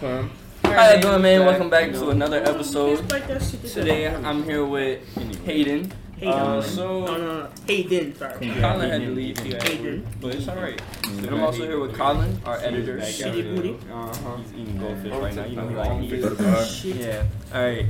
fam. 0.00 0.30
How 0.64 0.92
you 0.94 1.00
doing, 1.02 1.20
man? 1.20 1.44
Welcome 1.44 1.68
back 1.68 1.92
to 1.92 2.08
another 2.08 2.42
episode. 2.42 3.10
Like 3.10 3.26
that 3.26 3.42
shit 3.42 3.62
is 3.64 3.74
Today. 3.74 4.06
I'm 4.08 4.42
here 4.44 4.64
with 4.64 5.06
Hayden. 5.44 5.92
Hayden. 6.16 6.32
Uh, 6.32 6.62
so 6.62 7.04
no, 7.04 7.16
no. 7.18 7.48
Hayden, 7.66 8.14
sorry. 8.16 8.48
Colin 8.60 8.90
had 8.90 9.02
to 9.02 9.10
leave, 9.10 9.38
he 9.40 9.50
Hayden. 9.50 10.06
but 10.20 10.34
it's 10.34 10.48
alright. 10.48 10.80
And 11.04 11.26
I'm 11.26 11.42
also 11.42 11.64
here 11.64 11.78
with 11.78 11.94
Colin, 11.94 12.40
our 12.46 12.56
editor. 12.58 12.96
Shitty 12.98 13.54
booty. 13.54 13.76
Uh-huh. 13.92 14.36
He's 14.36 14.52
eating 14.54 14.78
goldfish 14.78 15.12
right 15.12 15.34
now. 15.34 15.44
You 15.44 15.56
know, 15.56 15.68
he 15.68 15.76
I'm 15.76 16.00
like 16.00 16.10
fit 16.10 16.24
he 16.24 16.92
for. 16.92 16.98
Yeah. 16.98 17.24
Alright. 17.52 17.86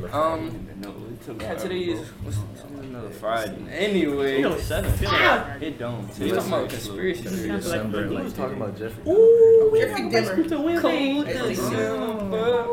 Um. 1.28 1.38
Yeah. 1.40 1.54
Today 1.54 1.78
is 1.80 2.08
what's 2.22 2.38
today's 2.38 2.84
another 2.84 3.10
Friday. 3.10 3.54
Anyway, 3.70 4.40
No, 4.42 4.56
seven. 4.58 4.92
Ah! 5.06 5.54
It 5.60 5.78
don't. 5.78 6.10
Today's 6.14 6.32
talking 6.32 6.52
about 6.52 6.68
conspiracy 6.70 7.22
theories. 7.22 7.66
Sounds 7.66 7.92
like 7.94 8.08
we 8.10 8.16
was 8.16 8.32
talking 8.32 8.56
about 8.56 8.78
Jeffrey. 8.78 9.02
Ooh, 9.12 9.70
Jeffrey 9.76 10.02
have 10.02 10.10
Dimmer. 10.12 10.36
Dimmer. 10.36 10.48
to 10.48 10.60
win, 10.60 10.80
Cold 10.80 11.26
babe. 11.26 11.36
December. 11.36 12.66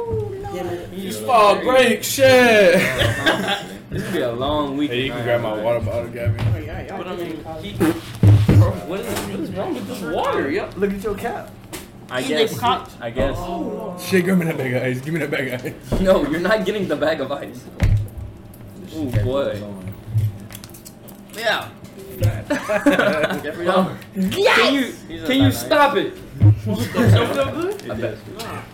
Dimmer. 0.53 1.29
Oh, 1.29 1.59
break, 1.63 2.03
shit. 2.03 2.81
This 3.89 4.03
will 4.03 4.11
be 4.11 4.19
a 4.21 4.31
long 4.33 4.75
week. 4.75 4.91
Hey, 4.91 5.05
you 5.05 5.11
can 5.13 5.23
grab 5.23 5.41
my 5.41 5.63
water 5.63 5.79
bottle, 5.79 6.09
Gabby. 6.09 6.37
Oh, 6.39 6.57
yeah, 6.59 6.81
yeah. 6.87 6.97
But 6.97 7.07
I 7.07 7.15
mean, 7.15 7.37
what 7.37 8.99
is, 8.99 9.19
what 9.29 9.39
is 9.39 9.51
wrong 9.53 9.73
with 9.75 9.87
this 9.87 10.01
water? 10.01 10.51
Yo? 10.51 10.69
Look 10.75 10.91
at 10.91 11.01
your 11.01 11.15
cap. 11.15 11.51
I 12.11 12.21
He 12.21 12.27
guess. 12.27 12.51
makes 12.51 12.59
cops. 12.59 12.95
I 12.99 13.11
guess. 13.11 13.37
Shit, 14.03 14.25
give 14.25 14.37
me 14.37 14.45
that 14.45 14.57
bag 14.57 14.73
of 14.73 14.83
ice. 14.83 14.99
Give 14.99 15.13
me 15.13 15.21
that 15.21 15.31
bag 15.31 15.47
of 15.53 15.65
ice. 15.65 16.01
No, 16.01 16.27
you're 16.27 16.41
not 16.41 16.65
getting 16.65 16.85
the 16.85 16.97
bag 16.97 17.21
of 17.21 17.31
ice. 17.31 17.63
Oh 18.97 19.05
boy. 19.23 19.63
Yeah. 21.35 21.69
Jeffrey 23.43 23.65
Dahmer. 23.67 23.95
Can 24.31 24.73
you 24.73 24.93
can 25.27 25.41
you 25.43 25.51
stop 25.51 25.95
it? 25.97 26.13
I 26.41 27.95
bet. 27.99 28.17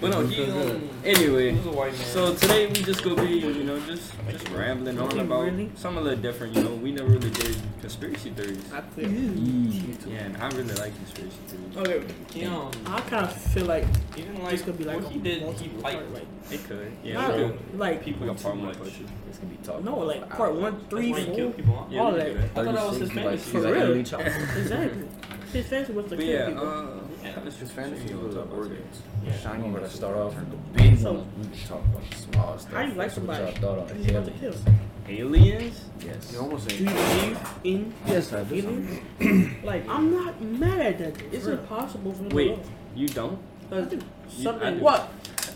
But 0.02 0.09
no, 0.09 0.26
he, 0.26 0.44
um, 0.52 0.90
anyway. 1.04 1.55
So 1.94 2.34
today 2.35 2.67
we 2.67 2.73
just 2.73 3.04
gonna 3.04 3.21
be, 3.21 3.34
you 3.40 3.63
know, 3.63 3.80
just 3.81 4.13
just 4.30 4.49
rambling 4.49 4.99
on 4.99 5.20
about 5.20 5.43
Really? 5.43 5.71
something 5.76 6.02
a 6.02 6.04
little 6.04 6.20
different. 6.21 6.55
You 6.55 6.63
know, 6.63 6.76
we 6.76 6.91
never 6.91 7.10
really 7.10 7.29
did 7.29 7.55
conspiracy 7.82 8.32
theories. 8.32 8.60
I 8.74 8.82
feel. 8.82 9.10
Yeah, 9.10 10.20
and 10.26 10.37
I 10.37 10.48
really 10.49 10.74
like 10.76 10.96
conspiracy 10.96 11.37
theories. 11.48 11.77
Okay, 11.77 12.40
You 12.40 12.49
know, 12.49 12.71
I 12.85 13.02
kind 13.02 13.26
of 13.26 13.34
feel 13.34 13.65
like 13.65 13.85
he 14.15 14.21
didn't 14.24 14.35
this 14.35 14.43
like 14.43 14.63
could 14.63 14.77
be 14.77 14.84
like 14.84 14.98
what 15.02 15.05
a 15.05 15.13
he 15.13 15.20
did. 15.20 15.37
He 15.40 15.46
multiple 15.46 15.82
like 15.82 15.93
part, 15.96 16.13
like 16.13 16.27
It 16.52 16.63
could. 16.68 16.91
Yeah, 17.04 17.13
not 17.13 17.35
we 17.37 17.43
could. 17.43 17.80
like 17.80 18.04
People 18.05 18.27
got 18.27 18.41
part 18.41 18.55
one 18.55 18.65
much. 18.65 18.77
question. 18.77 19.07
This 19.27 19.37
can 19.37 19.48
be 19.49 19.57
talking. 19.57 19.85
no, 19.85 19.98
like 19.99 20.30
part 20.30 20.54
one, 20.55 20.80
three, 20.90 21.12
Why 21.12 21.20
he 21.20 21.26
four, 21.26 21.35
killed 21.35 21.55
people, 21.57 21.76
huh? 21.76 21.85
Yeah, 21.90 22.02
all 22.02 22.12
we 22.12 22.18
that. 22.20 22.26
could 22.27 22.34
do 22.34 22.40
that. 22.41 22.46
I 22.46 22.65
thought 22.65 22.76
that 22.76 22.87
was 22.90 22.98
his 22.99 23.12
fantasy. 23.12 23.52
For 23.52 23.62
real? 23.62 23.93
Exactly. 23.98 25.07
His 25.54 25.68
fancy 25.68 25.93
was 25.93 26.05
to 26.05 26.09
But 26.15 26.20
kill 26.26 26.30
yeah, 26.34 26.48
people. 26.48 27.09
Yeah, 27.24 27.40
let's 27.43 27.57
just 27.57 27.71
fantasy 27.74 28.13
was 28.13 28.35
talk 28.35 28.46
about 28.46 28.57
organs. 28.57 29.02
Yeah. 29.26 29.38
Shiny. 29.40 29.63
We're 29.70 29.79
gonna 29.79 29.90
start 29.90 30.18
off 30.18 30.35
with 30.35 30.52
the 30.52 30.57
big 30.57 30.91
big 30.91 30.99
So- 30.99 31.13
one. 31.13 31.27
We 31.40 31.43
can 31.57 31.68
talk 31.68 31.84
about 31.85 32.10
the 32.10 32.15
small 32.18 32.57
stuff. 32.60 32.74
How 32.74 32.82
do 32.84 32.88
you 32.90 32.93
like 32.96 33.07
That's 33.07 33.18
what 33.20 33.35
somebody? 33.35 33.43
y'all 33.62 33.76
thought 33.77 33.91
on 33.91 33.98
He's 33.98 34.10
about 34.10 34.26
to 34.26 34.32
aliens. 34.34 34.63
kill. 34.65 34.74
aliens. 35.07 35.82
Yes. 36.05 36.34
You 36.34 36.40
almost 36.40 36.68
Do 36.70 36.76
you 36.76 36.85
believe 36.85 37.40
in 37.63 37.93
Yes, 38.07 38.34
I 38.34 38.40
aliens? 38.40 39.54
like, 39.63 39.88
I'm 39.90 40.12
not 40.12 40.41
mad 40.41 40.80
at 40.82 40.98
that. 41.18 41.21
It's 41.34 41.46
impossible 41.46 42.13
for 42.13 42.24
me 42.24 42.30
Wait, 42.35 42.48
to 42.48 42.52
know. 42.57 42.63
you 42.96 43.07
don't? 43.07 43.40
Cause 43.70 43.93
something. 44.27 44.68
I 44.68 44.74
do. 44.76 44.80
what? 44.82 45.10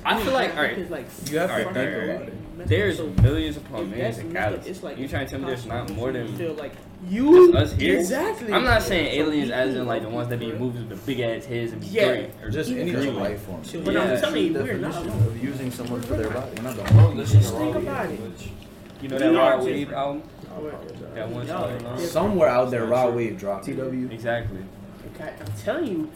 I 0.06 0.22
feel 0.24 0.34
like, 0.34 0.52
alright, 0.56 0.78
It's 0.78 0.92
like 0.92 1.06
You 1.30 1.40
have 1.40 1.50
to 1.50 1.56
Alright, 1.58 1.74
think 1.74 1.94
alright, 1.94 2.10
about 2.10 2.28
it. 2.30 2.68
there's 2.68 2.98
So, 2.98 3.08
millions 3.22 3.58
upon 3.58 3.90
millions 3.90 4.18
of 4.20 4.32
galaxies. 4.32 4.72
it's 4.72 4.84
like 4.84 4.98
You 4.98 5.08
trying 5.08 5.26
to 5.26 5.32
tell 5.32 5.40
me 5.42 5.48
there's 5.48 5.66
not 5.66 5.90
more 5.92 6.12
than 6.12 6.36
feel 6.38 6.54
like 6.54 6.74
just 7.02 7.12
you 7.12 7.54
us 7.54 7.74
here? 7.74 8.00
Exactly. 8.00 8.54
I'm 8.54 8.64
not 8.64 8.82
saying 8.82 9.08
aliens 9.20 9.52
as 9.52 9.76
in 9.76 9.86
like 9.86 10.02
the 10.02 10.10
ones 10.10 10.30
that 10.30 10.40
be 10.40 10.50
in 10.50 10.58
movies 10.60 10.82
with 10.82 10.90
the 10.90 10.96
big 11.06 11.20
ass 11.20 11.46
heads 11.46 11.72
and 11.72 11.82
be 11.82 11.88
Yeah. 11.88 12.08
great. 12.08 12.30
Or 12.44 12.50
Just 12.50 12.70
Even 12.70 12.82
any 12.84 12.92
green. 12.92 13.10
other 13.10 13.20
life 13.20 13.42
form. 13.44 13.62
But 13.84 13.94
Yeah. 13.94 14.02
I'm 14.02 14.20
telling 14.20 14.46
you, 14.48 14.54
we're 14.54 14.60
not 14.78 14.92
Definition 14.94 15.10
alone. 15.10 15.28
of 15.28 15.44
using 15.44 15.72
someone 15.72 16.02
for 16.02 16.14
their 16.16 16.30
body. 16.30 16.50
We're 16.58 16.64
not 16.64 16.76
the 16.76 16.94
Bro, 16.94 17.04
only 17.06 17.18
listen 17.18 17.40
Just 17.40 17.54
to 17.54 17.60
think 17.60 17.76
Raw 17.76 17.82
about 17.82 18.06
it. 18.06 18.10
language. 18.10 18.50
You 19.02 19.10
know 19.10 19.16
We 19.16 19.20
that 19.20 19.30
are 19.36 19.58
Rod 19.58 19.64
Wave 19.66 19.76
different. 19.76 19.98
album? 19.98 20.24
That 21.14 21.30
one 21.30 21.48
song. 21.48 21.72
Yeah. 22.00 22.06
Somewhere 22.08 22.50
out 22.50 22.72
there, 22.72 22.86
Rod 22.86 23.14
Wave 23.16 23.38
dropped. 23.40 23.66
TW. 23.66 24.10
Exactly. 24.12 24.60
Okay, 25.16 25.34
I'm 25.40 25.54
telling 25.64 25.88
you, 25.88 26.10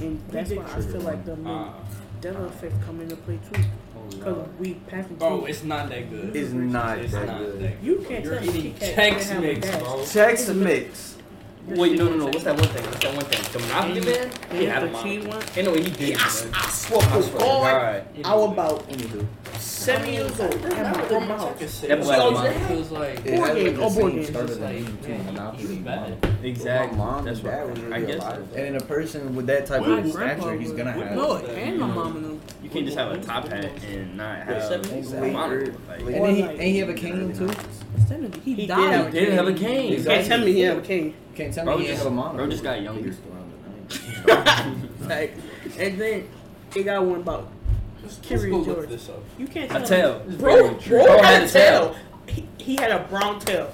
and 0.00 0.20
that's 0.30 0.50
why 0.52 0.62
I 0.64 0.80
feel 0.80 1.00
like 1.00 1.24
the 1.24 1.36
Ah. 1.44 1.74
devil 2.20 2.44
effect 2.46 2.74
come 2.86 3.00
into 3.00 3.16
play 3.16 3.38
too. 3.52 3.60
Because 4.10 4.48
we 4.58 4.74
passing 4.88 5.16
Bro, 5.16 5.38
through. 5.40 5.46
it's 5.46 5.62
not 5.64 5.88
that 5.88 6.10
good. 6.10 6.34
It's 6.36 6.52
not 6.52 6.98
It's 6.98 7.12
that 7.12 7.26
not 7.26 7.38
good. 7.38 7.60
that 7.60 7.82
You 7.82 8.04
can't 8.08 8.24
You're 8.24 8.34
tell 8.36 8.42
me 8.44 8.48
eating 8.50 8.62
he 8.62 8.70
can't- 8.72 8.96
Chex 8.96 8.96
can't 8.96 9.22
have 9.22 9.38
a 9.38 9.46
Mix, 9.46 9.66
gas. 9.70 9.78
bro. 9.82 9.96
Chex 9.98 10.54
Mix. 10.54 11.16
Wait, 11.66 11.96
no, 11.96 12.08
no, 12.08 12.16
no. 12.16 12.24
What's 12.26 12.42
that 12.44 12.56
one 12.58 12.68
thing? 12.68 12.84
What's 12.86 13.00
that 13.04 13.14
one 13.14 13.24
thing? 13.26 13.52
The 13.52 13.58
Monopoly 13.60 14.00
Man? 14.00 14.30
He 14.50 14.64
Yeah, 14.64 14.72
had 14.74 14.82
a 14.82 14.86
the 14.86 14.92
Monopoly. 14.92 15.26
one. 15.26 15.42
Ain't 15.56 15.66
no 15.66 15.72
way 15.72 15.82
he 15.84 15.90
did. 15.90 16.16
I, 16.16 16.20
I 16.20 16.24
man. 16.24 16.70
swear 16.70 17.00
I 17.02 17.16
to 17.16 17.22
swear 17.22 17.32
to 17.32 17.38
God, 17.38 18.04
God. 18.16 18.24
I 18.24 18.34
was 18.34 18.52
about 18.52 18.88
Anywho. 18.88 19.26
seven 19.58 20.12
years 20.12 20.40
old. 20.40 20.54
I 20.66 20.74
had 20.74 20.96
my 20.96 21.08
own 21.16 21.22
house. 21.24 21.80
That 21.82 22.00
boy 22.02 22.10
had 22.10 22.20
a 22.20 22.30
Monopoly. 22.30 22.66
feels 22.76 22.90
like 22.90 23.26
It 23.26 23.36
Board 23.36 23.48
had 23.48 23.56
games, 23.56 23.78
like 23.78 23.82
all 23.84 23.90
the 23.90 24.00
board 24.00 24.12
same 24.12 24.16
games. 24.16 24.28
start 24.28 24.44
of 24.44 24.50
It's 24.50 24.58
the 24.58 24.64
like, 24.64 24.74
name 24.74 24.98
too, 25.02 25.08
man, 25.10 25.24
Monopoly. 25.26 25.62
he 25.62 25.68
was 25.68 25.76
bad. 25.78 26.26
Exactly. 26.42 26.98
My 26.98 27.04
mom 27.04 27.24
That's 27.24 27.40
and 27.40 27.84
what 27.84 27.92
I 27.92 28.00
guess. 28.00 28.22
so. 28.22 28.48
And 28.56 28.66
in 28.66 28.76
a 28.76 28.80
person 28.80 29.36
with 29.36 29.46
that 29.46 29.66
type 29.66 29.82
My 29.82 30.00
of 30.00 30.12
grandpa 30.12 30.42
stature, 30.44 30.58
he's 30.60 30.72
gonna 30.72 30.92
have. 30.92 31.12
No, 31.14 31.36
and 31.36 31.78
my 31.78 31.86
mom 31.86 32.16
and 32.16 32.24
them. 32.24 32.40
You 32.64 32.70
can't 32.70 32.86
just 32.86 32.96
have 32.98 33.12
a 33.12 33.18
top 33.18 33.48
hat 33.48 33.70
and 33.84 34.16
not 34.16 34.38
have 34.44 34.72
a 34.72 34.98
Exactly. 34.98 36.14
And 36.14 36.36
he, 36.36 36.42
and 36.42 36.60
he 36.62 36.78
have 36.78 36.88
a 36.88 36.94
cane 36.94 37.32
too. 37.36 37.50
He, 38.44 38.54
he 38.54 38.66
died. 38.66 39.12
did 39.12 39.32
have 39.32 39.46
a 39.46 39.52
cane. 39.54 39.92
You 39.92 40.04
can't 40.04 40.26
tell 40.26 40.38
me 40.40 40.52
he 40.52 40.60
had 40.60 40.78
a 40.78 40.80
cane. 40.80 41.14
Can't 41.34 41.54
tell 41.54 41.64
Bro 41.64 41.76
me 41.78 41.82
he 41.84 41.88
just, 41.90 42.02
have 42.02 42.12
a 42.12 42.14
monocle. 42.14 42.36
bro 42.38 42.46
just 42.50 42.62
got 42.64 42.82
younger. 42.82 43.14
like, 45.08 45.34
and 45.78 46.00
then 46.00 46.28
they 46.72 46.82
got 46.82 47.04
one 47.04 47.20
about 47.20 47.50
Let's 48.02 48.18
Curious 48.18 48.66
look 48.66 48.76
George. 48.76 48.88
this 48.88 49.08
up. 49.08 49.22
You 49.38 49.46
can't 49.46 49.70
A 49.70 49.74
tell 49.74 49.86
tail. 49.86 50.24
me. 50.26 50.36
Bro, 50.36 50.74
bro, 50.74 51.04
Bro 51.04 51.22
had 51.22 51.42
a 51.44 51.48
tail. 51.48 51.96
He, 52.26 52.46
he 52.58 52.76
had 52.76 52.90
a 52.90 53.00
brown 53.08 53.38
tail. 53.40 53.70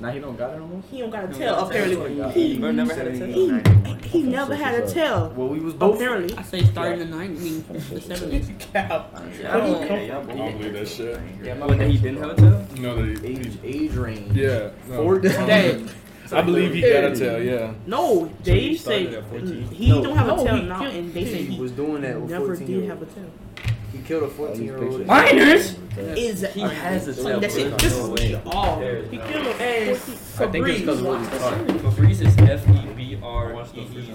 Now 0.00 0.10
he 0.12 0.20
don't 0.20 0.36
got 0.36 0.54
it 0.54 0.58
no 0.60 0.66
more. 0.68 0.82
He 0.90 0.98
don't 1.00 1.10
got 1.10 1.24
a 1.24 1.26
He 1.28 1.34
tail. 1.38 1.56
don't 1.56 1.58
got 1.58 1.64
a 1.64 1.82
Apparently, 1.82 2.14
tail. 2.16 2.28
he 2.30 2.58
never 2.58 2.94
had 2.94 3.06
a 3.08 3.12
he, 3.12 3.18
tail. 3.50 3.96
he 4.04 4.22
never 4.22 4.54
had 4.54 4.74
a 4.76 4.88
tail. 4.88 5.32
Well, 5.36 5.48
we 5.48 5.58
was 5.58 5.74
both. 5.74 5.96
Apparently, 5.96 6.36
I 6.36 6.42
say 6.42 6.62
starting 6.64 7.00
in 7.00 7.10
the 7.10 7.16
90s, 7.16 7.20
I 7.20 7.26
mean, 7.28 7.64
the 7.68 7.74
70s. 8.00 8.58
Cap. 8.60 9.10
I 9.14 9.20
Where 9.20 9.30
he 9.30 9.42
don't, 9.42 9.88
come 9.88 9.98
I 9.98 10.06
don't 10.06 10.58
believe 10.58 10.72
that 10.74 10.88
shit. 10.88 11.20
Yeah, 11.42 11.64
when 11.66 11.90
he 11.90 11.98
didn't 11.98 12.18
have 12.22 12.30
a 12.30 12.34
tail? 12.36 12.66
No, 12.78 13.04
the 13.14 13.26
age 13.28 13.58
age 13.64 13.92
range. 13.94 14.36
Yeah. 14.36 14.70
No. 14.88 15.02
Fourteen. 15.02 15.30
Dang. 15.32 15.90
I 16.30 16.42
believe 16.42 16.74
he 16.74 16.82
got 16.82 17.04
a 17.04 17.16
tail, 17.16 17.42
yeah. 17.42 17.72
No, 17.86 18.30
they 18.44 18.60
he 18.60 18.76
say 18.76 19.04
started 19.10 19.24
at 19.24 19.30
14? 19.30 19.62
he 19.72 19.88
No. 19.88 20.02
don't 20.04 20.16
have 20.16 20.26
No, 20.26 20.40
a 20.40 20.44
tail 20.44 20.62
now, 20.62 20.84
and 20.84 21.12
they 21.14 21.24
say 21.24 21.42
He 21.42 21.54
he 21.54 21.60
was 21.60 21.72
doing 21.72 22.02
that 22.02 22.20
with 22.20 22.30
never 22.30 22.54
did 22.54 22.84
have 22.88 22.98
a 23.02 23.04
old. 23.06 23.14
tail. 23.14 23.30
He 23.92 23.98
killed 24.02 24.22
a 24.24 24.28
14 24.28 24.62
year 24.62 24.82
old. 24.82 25.06
Minors? 25.06 25.76
Is 25.96 26.46
He 26.52 26.60
has 26.60 27.08
a 27.08 27.14
tail. 27.14 27.40
That's 27.40 27.54
bro. 27.54 27.64
it. 27.64 27.70
There's 27.78 27.82
This 27.82 27.98
is 27.98 28.08
way. 28.08 28.40
all. 28.46 28.80
He 28.80 29.16
no 29.16 29.26
killed 29.26 29.46
way. 29.46 29.88
a 29.88 29.90
and 29.90 29.90
I 29.90 29.94
think 29.96 30.68
it's 30.68 30.80
because 30.80 31.00
of 31.00 31.06
what 31.06 31.20
he 31.20 31.38
taught. 31.38 31.54
Febreze 31.66 32.20
is 32.26 32.38
F 32.38 32.68
E 32.68 32.86
B 32.94 33.18
R 33.22 33.52
E 33.74 33.80
E 33.80 33.88
Z 33.88 34.12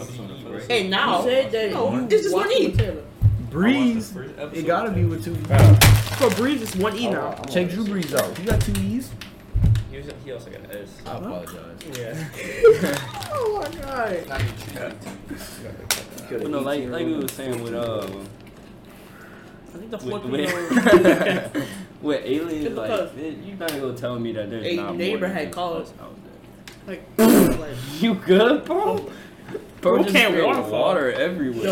right? 0.47 0.71
And 0.71 0.89
now 0.89 1.17
You 1.23 1.29
said 1.29 1.51
that 1.51 1.71
no, 1.71 1.93
you 1.93 2.07
this 2.07 2.25
is 2.25 2.33
one 2.33 2.43
watching 2.47 2.61
E. 2.61 2.67
the 2.71 3.03
Breeze. 3.49 4.15
It 4.53 4.65
gotta 4.65 4.91
be 4.91 5.03
with 5.05 5.23
two. 5.25 5.35
For 6.15 6.29
Breeze, 6.35 6.61
it's 6.61 6.75
one 6.75 6.95
E 6.95 7.09
now. 7.09 7.33
Check 7.51 7.69
Drew 7.71 7.83
Brees 7.83 8.13
out. 8.17 8.37
He 8.37 8.45
got 8.45 8.61
two 8.61 8.71
E's. 8.81 9.09
He, 9.91 9.97
was, 9.97 10.07
he 10.23 10.31
also 10.31 10.49
got 10.49 10.61
an 10.61 10.71
S. 10.71 10.89
I 11.05 11.17
apologize. 11.17 11.57
Yeah. 11.97 12.97
Oh 13.35 13.59
my 13.59 13.81
god. 13.81 14.23
But 16.29 16.49
no, 16.49 16.59
like 16.59 16.85
like 16.87 17.05
we 17.05 17.15
were 17.15 17.27
saying 17.27 17.61
with 17.61 17.73
uh 17.73 18.07
I 19.73 19.77
think 19.77 19.91
the 19.91 19.97
with, 19.97 20.09
fourth 20.09 20.25
with, 20.29 21.67
with 22.01 22.25
aliens, 22.25 22.63
Just 22.65 22.75
like 22.75 22.89
because- 22.91 23.17
it- 23.17 23.37
you 23.43 23.55
gotta 23.55 23.79
go 23.79 23.93
tell 23.93 24.19
me 24.19 24.31
that 24.33 24.49
there's 24.49 24.65
A 24.65 24.75
not 24.75 24.85
more 24.87 24.95
neighbor 24.95 25.27
than 25.27 25.35
had 25.35 25.43
just 25.47 25.55
called. 25.55 25.81
us 25.83 25.93
out 26.01 26.15
there. 26.85 26.99
like, 27.17 27.59
like 27.59 27.69
You 28.01 28.13
good, 28.15 28.65
bro? 28.65 28.83
Oh. 28.99 29.11
Bro, 29.81 29.95
Bro 30.03 30.03
can't 30.13 30.33
spilled 30.33 30.45
waterfall. 30.47 30.71
water 30.81 31.11
everywhere. 31.11 31.63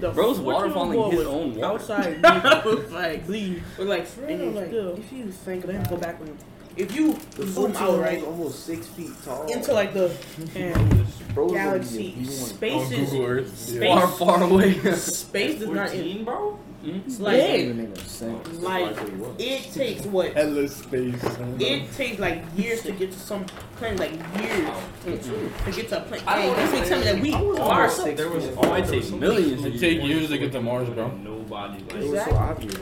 the 0.00 0.10
Bro's 0.14 0.38
14 0.38 0.44
waterfalling 0.72 1.10
his 1.10 1.18
was 1.18 1.26
own 1.26 1.54
water. 1.54 1.74
outside, 1.74 2.22
was 2.64 2.90
like 2.92 3.26
bleed, 3.26 3.62
but 3.76 3.86
like, 3.86 4.06
and 4.26 4.40
you 4.40 4.50
like, 4.52 4.66
still, 4.68 4.96
if 4.96 5.12
you 5.12 5.30
think 5.30 5.66
let 5.66 5.76
him 5.76 5.82
go 5.90 5.96
back 5.98 6.18
with 6.20 6.28
him. 6.30 6.38
If 6.76 6.96
you 6.96 7.12
The 7.36 7.46
zoom 7.46 7.72
foot 7.72 7.82
out 7.82 8.00
right 8.00 8.24
almost 8.24 8.64
six 8.64 8.86
feet 8.88 9.10
tall. 9.24 9.46
into 9.52 9.72
like 9.74 9.92
the 9.92 10.10
and 10.56 11.06
Bro's 11.34 11.52
gonna 11.52 11.52
be 11.52 11.54
a 11.54 11.62
galaxy, 11.64 12.12
B1. 12.18 12.26
space 12.30 12.90
is 12.92 13.08
space- 13.10 13.72
Yeah. 13.74 13.94
Far, 14.00 14.08
far 14.08 14.42
away. 14.42 14.72
space 14.94 15.58
does 15.60 15.68
not 15.68 15.90
end. 15.90 15.96
14, 15.98 16.24
bro? 16.24 16.58
It's 16.86 17.16
That 17.18 17.22
like 17.24 17.36
doesn't 17.40 17.54
even 17.60 17.76
make 17.78 17.88
no 17.88 18.02
sense. 18.02 18.58
like 18.60 18.96
it 19.38 19.72
takes 19.72 20.02
what 20.04 20.32
Hella 20.34 20.68
space. 20.68 21.24
it 21.58 21.92
takes 21.92 22.18
like 22.18 22.42
years 22.56 22.82
to 22.82 22.92
get 22.92 23.12
to 23.12 23.18
some 23.18 23.44
planet, 23.76 23.98
like 24.00 24.12
years 24.40 24.70
to 25.04 25.72
get 25.72 25.88
to 25.88 25.98
a 25.98 26.00
planet. 26.02 26.26
I 26.28 26.42
don't 26.46 26.56
Hey, 26.56 26.62
this 26.62 26.72
know. 26.72 26.78
mean 26.80 26.88
tell 26.88 26.98
me 27.22 27.30
that 27.30 27.40
we 27.42 27.58
are 27.58 27.88
six. 27.88 27.96
so 27.98 28.14
There 28.14 28.28
was 28.28 28.48
Oh, 28.56 28.74
it 28.74 28.86
takes 28.88 29.10
millions. 29.10 29.64
It 29.64 29.78
take 29.80 30.02
years 30.02 30.28
to 30.28 30.38
get 30.38 30.52
to 30.52 30.60
Mars, 30.60 30.88
bro. 30.90 31.08
Nobody 31.08 31.82
like 31.84 31.94
It 31.94 32.10
was 32.10 32.24
so 32.24 32.34
obvious. 32.34 32.74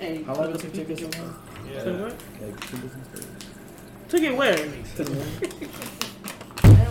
and 0.00 0.24
How 0.26 0.34
long 0.34 0.52
does 0.52 0.64
it 0.64 0.72
take 0.74 0.90
us 0.90 0.98
to 0.98 1.04
run? 1.18 1.34
to 1.84 1.92
what? 2.02 2.14
Like 2.40 2.60
two 2.70 2.76
different 2.78 3.06
states. 3.16 3.46
To 4.08 4.20
get 4.20 4.36
where? 4.36 4.56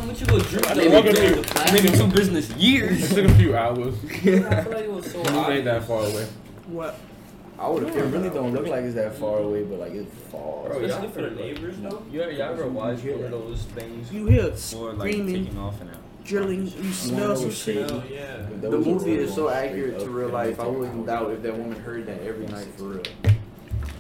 Damn, 0.08 0.16
what 0.16 0.20
you 0.22 0.28
go 0.28 0.40
drink? 0.40 0.68
I 0.72 0.74
Maybe, 0.74 0.90
think 0.90 1.20
maybe, 1.20 1.36
walking 1.36 1.74
maybe 1.74 1.98
two 1.98 2.08
business 2.08 2.50
It 2.58 3.10
took 3.16 3.26
a 3.26 3.36
few 3.36 3.56
hours. 3.58 3.96
I 4.06 4.18
feel 4.18 4.42
like 4.44 4.84
it 4.84 4.92
was 4.92 5.12
so 5.12 5.22
We 5.22 5.54
ain't 5.56 5.66
that 5.66 5.84
far 5.84 6.04
away. 6.04 6.26
What? 6.68 7.00
I 7.60 7.68
would. 7.70 7.84
It 7.84 7.94
really 7.96 8.30
don't 8.30 8.54
look 8.54 8.68
like 8.68 8.84
it's 8.84 8.94
that 8.96 9.16
far 9.16 9.40
away, 9.40 9.64
but 9.64 9.80
like 9.80 9.94
it's 9.94 10.14
far. 10.32 10.70
Bro, 10.70 10.82
especially 10.84 11.10
for 11.10 11.22
the 11.24 11.32
neighbors 11.32 11.76
though. 11.80 12.04
You 12.12 12.22
ever, 12.22 12.32
you 12.32 12.40
ever 12.42 12.68
watch 12.68 13.00
one 13.04 13.24
of 13.24 13.32
those 13.32 13.64
things? 13.64 14.14
You 14.14 14.28
hear 14.28 14.44
Or 14.76 14.94
like 14.94 15.12
screaming, 15.12 15.46
taking 15.46 15.58
off 15.58 15.82
and 15.82 15.90
out. 15.90 15.98
drilling. 16.24 16.68
You 16.68 16.94
smell 16.94 17.36
some 17.36 17.50
shit. 17.52 17.90
Yeah. 18.12 18.46
The 18.62 18.70
The 18.70 18.78
movie 18.78 19.16
is 19.16 19.34
so 19.34 19.50
accurate 19.50 20.00
to 20.00 20.10
real 20.10 20.30
life. 20.30 20.60
I 20.60 20.68
wouldn't 20.68 21.08
doubt 21.08 21.32
if 21.32 21.42
that 21.42 21.58
woman 21.58 21.80
heard 21.80 22.06
that 22.06 22.22
every 22.22 22.46
night 22.48 22.68
for 22.78 22.84
real. 22.84 23.04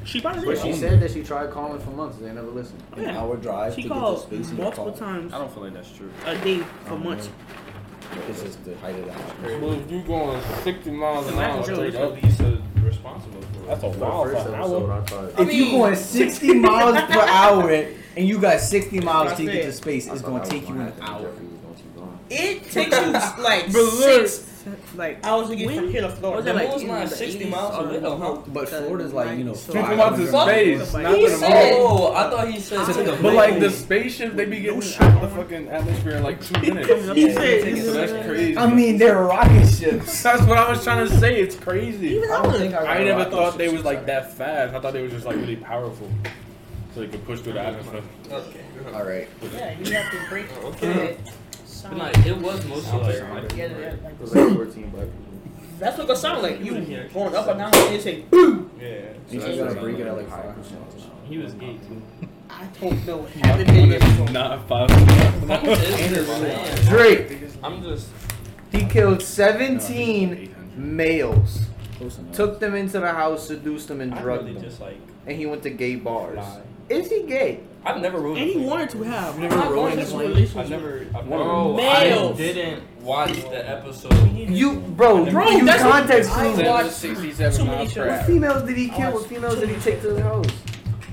She 0.08 0.22
probably 0.22 0.46
But 0.46 0.64
did. 0.64 0.74
she 0.74 0.80
said 0.80 1.00
that 1.02 1.12
she 1.12 1.22
tried 1.22 1.52
calling 1.52 1.80
for 1.82 1.90
months. 1.92 2.18
They 2.18 2.32
never 2.32 2.48
listened. 2.48 2.82
Oh, 2.94 2.98
An 2.98 3.04
yeah. 3.04 3.20
hour 3.20 3.36
drive 3.36 3.76
She 3.76 3.82
to 3.84 3.88
get 3.90 3.94
to 3.94 4.00
called 4.00 4.22
space 4.22 4.50
in 4.50 4.56
your 4.56 4.64
multiple 4.64 4.92
car. 4.94 5.00
times 5.00 5.34
I 5.34 5.38
don't 5.38 5.54
feel 5.54 5.64
like 5.64 5.74
that's 5.74 5.92
true. 5.92 6.10
a 6.26 6.36
day 6.38 6.60
for 6.86 6.94
um, 6.94 7.04
months. 7.04 7.30
It's 8.30 8.42
just 8.42 8.64
the 8.64 8.74
height 8.78 8.96
of 8.96 9.06
the 9.06 9.12
house. 9.12 9.32
Well, 9.62 9.74
if 9.74 9.92
you 9.92 10.02
going 10.04 10.42
60 10.64 10.92
miles 10.92 11.28
an 11.28 11.40
hour 11.40 11.62
really 11.68 11.92
straight 11.92 11.96
up, 12.02 12.24
Lisa 12.24 12.62
responsible 12.82 13.42
for 13.42 13.66
that's 13.68 13.84
a 13.84 13.92
For 13.92 14.00
wow 14.00 14.24
the 14.24 14.30
for 14.30 14.36
first 14.36 14.48
an 14.48 14.54
episode, 14.56 14.90
hour. 14.90 14.94
I 14.94 15.02
thought. 15.32 15.40
If 15.42 15.54
you 15.54 15.72
going 15.72 15.96
60 15.98 16.54
miles 16.54 17.02
per 17.12 17.20
hour 17.20 17.70
and 18.16 18.26
you 18.28 18.40
got 18.40 18.62
60 18.62 19.02
miles 19.02 19.34
to 19.38 19.44
get 19.44 19.64
to 19.64 19.74
space, 19.74 20.08
I 20.08 20.14
it's 20.14 20.22
thought 20.22 20.28
gonna 20.30 20.44
that 20.46 20.50
take 20.50 20.62
you 20.70 20.76
gonna 20.76 20.86
an 20.86 20.92
happen. 20.94 21.04
hour. 21.04 21.22
Jeffrey 21.24 21.46
was 21.48 21.60
gonna 21.60 21.76
keep 21.76 21.96
going. 21.98 22.20
It 22.30 22.64
takes 22.72 22.96
you 23.38 23.44
like 23.44 23.66
But 23.66 23.74
look, 23.84 24.28
six 24.28 24.57
like 24.96 25.26
hours 25.26 25.50
to 25.50 25.56
get 25.56 25.68
when- 25.68 25.76
from 25.78 25.90
here 25.90 26.02
to 26.02 26.08
was 26.08 26.16
Florida. 26.20 26.42
that 26.44 26.56
like 26.56 26.70
Moon's 26.70 26.84
not 26.84 27.10
the 27.10 27.16
60 27.16 27.46
miles 27.46 27.76
or 27.76 27.88
away, 27.90 28.00
though, 28.00 28.18
huh? 28.18 28.42
But 28.48 28.70
Florida's 28.70 29.14
like, 29.14 29.38
you 29.38 29.44
know, 29.44 29.54
So- 29.54 29.74
Think 29.74 29.88
about 29.90 30.18
the 30.18 30.26
Fuck. 30.28 30.50
space, 30.50 30.94
not 30.94 31.16
He 31.16 31.28
said- 31.30 31.74
Oh, 31.78 32.14
I 32.14 32.30
thought 32.30 32.48
he 32.50 32.60
said 32.60 32.80
To 32.86 32.94
to 32.94 33.04
the 33.04 33.12
the 33.12 33.24
But 33.24 33.34
like 33.34 33.54
the 33.56 33.60
moon. 33.62 33.70
spaceship, 33.72 34.36
they 34.36 34.46
be 34.46 34.60
getting 34.60 34.82
shit. 34.82 35.02
out 35.02 35.22
of 35.24 35.30
the 35.30 35.36
fucking 35.42 35.68
atmosphere 35.70 36.14
in 36.18 36.24
like 36.24 36.42
two 36.42 36.60
minutes. 36.74 36.90
He 37.14 37.32
said- 37.34 37.78
so 37.78 37.94
that's 37.94 38.26
crazy. 38.28 38.58
I 38.58 38.68
mean, 38.74 38.98
they're 38.98 39.22
rocket 39.24 39.68
ships. 39.68 40.24
that's 40.24 40.42
what 40.44 40.58
I 40.58 40.70
was 40.70 40.84
trying 40.84 41.08
to 41.08 41.14
say. 41.20 41.40
It's 41.40 41.56
crazy. 41.56 42.16
Even 42.16 42.32
I 42.32 42.36
I 42.40 42.44
don't 42.44 42.54
think 42.58 42.74
I, 42.74 42.98
I 43.00 43.04
never 43.04 43.26
thought 43.30 43.58
they 43.58 43.70
was 43.70 43.84
like 43.84 44.06
that 44.08 44.34
fast. 44.34 44.74
I 44.74 44.80
thought 44.80 44.94
they 44.94 45.02
was 45.02 45.12
just 45.12 45.26
like 45.26 45.36
really 45.38 45.56
powerful, 45.58 46.10
so 46.94 47.02
they 47.02 47.08
could 47.08 47.26
push 47.26 47.40
through 47.40 47.54
the 47.54 47.62
atmosphere. 47.62 48.02
Okay. 48.32 48.60
All 48.94 49.04
right. 49.04 49.28
Yeah, 49.54 49.76
you 49.80 49.92
have 49.96 50.12
to 50.12 50.30
break 50.30 50.46
Okay. 50.64 51.18
It. 51.86 51.90
But 51.90 51.98
like, 51.98 52.26
it 52.26 52.38
was 52.38 52.66
mostly 52.66 53.00
like, 53.00 53.44
like 53.44 53.56
Yeah, 53.56 53.66
yeah, 53.68 53.90
like- 54.04 54.14
It 54.14 54.20
was 54.22 54.36
like 54.36 54.56
14 54.56 54.90
black 54.90 55.06
people. 55.06 55.24
That's 55.80 55.98
what 55.98 56.08
it 56.10 56.16
sound 56.18 56.42
like. 56.42 56.64
You 56.64 56.74
going 57.14 57.36
up 57.36 57.48
and 57.48 57.60
down 57.60 57.76
and 57.76 57.94
you 57.94 58.02
say, 58.02 58.26
yeah. 58.32 59.14
You 59.30 59.40
just 59.40 59.58
gotta 59.60 59.80
break 59.80 60.00
it 60.00 60.08
at 60.08 60.16
like 60.18 60.30
5 60.30 60.46
miles 60.58 60.72
an. 60.72 61.12
He 61.26 61.38
was 61.38 61.54
gay 61.54 61.78
too. 61.78 62.02
I 62.50 62.66
don't 62.80 63.06
know. 63.06 63.24
Haven't 63.26 63.68
been 63.68 63.90
there. 63.90 64.32
Not 64.32 64.68
five. 64.68 64.88
Drake, 66.88 67.38
I'm 67.64 67.84
just. 67.84 68.08
he 68.72 68.86
killed 68.86 69.22
17 69.22 70.56
males, 70.76 71.62
took 72.34 72.60
them 72.60 72.76
into 72.76 73.00
the 73.00 73.12
house, 73.12 73.48
seduced 73.48 73.90
them, 73.90 74.02
and 74.02 74.14
I 74.14 74.22
drugged 74.22 74.44
really 74.44 74.54
them. 74.56 74.64
just 74.64 74.80
like. 74.82 74.98
And 75.26 75.38
he 75.38 75.46
went 75.46 75.64
to 75.64 75.70
gay 75.70 75.96
bars. 75.96 76.38
lie. 76.38 76.62
Is 76.90 77.10
he 77.10 77.24
gay? 77.24 77.60
I've 77.88 78.02
never 78.02 78.20
rode. 78.20 78.38
and 78.38 78.50
he 78.50 78.58
wanted 78.58 78.90
to 78.92 79.04
have. 79.04 79.40
Never 79.40 79.56
I've 79.58 79.70
rode 79.72 79.78
wanted 79.78 79.94
in 79.94 80.00
a 80.00 80.02
this 80.04 80.12
plane? 80.14 80.28
relationship. 80.30 80.58
I've 80.58 80.70
never. 80.70 81.06
I've 81.16 81.28
Bro, 81.28 81.76
never. 81.78 81.88
I 81.88 82.04
males. 82.10 82.38
didn't 82.38 82.84
watch 83.02 83.34
the 83.34 83.70
episode. 83.70 84.32
You, 84.36 84.76
bro, 84.80 85.26
Bro, 85.26 85.50
you 85.52 85.66
that's 85.66 85.84
what- 85.84 85.92
context 85.92 86.32
I 86.32 86.54
clues. 86.54 86.68
watched 86.68 86.92
67 86.92 87.58
too 87.60 87.66
many 87.66 87.78
miles 87.78 87.94
per 87.94 87.96
shows. 87.96 88.08
What 88.10 88.20
hour. 88.20 88.24
females 88.26 88.64
did 88.64 88.78
he 88.78 88.90
kill? 88.90 89.12
What 89.14 89.28
females 89.28 89.56
did 89.60 89.70
he 89.70 89.76
take 89.80 90.02
to 90.02 90.10
the 90.10 90.22
house? 90.24 90.46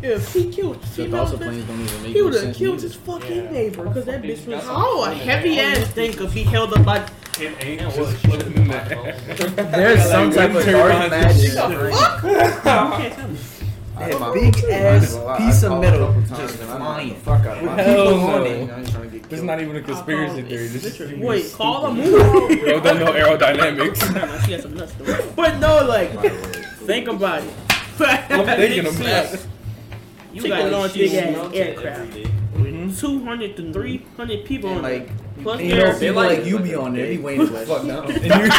If 0.02 0.32
he 0.34 0.50
killed 0.52 0.82
The 0.82 0.86
females, 0.86 1.30
balsa 1.30 1.36
then 1.38 1.48
planes 1.48 1.64
don't 1.66 1.80
even 1.80 2.02
make 2.02 2.12
he 2.12 2.18
no 2.18 2.24
would 2.26 2.34
have 2.34 2.42
sense 2.42 2.56
killed 2.58 2.74
either. 2.74 2.82
his 2.88 2.94
fucking 2.94 3.36
Yeah. 3.44 3.50
neighbor 3.50 3.84
because 3.84 4.04
that 4.04 4.22
bitch 4.22 4.46
was 4.46 4.62
some 4.62 4.74
how 4.74 4.84
oh, 4.86 5.04
a 5.10 5.14
heavy 5.14 5.58
ass 5.60 5.78
thing 5.88 6.12
could 6.12 6.34
be 6.34 6.42
held 6.42 6.74
up 6.74 6.84
by. 6.84 7.06
It 7.40 7.52
ain't 7.64 7.80
And 7.80 7.92
just 7.94 8.28
what? 8.28 8.38
put 8.38 8.46
in. 8.46 8.68
There's 9.72 10.02
some 10.10 10.30
type 10.30 10.50
of 10.50 10.56
wind 10.56 10.66
dark 10.72 10.92
turbines 10.92 11.12
and 11.12 11.22
magic. 11.22 11.40
shit. 11.40 11.54
You 11.54 12.30
can't 13.00 13.14
tell 13.14 13.28
me. 13.28 13.38
A 13.96 14.32
big 14.32 14.56
ass 14.64 15.16
piece 15.38 15.62
of 15.62 15.80
metal 15.80 16.14
just 16.28 16.56
flying. 16.56 17.14
Fuck 17.16 17.46
out 17.46 17.58
of 17.58 17.64
my 17.64 17.80
Hell 17.82 18.04
people 18.06 18.20
on 18.20 18.44
no. 18.44 18.44
it. 18.44 19.22
This 19.30 19.38
is 19.38 19.44
not 19.44 19.60
even 19.60 19.76
a 19.76 19.82
conspiracy 19.82 20.42
theory. 20.42 20.66
This 20.66 20.84
is 20.84 20.98
Literally. 21.00 21.22
Wait, 21.24 21.52
call 21.52 21.86
a 21.86 21.94
move. 21.94 22.12
Bro, 22.60 22.80
don't 22.80 22.98
know 22.98 23.12
aerodynamics. 23.12 24.00
she 24.46 24.52
has 24.52 24.62
some 24.62 24.74
nuts 24.74 24.92
though. 24.94 25.32
But 25.36 25.58
no, 25.60 25.84
like, 25.86 26.10
think 26.86 27.08
about 27.08 27.42
it. 27.44 27.52
I'm 28.00 28.44
thinking 28.58 28.86
about 28.86 29.34
it. 29.34 29.46
You 30.32 30.42
Take 30.42 30.50
got 30.50 30.60
a 30.62 30.68
a 30.68 30.70
launch 30.76 30.94
big 30.94 31.14
ass 31.14 31.54
aircraft. 31.54 32.00
every 32.00 32.24
day. 32.24 32.30
Mm-hmm. 32.54 32.86
with 32.88 32.98
200 33.00 33.56
to 33.56 33.72
300 33.72 34.44
people 34.44 34.70
And 34.70 34.78
on 34.78 34.82
like, 34.84 35.02
it. 35.02 35.10
Plus 35.42 35.60
And 35.60 35.68
you 35.68 35.74
know, 35.76 35.92
people 35.98 36.14
like- 36.16 36.38
like 36.38 36.46
you 36.46 36.58
be 36.60 36.74
on 36.74 36.94
there, 36.94 37.06
be 37.08 37.18
waiting 37.18 37.46
for 37.46 37.64
fuck 37.66 37.84
now. 37.84 38.02
And 38.02 38.24
you- 38.24 38.50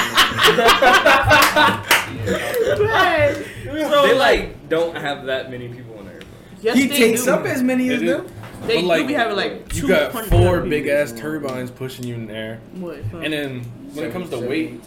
so, 3.64 3.64
They 3.83 4.13
like 4.17 4.69
don't 4.69 4.95
have 4.95 5.25
that 5.25 5.51
many 5.51 5.67
people 5.67 5.97
on 5.99 6.05
there. 6.05 6.21
yes, 6.61 6.77
He 6.77 6.87
they 6.87 6.97
takes 6.97 7.25
do. 7.25 7.31
up 7.31 7.45
as 7.45 7.61
many 7.61 7.89
as 7.89 7.99
They 7.99 8.05
do. 8.05 8.11
them. 8.17 8.27
They 8.65 8.75
But, 8.77 8.81
do 8.81 8.87
like, 8.87 9.07
be 9.07 9.13
having 9.13 9.35
like 9.35 9.75
You 9.75 9.87
got 9.87 10.11
200 10.11 10.29
four 10.29 10.55
people. 10.57 10.69
big 10.69 10.87
ass 10.87 11.11
turbines 11.11 11.69
pushing 11.71 12.05
you 12.07 12.15
in 12.15 12.27
the 12.27 12.33
air. 12.33 12.59
What, 12.75 12.97
huh? 13.11 13.17
And 13.19 13.33
then 13.33 13.59
when 13.93 14.05
it 14.05 14.11
comes 14.13 14.29
to 14.31 14.39
weight, 14.39 14.79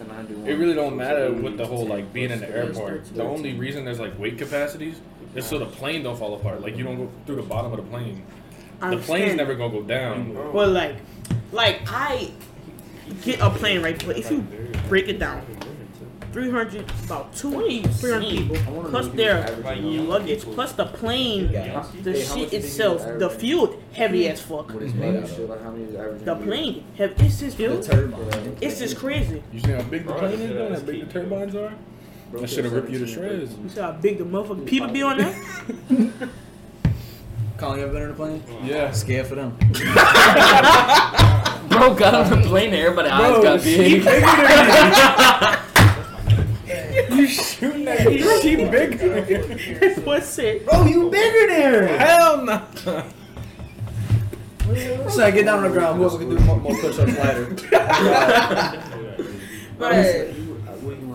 it 0.47 0.55
really 0.59 0.75
don't 0.75 0.97
matter 0.97 1.33
with 1.33 1.57
the 1.59 1.67
whole 1.67 1.87
like 1.87 2.13
being 2.13 2.31
in 2.31 2.41
the 2.41 2.49
airport. 2.51 3.05
The 3.15 3.23
only 3.23 3.53
reason 3.55 3.85
there's 3.85 4.01
like 4.01 4.19
weight 4.19 4.39
capacities 4.39 4.97
is 5.35 5.45
so 5.45 5.59
the 5.59 5.67
plane 5.67 6.03
don't 6.03 6.19
fall 6.19 6.35
apart. 6.35 6.63
Like 6.63 6.77
you 6.77 6.85
don't 6.85 6.97
go 6.97 7.11
through 7.27 7.37
the 7.37 7.43
bottom 7.43 7.71
of 7.73 7.77
the 7.77 7.85
plane. 7.85 8.23
I 8.81 8.91
The 8.91 8.97
plane's 8.97 9.31
understand. 9.33 9.37
never 9.37 9.55
gonna 9.55 9.73
go 9.73 9.83
down. 9.83 10.53
Well, 10.53 10.71
like, 10.71 10.97
like 11.53 11.81
I 11.87 12.31
get 13.23 13.41
a 13.41 13.51
plane 13.51 13.83
right, 13.83 14.03
but 14.07 14.17
if 14.17 14.31
you 14.31 14.45
break 14.89 15.09
it 15.09 15.19
down, 15.19 15.43
300, 16.33 16.85
about 17.05 17.35
200, 17.35 17.91
300 17.95 18.29
people, 18.29 18.57
plus 18.91 19.09
their 19.09 19.47
luggage, 19.57 20.43
plus 20.45 20.73
the 20.73 20.85
plane, 20.87 21.51
the 22.03 22.15
shit 22.23 22.53
itself, 22.53 23.03
the 23.19 23.31
fuel 23.31 23.81
heavy 23.93 24.29
as 24.29 24.41
fuck. 24.41 24.73
What 24.73 24.83
is 24.83 24.93
made 24.95 25.17
out 25.17 25.25
of? 25.25 25.39
Like 25.49 25.63
how 25.63 25.71
many? 25.71 25.87
The 26.25 26.37
plane, 26.37 26.85
have, 26.99 27.13
it's 27.21 27.41
just 27.41 27.57
The 27.57 27.65
fuel. 27.69 27.83
turbine. 27.83 28.57
It's 28.61 28.79
just 28.79 28.97
crazy. 28.99 29.43
You 29.53 29.61
see 29.61 29.71
how 29.73 29.83
big 29.83 30.07
the 30.07 30.13
plane 30.15 30.33
is 30.41 30.53
though? 30.55 30.69
How 30.75 30.81
big 30.81 31.01
the 31.07 31.13
turbines 31.13 31.55
are? 31.55 31.73
I 32.41 32.47
should 32.47 32.65
have 32.65 32.75
ripped 32.75 32.91
you 32.91 32.99
to 32.99 33.07
shreds. 33.07 33.55
You 33.55 33.69
see 33.71 33.81
how 33.81 33.93
big 33.93 34.19
the 34.19 34.25
motherfucking 34.25 34.67
people 34.67 34.89
be 34.89 35.01
on 35.03 35.17
there? 35.19 35.35
Colin, 37.57 37.79
you 37.81 37.85
ever 37.87 37.93
been 37.95 38.03
on 38.05 38.11
a 38.11 38.15
plane? 38.15 38.43
Yeah. 38.63 38.93
Scared 38.93 39.27
for 39.27 39.35
them. 39.35 39.57
Bro 41.69 41.95
got 41.95 42.15
on 42.15 42.31
the 42.31 42.47
plane, 42.49 42.73
everybody 42.75 43.09
eyes 43.09 43.43
got 43.43 43.63
big. 43.65 44.03
You 47.29 47.35
shooting 47.35 47.85
that? 47.85 48.01
She 48.43 48.57
big. 48.57 49.99
What's 50.07 50.39
it? 50.39 50.65
Bro, 50.65 50.87
you 50.87 51.11
bigger 51.11 51.47
there. 51.49 51.99
Hell 51.99 52.45
no. 52.45 52.63
So 55.09 55.25
I 55.25 55.31
get 55.31 55.47
down 55.47 55.65
on 55.65 55.65
the 55.65 55.71
ground. 55.71 55.97
Whoever 55.99 56.19
can 56.19 56.29
do 56.29 56.39
more, 56.41 56.59
more 56.59 56.77
push-ups 56.79 57.17
lighter. 57.17 57.57
But 59.79 60.35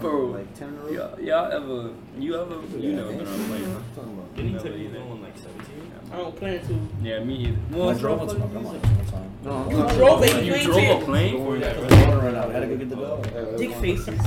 Bro, 0.01 0.25
Like 0.27 0.55
10 0.55 0.67
in 0.87 0.93
y'all, 0.95 1.19
y'all 1.19 1.51
ever, 1.51 1.91
you 2.17 2.39
ever, 2.39 2.55
you 2.77 2.93
never 2.93 3.11
been 3.13 3.27
on 3.27 3.39
a 3.39 3.43
plane, 3.45 3.63
huh? 3.65 4.01
Didn't 4.35 4.47
he 4.47 4.53
Never 4.53 4.69
take 4.69 4.77
you 4.79 4.85
either. 4.87 4.99
going 4.99 5.21
like 5.21 5.37
17? 5.37 5.91
I 6.11 6.15
don't 6.17 6.35
plan 6.35 6.67
to. 6.67 6.73
Yeah, 7.03 7.23
me 7.23 7.35
either. 7.35 7.89
I 7.89 7.93
drove 7.93 8.21
onto 8.21 8.37
my 8.39 8.47
grandma's 8.47 9.11
one. 9.11 9.29
No, 9.43 9.51
I'm 9.51 9.69
You 9.71 9.77
drove 9.97 10.23
it, 10.23 10.43
you 10.43 10.55
you 10.55 10.63
drove 10.63 11.01
a 11.01 11.05
plane? 11.05 11.33
The 11.35 11.39
water 11.39 12.19
ran 12.19 12.35
out. 12.35 12.49
I 12.49 12.53
had 12.53 12.59
to 12.61 12.67
go 12.67 12.77
get 12.77 12.89
the 12.89 12.95
dog. 12.95 13.27
Uh, 13.27 13.57
Dick 13.57 13.71
faces. 13.75 14.19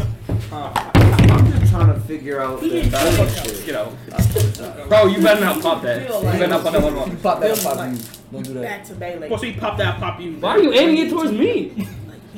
I'm 1.80 1.87
just 1.87 1.87
trying 1.87 1.95
to 1.95 2.00
figure 2.06 2.40
out 2.40 2.61
the 2.61 2.90
balance 2.90 3.42
shit. 3.42 3.66
Get 3.66 3.75
out. 3.76 4.88
Bro, 4.88 5.06
you 5.06 5.23
better 5.23 5.40
not 5.40 5.61
pop 5.62 5.83
that. 5.83 6.02
You 6.02 6.23
better 6.23 6.47
not 6.47 6.62
pop 6.62 6.73
that 6.73 6.83
one 6.83 6.92
You 6.95 6.99
more. 6.99 7.16
pop 7.23 7.40
that 7.40 7.62
pop 7.62 7.76
you. 7.90 7.99
Don't 8.33 8.42
do 8.42 8.54
that. 8.54 8.62
Back 8.62 8.85
to 8.85 8.95
back, 8.95 9.21
like. 9.21 9.30
Once 9.30 9.42
we 9.42 9.52
pop 9.52 9.76
that, 9.78 9.99
pop 9.99 10.21
you. 10.21 10.33
Why 10.38 10.50
are 10.52 10.59
you 10.62 10.73
aiming 10.73 10.99
it 10.99 11.11
towards 11.11 11.33
me? 11.33 11.87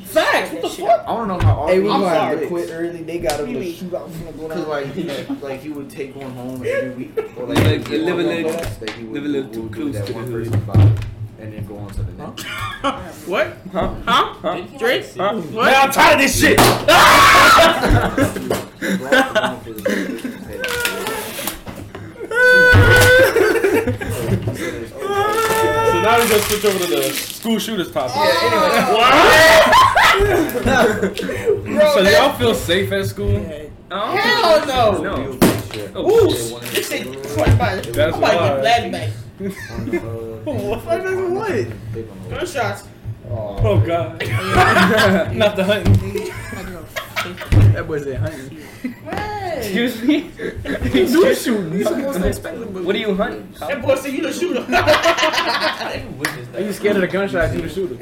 Facts. 0.05 0.51
What 0.53 0.61
the 0.63 0.69
fuck? 0.69 1.03
I 1.07 1.11
want 1.13 1.29
to 1.29 1.37
know 1.37 1.39
how 1.53 1.67
Hey, 1.67 1.79
we 1.79 1.89
I'm 1.89 2.01
gonna 2.01 2.09
have 2.15 2.31
to 2.31 2.35
sorry. 2.37 2.47
quit 2.47 2.69
early. 2.71 3.03
They 3.03 3.19
got 3.19 3.37
to 3.37 3.43
What 3.43 3.45
do 3.47 3.51
you 3.53 3.59
mean? 3.59 3.75
shoot 3.75 3.93
out. 3.93 4.11
from 4.11 4.25
the 4.25 4.55
Cause 4.55 4.67
like 4.67 4.93
he, 4.93 5.03
like 5.35 5.59
he 5.61 5.69
would 5.69 5.89
take 5.89 6.15
one 6.15 6.31
home 6.31 6.63
every 6.65 6.89
week, 6.91 7.17
or 7.37 7.45
like, 7.45 7.57
Like, 7.63 7.89
live 7.89 8.19
a 8.19 8.23
little- 8.23 8.51
that 8.51 8.89
he 8.97 9.03
would 9.03 9.13
live 9.21 9.25
a 9.25 9.27
little 9.27 9.51
too 9.51 9.69
close 9.69 9.95
to 10.07 10.13
the 10.13 10.19
hood. 10.19 10.99
Person 11.39 11.39
vibe, 11.39 11.41
and 11.41 11.53
then 11.53 11.65
go 11.65 11.77
on 11.77 11.89
to 11.91 12.03
the 12.03 12.11
next. 12.11 12.43
What? 13.27 13.47
Huh? 13.71 13.95
Huh? 14.05 14.33
Huh? 14.41 14.61
Drake? 14.77 15.05
Huh? 15.15 15.35
What? 15.35 15.65
Man, 15.65 15.75
I'm 15.75 15.91
tired 15.91 16.15
of 16.15 16.21
this 16.21 16.39
shit. 16.39 16.59
So 25.89 26.01
now 26.03 26.21
we 26.21 26.27
just 26.29 26.47
switch 26.47 26.63
over 26.65 26.79
to 26.79 26.85
the 26.87 27.03
school 27.11 27.59
shooters 27.59 27.91
topic. 27.91 28.13
so 31.93 31.99
y'all 32.01 32.33
feel 32.37 32.53
safe 32.53 32.91
at 32.91 33.05
school? 33.05 33.39
Hell 33.89 34.65
no. 34.65 35.01
No. 35.01 35.37
Oh, 35.95 36.09
Ooh, 36.09 36.27
this 36.29 36.89
shit. 36.89 37.07
I'm 37.07 37.13
about 37.53 37.83
to 37.83 37.91
That's 37.91 38.15
I'm 38.15 38.23
about 38.23 38.63
to 40.45 40.51
wild. 40.51 40.83
get 40.85 41.03
flashback. 41.03 41.29
What? 41.93 42.29
Gunshots. 42.29 42.83
Oh 43.29 43.79
god. 43.85 44.25
Not 45.35 45.55
the 45.55 45.63
hunting. 45.63 45.93
That 47.73 47.85
boy 47.87 48.01
said 48.01 48.17
hunting. 48.17 48.65
Man. 49.05 49.57
Excuse 49.57 50.01
me. 50.01 50.31
New 50.93 51.35
shooting. 51.35 51.79
It's 51.79 51.89
the 51.89 51.97
most 51.97 52.15
unexpected. 52.15 52.85
What 52.85 52.95
are 52.95 52.99
you 52.99 53.13
hunting? 53.13 53.53
That 53.59 53.81
boy 53.81 53.95
said 53.95 54.13
you 54.13 54.23
the 54.23 54.33
shooter. 54.33 54.61
Are 56.55 56.61
you 56.61 56.73
scared 56.73 56.95
of 56.95 57.01
the 57.01 57.07
gunshots? 57.07 57.53
You 57.53 57.61
the 57.61 57.69
shooter. 57.69 57.97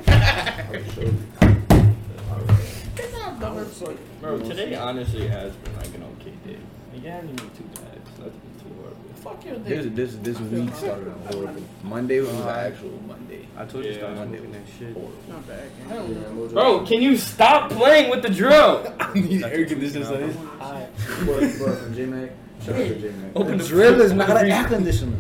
Bro, 4.22 4.40
today 4.40 4.76
honestly 4.76 5.28
has 5.28 5.56
been 5.56 5.76
like 5.78 5.94
an 5.94 6.04
okay 6.04 6.34
day. 6.46 6.58
Like, 6.94 7.04
it 7.04 7.10
hasn't 7.10 7.36
been 7.36 7.50
too 7.52 7.64
bad. 7.82 8.02
It's 8.08 8.20
nothing 8.20 8.42
too 8.60 8.74
horrible. 8.76 8.98
Fuck 9.28 9.46
your 9.46 9.56
This 9.60 9.86
this 9.94 10.16
this 10.22 10.40
week 10.40 10.74
started 10.76 11.10
out 11.10 11.34
horrible. 11.34 11.62
Monday 11.84 12.20
was 12.22 12.30
the 12.32 12.50
actual 12.52 12.92
Monday. 13.08 13.48
I 13.58 13.66
told 13.66 13.84
you 13.86 13.92
Yeah, 13.92 13.98
start 13.98 14.16
Monday 14.16 14.38
smoking 14.38 14.52
that 14.54 14.62
shit. 14.80 14.94
horrible. 14.94 15.14
Not 15.28 15.48
bad. 15.48 15.70
Yeah, 15.90 16.54
Bro, 16.54 16.86
can 16.86 17.02
you 17.02 17.18
stop 17.18 17.72
playing 17.72 18.10
with 18.10 18.22
the 18.22 18.30
drill? 18.30 18.86
Air 19.46 19.66
conditioner 19.66 20.06
says. 20.06 20.36
But, 20.36 21.40
but 21.60 21.78
from 21.78 21.94
J 21.96 22.06
Mac, 22.06 22.30
shout 22.64 22.76
out 22.76 22.88
to 22.88 22.96
J 23.02 23.10
Mac. 23.10 23.32
Open 23.36 23.58
The 23.58 23.64
the 23.64 23.70
drill 23.70 24.02
is 24.02 24.12
open 24.12 24.18
not 24.18 24.30
an 24.44 24.52
air 24.52 24.64
conditioner. 24.66 25.18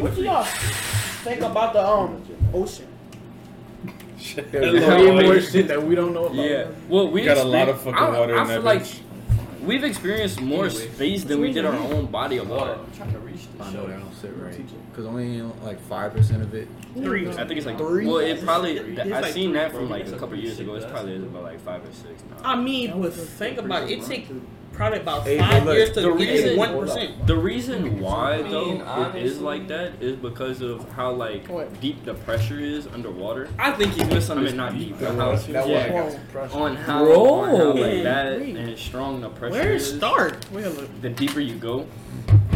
What 0.00 0.14
do 0.14 0.22
y'all 0.22 0.44
think 0.44 1.40
about 1.40 1.72
the 1.72 1.84
um 1.86 2.22
ocean? 2.54 2.86
There's 4.52 4.84
Hello. 4.84 5.16
way 5.16 5.22
more 5.26 5.40
shit 5.40 5.66
that 5.68 5.82
we 5.82 5.94
don't 5.96 6.14
know 6.14 6.26
about. 6.26 6.36
Yeah. 6.36 6.68
Well, 6.88 7.08
we 7.10 7.24
Got 7.24 7.38
a 7.38 7.44
lot 7.44 7.68
of 7.68 7.80
fucking 7.80 7.94
I- 7.98 8.18
water 8.18 8.36
I 8.36 8.42
in 8.42 8.46
feel 8.46 8.56
that 8.62 8.64
like 8.64 8.82
bitch. 8.82 9.00
We've 9.62 9.84
experienced 9.84 10.40
more 10.40 10.68
space 10.70 11.24
than 11.24 11.40
we 11.40 11.52
did 11.52 11.64
our 11.64 11.74
own 11.74 12.06
body 12.06 12.38
of 12.38 12.48
water. 12.48 12.78
I'm 12.78 12.92
trying 12.96 13.12
to 13.12 13.18
reach 13.20 13.46
the 13.56 13.64
I 13.64 13.72
know 13.72 13.82
show. 13.82 13.86
that 13.88 14.00
don't 14.00 14.14
sit 14.14 14.36
right. 14.36 14.90
Because 14.90 15.06
only 15.06 15.40
like 15.62 15.80
five 15.82 16.12
percent 16.12 16.42
of 16.42 16.54
it. 16.54 16.68
Three. 16.94 17.28
I 17.28 17.32
think 17.46 17.52
it's 17.52 17.66
like 17.66 17.78
Three? 17.78 18.06
well, 18.06 18.18
it 18.18 18.42
probably. 18.44 18.76
It's 18.76 19.00
I 19.12 19.20
like 19.20 19.32
seen 19.32 19.50
three, 19.50 19.58
that 19.58 19.72
from 19.72 19.88
like 19.88 20.06
a 20.06 20.18
couple 20.18 20.36
years 20.36 20.58
ago. 20.60 20.74
It's 20.74 20.86
probably 20.86 21.16
about 21.16 21.44
like 21.44 21.60
five 21.60 21.82
or 21.82 21.92
six 21.92 22.22
now. 22.30 22.36
I 22.44 22.56
mean, 22.56 23.00
but 23.00 23.12
think 23.14 23.58
about 23.58 23.90
it. 23.90 23.98
It 23.98 24.04
take 24.04 24.28
probably 24.72 25.00
about 25.00 25.22
Hey, 25.24 25.38
five 25.38 25.64
look, 25.64 25.74
years 25.76 25.90
to 25.92 26.00
get 26.02 26.14
reason- 26.14 26.56
one 26.56 26.78
percent. 26.78 27.26
The 27.26 27.36
reason 27.36 28.00
why 28.00 28.34
I 28.34 28.42
mean, 28.42 28.50
though 28.50 28.72
it 28.72 28.80
honestly- 28.82 29.22
is 29.22 29.40
like 29.40 29.68
that 29.68 29.92
is 30.00 30.16
because 30.16 30.60
of 30.60 30.90
how 30.92 31.12
like 31.12 31.46
What? 31.48 31.80
deep 31.80 32.04
the 32.04 32.14
pressure 32.14 32.58
is 32.58 32.86
underwater. 32.88 33.48
I 33.58 33.72
think 33.72 33.92
he's 33.92 34.30
I 34.30 34.34
mean, 34.34 34.56
not 34.56 34.76
deep, 34.76 34.96
but 34.98 35.14
how 35.14 35.36
that 35.36 35.68
yeah, 35.68 36.10
on 36.52 36.76
how 36.76 37.04
Bro. 37.04 37.24
on 37.24 37.56
how 37.56 37.72
like 37.72 37.92
Yeah. 37.96 38.02
that 38.02 38.32
and 38.40 38.78
strong 38.78 39.20
the 39.20 39.28
pressure 39.28 39.54
is. 39.56 39.60
Where 39.62 39.72
is. 39.72 39.96
start? 39.96 40.44
Where 40.50 40.68
look? 40.68 41.00
The 41.02 41.10
deeper 41.10 41.40
you 41.40 41.54
go, 41.56 41.86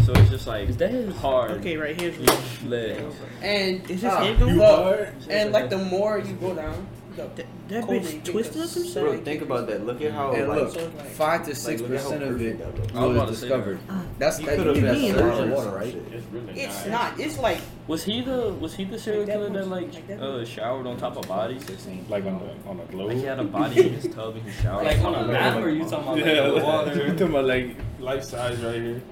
so 0.04 0.12
it's 0.12 0.30
just 0.30 0.46
like 0.46 0.68
Is 0.68 0.76
that 0.78 0.90
his? 0.90 1.14
hard. 1.16 1.50
Okay, 1.52 1.76
right 1.76 1.98
here's 2.00 2.16
legs. 2.64 3.14
And 3.42 3.82
Is 3.90 4.02
his 4.02 4.04
uh, 4.04 4.18
hand 4.20 4.38
going? 4.38 5.06
and 5.28 5.52
like 5.52 5.70
the 5.70 5.78
more 5.78 6.18
you 6.18 6.32
go 6.34 6.54
down, 6.54 6.86
the 7.16 7.22
That, 7.22 7.46
that 7.68 7.84
colder 7.84 8.00
bitch 8.00 8.12
you 8.12 8.18
get, 8.20 8.24
twisted 8.32 8.62
or 8.62 8.66
some 8.66 8.82
the 8.82 8.88
shit? 8.88 9.02
Bro, 9.02 9.18
think 9.24 9.42
about 9.42 9.66
that. 9.66 9.84
Look 9.86 10.00
at 10.02 10.12
how 10.12 10.32
And 10.32 10.48
like, 10.48 10.58
look, 10.60 10.76
like- 10.76 11.06
five 11.06 11.44
to 11.46 11.54
six 11.54 11.80
look 11.80 11.90
at 11.90 11.96
how 11.96 12.02
percent 12.04 12.22
of 12.22 12.40
it 12.42 12.58
perfect 12.58 12.88
that 12.92 12.96
I 12.96 13.04
was 13.06 13.16
about 13.16 13.28
was 13.30 13.40
to 13.40 13.46
discovered. 13.46 13.78
That's 14.18 14.38
You 14.40 14.46
that 14.46 14.56
could've 14.56 14.74
been 14.74 15.16
that's 15.16 15.50
water, 15.56 15.70
right? 15.70 15.94
It's 16.12 16.26
really 16.32 16.52
It's 16.60 16.74
nice. 16.80 16.86
not. 16.86 17.20
It's 17.20 17.38
like 17.38 17.58
Was 17.88 18.04
he 18.04 18.20
the 18.22 18.52
was 18.54 18.74
he 18.74 18.84
the 18.84 18.98
serial 18.98 19.22
Like 19.24 19.32
killer 19.32 19.50
that 19.50 19.68
like 19.68 19.94
Like 19.94 20.06
that 20.08 20.20
uh, 20.20 20.44
showered 20.44 20.86
on 20.86 20.96
top 20.96 21.16
of 21.16 21.26
bodies? 21.28 21.64
Like 22.08 22.24
on 22.26 22.38
the 22.38 22.68
on 22.70 22.76
the 22.78 22.84
globe. 22.84 23.08
Like 23.08 23.16
he 23.18 23.24
had 23.24 23.38
a 23.40 23.44
body 23.44 23.80
in 23.86 23.92
his 23.94 24.14
tub 24.14 24.34
and 24.36 24.44
he 24.44 24.50
showered. 24.62 24.84
Like 24.86 24.98
on 25.00 25.14
a 25.14 25.26
map, 25.26 25.62
or 25.62 25.70
you 25.70 25.82
talking 25.88 25.98
about 25.98 26.16
like 26.16 26.24
yeah, 26.26 26.42
the 26.42 26.52
like, 26.52 26.62
water? 26.64 26.94
You're 26.96 27.08
talking 27.10 27.28
about 27.28 27.44
like 27.46 27.76
life 27.98 28.24
size 28.24 28.58
right 28.60 28.74
here. 28.82 29.02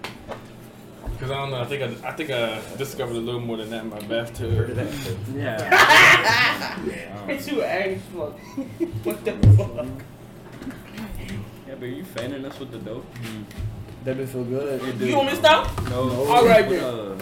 Cause 1.25 1.31
I 1.31 1.37
don't 1.38 1.52
know. 1.52 1.61
I 1.62 1.64
think 1.64 2.04
I, 2.04 2.09
I 2.09 2.12
think 2.12 2.31
I 2.31 2.61
discovered 2.76 3.16
a 3.16 3.19
little 3.19 3.40
more 3.40 3.57
than 3.57 3.71
that 3.71 3.85
in 3.85 3.88
my 3.88 3.99
bathtub. 4.00 4.76
Yeah. 5.35 6.78
it's 7.28 7.50
you 7.50 7.62
ass 7.62 7.99
fuck. 8.14 8.38
What 9.04 9.25
the 9.25 9.33
fuck? 9.57 9.87
Yeah, 11.66 11.76
but 11.76 11.83
are 11.83 11.87
you 11.87 12.04
fanning 12.04 12.45
us 12.45 12.59
with 12.61 12.73
the 12.73 12.78
dope? 12.78 13.07
That 14.04 14.19
bitch 14.19 14.28
feel 14.28 14.45
good. 14.45 15.00
You 15.00 15.16
want 15.16 15.28
me 15.28 15.33
to 15.33 15.38
stop? 15.38 15.83
No. 15.88 16.26
All 16.26 16.45
right, 16.45 16.69
then. 16.69 16.85
Uh, 16.85 17.16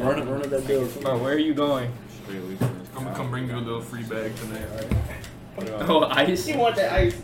Run 0.00 0.18
it, 0.18 0.24
run 0.26 0.42
it 0.42 0.50
that 0.50 0.66
bill. 0.66 0.86
bro, 1.00 1.16
where 1.16 1.32
are 1.32 1.38
you 1.38 1.54
going? 1.54 1.90
I'm 2.28 3.04
gonna 3.04 3.14
come 3.14 3.30
bring 3.30 3.48
you 3.48 3.56
a 3.56 3.58
little 3.58 3.80
free 3.80 4.02
bag 4.02 4.36
tonight. 4.36 4.68
Alright. 4.70 5.88
Oh, 5.88 6.04
ice. 6.10 6.46
You 6.46 6.58
want 6.58 6.76
that 6.76 6.92
ice. 6.92 7.22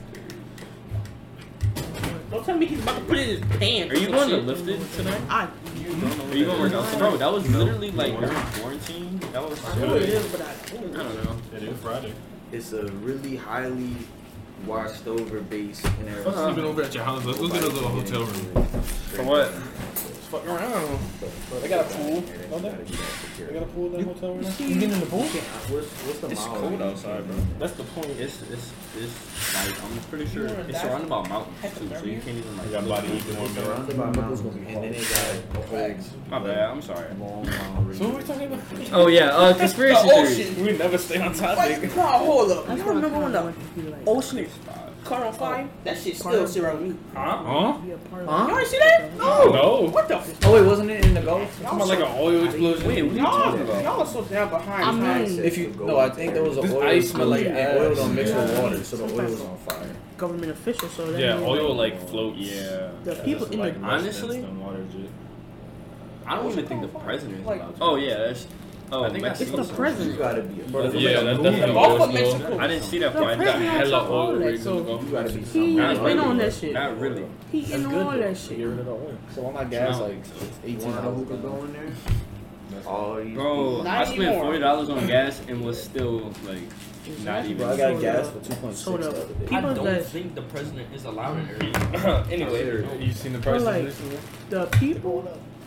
Don't 2.30 2.46
tell 2.46 2.56
me 2.56 2.64
he's 2.64 2.82
about 2.82 2.96
to 2.96 3.04
put 3.04 3.18
it 3.18 3.28
in 3.28 3.42
his 3.42 3.58
pants. 3.58 3.92
Are 3.94 3.98
you 3.98 4.08
going 4.08 4.30
to 4.30 4.38
lift 4.38 4.66
it 4.66 4.80
tonight? 4.94 5.20
I 5.28 5.48
Are 5.92 6.34
you 6.34 6.46
going 6.46 6.56
to 6.56 6.62
work 6.62 6.72
out? 6.72 6.98
Bro, 6.98 7.16
that 7.18 7.32
was 7.32 7.48
literally 7.54 7.90
like 7.90 8.18
during 8.18 8.34
quarantine. 8.34 9.18
That 9.32 9.48
was 9.48 9.62
I 9.64 9.78
know 9.78 9.96
it 9.96 10.02
is, 10.08 10.32
but 10.32 10.40
I 10.40 10.50
I 10.50 10.76
don't 11.02 11.24
know. 11.24 11.36
It 11.54 11.62
is 11.64 11.78
Friday. 11.80 12.14
it's 12.50 12.72
a 12.72 12.86
really 12.86 13.36
highly 13.36 13.94
washed 14.66 15.06
over 15.06 15.40
base 15.40 15.84
in 15.84 15.90
Fuck 15.90 16.08
Arizona. 16.08 16.44
sleeping 16.46 16.64
over 16.64 16.82
at 16.82 16.94
your 16.94 17.04
house. 17.04 17.24
Let's, 17.24 17.40
let's 17.40 17.52
get 17.52 17.64
a 17.64 17.68
little 17.68 17.90
hotel 17.90 18.24
room. 18.24 18.64
For 19.14 19.22
what? 19.24 19.52
Fuck 20.32 20.46
around. 20.46 20.98
They 21.60 21.68
got 21.68 21.84
a 21.84 21.88
pool. 21.94 22.22
Don't 22.48 22.62
they? 22.62 23.44
They 23.44 23.52
got 23.52 23.64
a 23.64 23.66
pool 23.66 23.86
in 23.88 23.92
that 23.92 24.14
hotel 24.14 24.32
room. 24.32 24.44
You 24.58 24.74
getting 24.80 24.92
in 24.92 25.00
the 25.00 25.04
pool? 25.04 25.24
What's, 25.24 25.88
what's 26.08 26.18
the 26.20 26.30
It's 26.30 26.44
cold 26.46 26.80
outside, 26.80 27.26
bro. 27.26 27.36
That's 27.58 27.74
the 27.74 27.82
point. 27.84 28.06
It's 28.18 28.40
it's 28.50 28.72
it's 28.96 29.54
like 29.54 29.84
I'm 29.84 29.98
pretty 30.08 30.24
sure 30.32 30.48
You 30.48 30.54
it's 30.54 30.72
die? 30.80 30.88
surrounded 30.88 31.10
by 31.10 31.28
mountains 31.28 31.78
too, 31.78 31.88
so 31.94 32.04
you 32.06 32.20
can't 32.22 32.38
even 32.38 32.58
I 32.58 32.62
like. 32.62 32.70
got 32.72 32.88
body 32.88 33.08
heat 33.08 33.26
going 33.26 33.38
on. 33.46 33.54
Surrounded 33.54 33.98
by 33.98 34.04
mountains, 34.06 34.40
and 34.40 34.66
then 34.66 34.92
they 34.92 35.02
got 35.04 35.34
a 35.54 35.66
whole 35.68 35.94
My 36.30 36.38
bad. 36.38 36.70
I'm 36.70 36.80
sorry. 36.80 37.14
long 37.20 37.44
mile 37.44 37.82
range. 37.82 37.98
So 37.98 38.08
what 38.08 38.14
are 38.14 38.16
we 38.16 38.24
talking 38.24 38.52
about? 38.54 38.92
Oh 38.94 39.06
yeah, 39.08 39.26
uh, 39.36 39.52
The 39.52 39.58
conspiracy 39.58 40.08
theories. 40.08 40.40
ocean. 40.40 40.64
We 40.64 40.72
never 40.78 40.96
stay 40.96 41.20
on 41.20 41.32
Wait, 41.32 41.38
topic. 41.40 41.94
no, 41.94 42.02
hold 42.02 42.50
up. 42.52 42.66
That's 42.68 42.78
You 42.78 42.86
what 42.86 42.94
remember 42.94 43.18
when 43.18 43.32
the 43.32 43.42
want 43.42 43.76
to 43.76 44.10
ocean 44.10 44.38
caught 45.12 45.26
on 45.26 45.32
fire? 45.34 45.68
That 45.84 45.98
shit 45.98 46.16
still 46.16 46.46
sit 46.46 46.62
around 46.64 46.88
me. 46.88 46.96
Huh? 47.14 47.78
Be 47.78 47.90
a 47.92 47.96
part 47.98 48.22
of 48.22 48.28
Huh? 48.28 48.46
You 48.50 48.58
ain't 48.58 48.68
see 48.68 48.78
that? 48.78 49.16
No. 49.16 49.52
No. 49.52 49.90
What 49.90 50.08
the? 50.08 50.16
F- 50.16 50.38
Oh 50.44 50.54
wait, 50.54 50.66
wasn't 50.66 50.90
it 50.90 51.04
in 51.04 51.14
the 51.14 51.20
Gulf? 51.20 51.60
Talking 51.62 51.76
about 51.78 51.88
like 51.88 51.98
an 52.00 52.14
oil 52.18 52.44
explosion. 52.44 52.88
Wait, 52.88 53.02
what 53.02 53.12
are 53.12 53.14
you 53.16 53.22
y'all, 53.22 53.42
talking 53.42 53.60
about? 53.62 53.82
y'all 53.84 54.00
are 54.00 54.06
so 54.06 54.22
down 54.24 54.48
behind. 54.50 55.04
I 55.04 55.18
mean- 55.24 55.38
If 55.44 55.58
you 55.58 55.74
no, 55.78 55.98
I 55.98 56.08
think 56.10 56.34
there 56.34 56.42
was 56.42 56.56
an 56.56 56.70
oil, 56.70 56.82
ice 56.82 57.12
but 57.12 57.26
like 57.28 57.40
smooth 57.46 57.56
oil 57.56 57.90
ass. 57.92 57.96
don't 57.98 58.14
mix 58.14 58.30
with 58.32 58.58
water, 58.60 58.84
so 58.84 58.96
the 58.96 59.04
oil 59.04 59.30
was 59.30 59.40
on 59.40 59.56
fire. 59.58 59.96
government 60.16 60.52
official, 60.52 60.88
so 60.88 61.10
that 61.12 61.20
Yeah, 61.20 61.40
oil 61.40 61.74
like 61.74 62.08
floats. 62.08 62.38
Yeah. 62.38 62.90
The 63.04 63.14
people 63.16 63.46
in 63.46 63.58
the 63.58 63.74
Honestly? 63.82 64.40
water 64.42 64.84
jet. 64.92 65.10
I 66.26 66.36
don't 66.36 66.52
even 66.52 66.66
think 66.66 66.80
the 66.82 66.88
president 67.00 67.40
is 67.40 67.46
Like- 67.46 67.60
allowed 67.60 67.76
to. 67.76 67.82
Oh 67.82 67.96
yeah, 67.96 68.14
that's. 68.18 68.46
Oh, 68.94 69.04
I 69.04 69.10
think 69.10 69.22
that's- 69.22 69.40
it's 69.40 69.50
Mexico. 69.50 69.62
the 69.62 69.68
You 69.72 69.76
president. 69.76 70.18
gotta 70.18 70.42
be 70.42 70.60
a 70.60 70.64
Bro, 70.64 70.82
Yeah, 70.92 71.20
that's 71.22 71.38
The 71.38 71.42
definitely 71.44 71.72
Gulf 71.74 71.86
oil 72.00 72.02
of. 72.02 72.12
Mexico. 72.14 72.58
I 72.58 72.66
didn't 72.66 72.82
see 72.84 72.98
that 72.98 73.12
The 73.14 73.18
part. 73.20 73.38
Got 73.38 73.44
president 73.44 73.70
hella 73.70 73.90
took 74.00 74.10
all 74.10 74.16
oil 74.28 74.38
that, 74.38 74.58
so 74.60 74.76
the 74.76 74.82
Gulf. 74.82 75.02
You 75.04 75.10
gotta 75.10 75.28
be 75.32 75.38
he 75.40 75.44
something. 75.44 75.78
Is 75.78 75.98
in 76.12 76.18
on 76.20 76.38
that 76.38 76.52
shit. 76.52 76.72
Not 76.74 77.00
really. 77.00 77.24
He 77.50 77.72
in 77.72 77.86
all 77.86 78.10
that 78.10 78.36
shit. 78.36 78.58
Get 78.58 78.64
rid 78.66 78.78
of 78.80 78.84
the 78.86 78.92
oil. 78.92 79.14
So 79.34 79.44
all 79.46 79.52
my 79.52 79.64
gas 79.64 79.98
No. 79.98 80.04
like 80.06 80.16
eighteen 80.64 80.78
Want 80.94 80.98
a 80.98 81.02
dollars. 81.02 81.28
going 81.42 81.72
there? 81.72 82.82
All 82.86 83.16
these 83.16 83.34
Bro, 83.34 83.82
Not 83.82 83.86
I 83.86 84.04
spent 84.14 84.40
forty 84.40 84.58
dollars 84.58 84.90
on 84.90 85.06
gas 85.06 85.40
and 85.48 85.64
was 85.64 85.82
still 85.82 86.30
like 86.46 86.58
not 87.24 87.44
even. 87.44 87.56
Bro, 87.58 87.70
I 87.72 87.76
got 87.76 88.00
gas 88.00 88.28
for 88.28 88.40
two 88.40 88.54
point 88.56 88.74
six 88.74 88.84
So 88.84 88.96
the 88.98 89.04
the 89.04 89.08
other 89.08 89.34
day. 89.34 89.56
I 89.56 89.60
don't 89.62 89.84
that 89.84 90.06
think 90.06 90.34
the 90.34 90.42
president 90.42 90.86
is 90.94 91.04
allowed 91.04 91.38
in 91.38 91.48
there. 91.92 92.24
anyway, 92.30 92.84
You 93.00 93.12
seen 93.12 93.32
the 93.32 93.38
prices 93.38 93.64
like- 93.64 93.84
recently? 93.84 94.18
the 94.50 94.66
people 94.66 95.22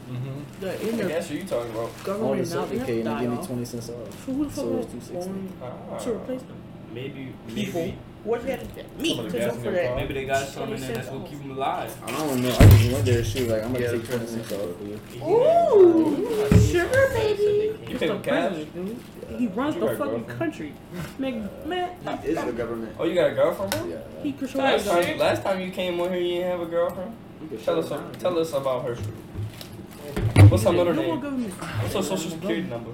Mm-hmm. 0.10 0.62
that 0.62 0.82
in 0.82 0.94
I 0.94 0.98
the 1.04 1.08
guess 1.10 1.30
who 1.30 1.36
you 1.36 1.44
talking 1.46 1.72
about? 1.72 1.90
Only 1.90 2.04
government 2.04 2.38
now 2.38 2.38
they 2.38 2.46
seven 2.46 2.78
have 2.78 2.88
K 2.88 2.94
to 2.94 3.00
and 3.00 3.08
they 3.08 3.12
die 3.12 3.22
give 3.22 3.32
me 3.32 3.38
off. 3.38 3.48
twenty 3.48 3.66
cents 3.66 3.90
off. 3.90 4.26
So 4.26 4.32
who 4.34 4.44
the 4.46 4.50
fuck 4.52 4.56
So 4.66 4.78
is 4.78 4.86
it's 4.86 5.08
260. 5.08 5.14
going 5.14 5.54
Ah, 5.64 5.98
to 5.98 6.12
replace 6.14 6.42
them? 6.42 6.58
maybe, 6.94 7.34
People. 7.48 7.82
maybe, 7.82 7.98
What 8.24 8.42
you 8.44 8.50
had 8.52 8.60
to 8.76 8.84
me 9.02 9.16
Some 9.16 9.26
of 9.26 9.32
the 9.32 9.38
to 9.40 9.46
gas 9.46 9.52
go 9.52 9.58
in 9.58 9.64
for 9.66 9.72
their 9.72 9.84
that? 9.84 9.96
maybe 9.98 10.14
they 10.14 10.26
got 10.26 10.48
something 10.48 10.74
in 10.76 10.82
there 10.82 10.94
that's 10.96 11.10
gonna 11.10 11.28
keep 11.28 11.40
them 11.40 11.52
alive. 11.52 11.98
I 12.06 12.12
don't 12.12 12.42
know. 12.42 12.50
I 12.50 12.66
just 12.70 12.92
went 12.92 13.06
there. 13.06 13.24
She 13.24 13.40
was 13.44 13.52
like, 13.52 13.64
I'm 13.64 13.74
gonna 13.74 13.92
take 13.92 14.08
twenty 14.08 14.26
cents 14.28 14.52
off 14.54 14.78
for 14.78 14.84
you. 14.86 15.00
Ooh, 15.24 16.50
sugar 16.62 17.10
baby. 17.14 17.44
You 17.44 17.78
It's 17.92 18.00
pay 18.00 18.08
the 18.08 18.14
with 18.16 18.24
cash? 18.24 18.52
president, 18.54 18.74
dude. 19.30 19.40
He 19.40 19.48
runs 19.48 19.76
You 19.76 19.82
the 19.82 19.88
got 19.88 19.98
fucking 19.98 20.14
girlfriend. 20.14 20.40
country. 20.40 20.74
Man, 21.20 21.50
man, 21.66 22.20
He 22.24 22.30
is 22.30 22.44
the 22.46 22.52
government. 22.54 22.96
Oh, 23.00 23.06
you 23.06 23.16
got 23.16 23.32
a 23.32 23.36
girlfriend, 23.36 23.72
bro? 23.72 23.86
Yeah. 23.86 23.98
he 24.24 24.32
controls 24.32 24.56
Last 24.56 24.86
the 24.86 24.90
time, 24.92 25.18
last 25.18 25.44
time 25.44 25.60
you 25.62 25.72
came 25.72 26.00
on 26.00 26.10
here, 26.12 26.20
you 26.22 26.34
didn't 26.36 26.52
have 26.52 26.62
a 26.62 26.66
girlfriend. 26.66 27.16
Tell 27.64 27.80
us, 27.80 27.92
it 27.92 28.20
tell 28.20 28.40
us 28.40 28.54
about 28.54 28.86
her. 28.86 28.98
What's 30.50 30.64
her 30.64 30.72
middle 30.72 30.94
name? 30.94 31.20
What's 31.20 31.94
her 31.96 32.02
social 32.04 32.30
security 32.32 32.64
number? 32.64 32.92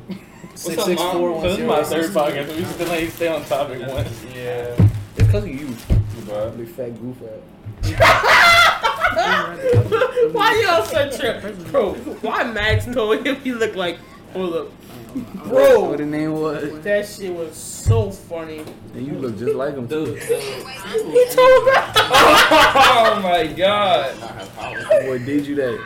Six 0.56 0.78
up, 0.78 0.86
six 0.86 1.02
Mom? 1.02 1.18
four 1.18 1.32
one 1.34 1.42
So 1.44 1.50
this 1.50 1.60
is 1.60 1.66
my 1.66 1.84
third 1.84 2.12
podcast, 2.12 2.48
so 2.48 2.56
we 2.56 2.64
still 2.66 2.92
ain't 2.94 3.12
stay 3.14 3.28
on 3.28 3.44
topic 3.46 3.80
once. 3.88 4.26
Yeah. 4.36 4.88
It's 5.18 5.32
cause 5.32 5.44
of 5.44 5.50
you, 5.50 5.76
But 6.28 6.58
big 6.58 6.68
fat 6.70 7.00
goof 7.00 7.18
ass. 7.24 7.84
Why 10.32 10.64
y'all 10.66 10.86
such 10.86 11.20
a 11.22 11.54
bro? 11.72 11.94
Why 12.22 12.44
Max 12.44 12.86
told 12.86 13.26
him 13.26 13.36
he 13.38 13.52
looked 13.54 13.76
like? 13.76 13.98
Hold 14.34 14.56
up, 14.56 14.68
What 15.48 15.98
the 15.98 16.06
name 16.06 16.34
was? 16.34 16.80
That 16.82 17.06
shit 17.06 17.34
was 17.34 17.56
so 17.56 18.12
funny. 18.12 18.64
And 18.94 19.06
you 19.06 19.14
look 19.14 19.38
just 19.38 19.56
like 19.56 19.76
him 19.76 19.88
The, 19.88 20.06
too. 20.06 20.16
He 20.16 21.26
told 21.36 21.66
me. 21.66 21.72
oh 21.76 23.20
my 23.22 23.48
god. 23.48 24.16
Boy, 25.06 25.20
did 25.20 25.46
you 25.48 25.56
that? 25.56 25.80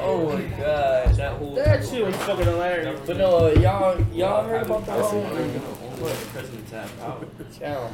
Oh 0.00 0.32
my 0.32 0.42
god. 0.56 1.14
That 1.14 1.32
whole. 1.38 1.54
That 1.54 1.86
shit 1.86 2.04
was 2.04 2.16
fucking 2.16 2.44
hilarious. 2.44 3.00
But 3.06 3.16
no, 3.18 3.46
uh, 3.46 3.60
y'all, 3.60 4.00
y'all 4.12 4.44
heard 4.44 4.66
about 4.66 4.84
the 4.86 4.92
That's 4.92 5.12
it. 5.12 5.60
what 6.00 6.12
the 6.18 6.26
president's 6.26 6.70
have 6.72 6.98
power. 7.00 7.90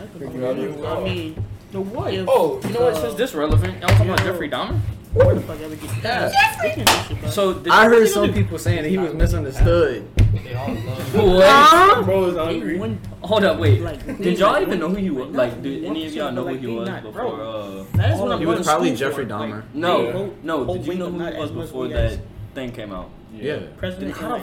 I 0.87 1.04
mean, 1.04 1.45
the 1.73 1.80
what? 1.80 2.14
Oh, 2.28 2.61
You 2.64 2.71
know 2.75 2.80
what? 2.83 2.97
Since 2.97 3.14
this 3.14 3.35
relevant, 3.35 3.80
y'all 3.80 3.88
talking 3.90 4.06
about 4.09 4.21
Jeffrey 4.23 4.49
Dahmer? 4.49 4.78
Where 5.16 5.35
the 5.35 5.40
fuck 5.40 5.61
ever 5.61 5.75
get 5.76 6.02
that? 6.02 6.32
They 6.62 6.70
can 6.73 6.85
do 6.85 6.92
shit, 7.08 7.20
bro. 7.20 7.30
So 7.30 7.54
did 7.54 7.73
I 7.73 7.87
heard 7.87 8.08
some 8.08 8.32
people 8.32 8.58
saying 8.58 8.82
that 8.82 8.88
he 8.88 8.99
was 8.99 9.14
misunderstood. 9.14 10.08
They 10.44 10.54
all 10.54 10.75
love. 10.75 11.14
What? 11.14 12.04
Bro 12.04 12.25
is 12.26 12.35
They 12.35 12.44
hungry. 12.44 12.78
won- 12.78 13.00
Hold 13.23 13.44
up, 13.44 13.58
wait. 13.58 13.80
Like, 13.80 14.04
Did 14.18 14.38
y'all 14.38 14.61
even 14.61 14.78
know 14.78 14.88
who 14.90 14.96
he 14.96 15.11
was? 15.11 15.30
Like, 15.30 15.62
did 15.62 15.85
any 15.85 16.06
of 16.06 16.12
y'all 16.14 16.30
know 16.32 16.46
who 16.46 16.54
he 16.56 16.66
was 16.66 16.88
before? 16.88 17.12
bro. 17.12 17.30
Uh, 17.30 17.85
That's 17.94 18.20
what 18.20 18.32
I'm 18.32 18.38
He 18.38 18.44
going 18.44 18.58
was 18.58 18.66
probably 18.66 18.94
Jeffrey 18.94 19.25
for. 19.25 19.30
Dahmer. 19.30 19.62
no, 19.75 19.99
Like, 20.02 20.44
no. 20.44 20.75
Did 20.75 20.87
you 20.87 20.94
know 20.94 21.11
who 21.11 21.18
not 21.18 21.32
he 21.35 21.38
was 21.40 21.50
before 21.50 21.88
that 21.88 22.18
thing 22.54 22.73
came 22.73 22.92
out? 22.92 23.11
Yeah. 23.35 23.56
Then 23.56 23.73
President. 23.78 24.16
how 24.16 24.42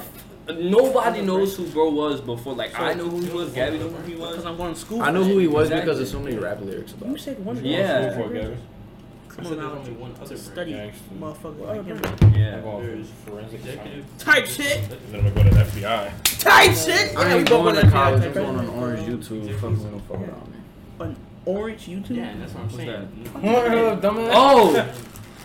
Nobody 0.49 1.21
knows 1.21 1.55
who 1.55 1.65
bro 1.67 1.89
was 1.89 2.19
before. 2.19 2.53
Like 2.53 2.77
I 2.77 2.93
know 2.95 3.07
who 3.07 3.21
he 3.21 3.29
was. 3.29 3.51
Gabby 3.53 3.77
knew 3.77 3.87
who 3.89 4.01
he 4.05 4.15
Because 4.15 4.37
was. 4.37 4.45
I'm 4.45 4.57
going 4.57 4.73
to 4.73 4.79
school. 4.79 5.01
I 5.01 5.09
know 5.09 5.23
who 5.23 5.37
he 5.37 5.47
was 5.47 5.69
Exactly. 5.69 5.85
because 5.93 6.01
of 6.01 6.07
so 6.09 6.19
many 6.19 6.35
rap 6.37 6.59
lyrics 6.59 6.91
about. 6.91 7.09
You 7.09 7.17
said 7.17 7.45
one. 7.45 7.63
Yeah. 7.63 8.11
School 8.11 8.25
for 8.27 8.33
it, 8.35 8.41
Gavin. 8.41 8.57
Come 9.35 9.45
I 9.45 9.49
on 9.49 9.53
said 9.55 9.63
there's 9.63 9.71
only 9.77 9.91
one 9.93 10.15
other 10.21 10.37
Study, 10.37 10.71
Gangster. 10.73 11.03
motherfucker. 11.19 11.59
like. 11.59 12.23
I'm 12.23 12.33
Yeah. 12.35 12.59
going 12.61 12.85
There's 12.85 13.07
forensic 13.25 13.59
executive. 13.61 14.05
Type 14.19 14.45
shit. 14.45 14.77
And 14.91 14.91
then 15.11 15.25
I'm 15.25 15.33
go 15.33 15.43
to 15.43 15.49
the 15.49 15.63
FBI. 15.63 16.11
Type 16.39 16.75
shit. 16.75 17.17
I 17.17 17.33
ain't 17.37 17.49
both 17.49 17.63
going 17.63 17.75
to 17.75 17.81
to 17.81 17.89
college. 17.91 18.23
I'm 18.23 18.33
going 18.33 18.59
on. 18.59 18.69
Orange 18.69 19.07
YouTube. 19.07 19.53
Fucking 19.55 19.83
with 19.83 19.91
no 19.91 19.99
fuck 20.07 20.17
around 20.17 20.51
me. 20.51 20.57
An 20.99 21.15
orange 21.45 21.87
YouTube. 21.87 22.15
Yeah, 22.17 22.33
that's 22.39 22.53
what 22.53 22.59
I'm 22.61 22.69
What's 22.69 22.75
saying. 22.77 24.01
dumbass. 24.01 24.29
Oh. 24.33 24.93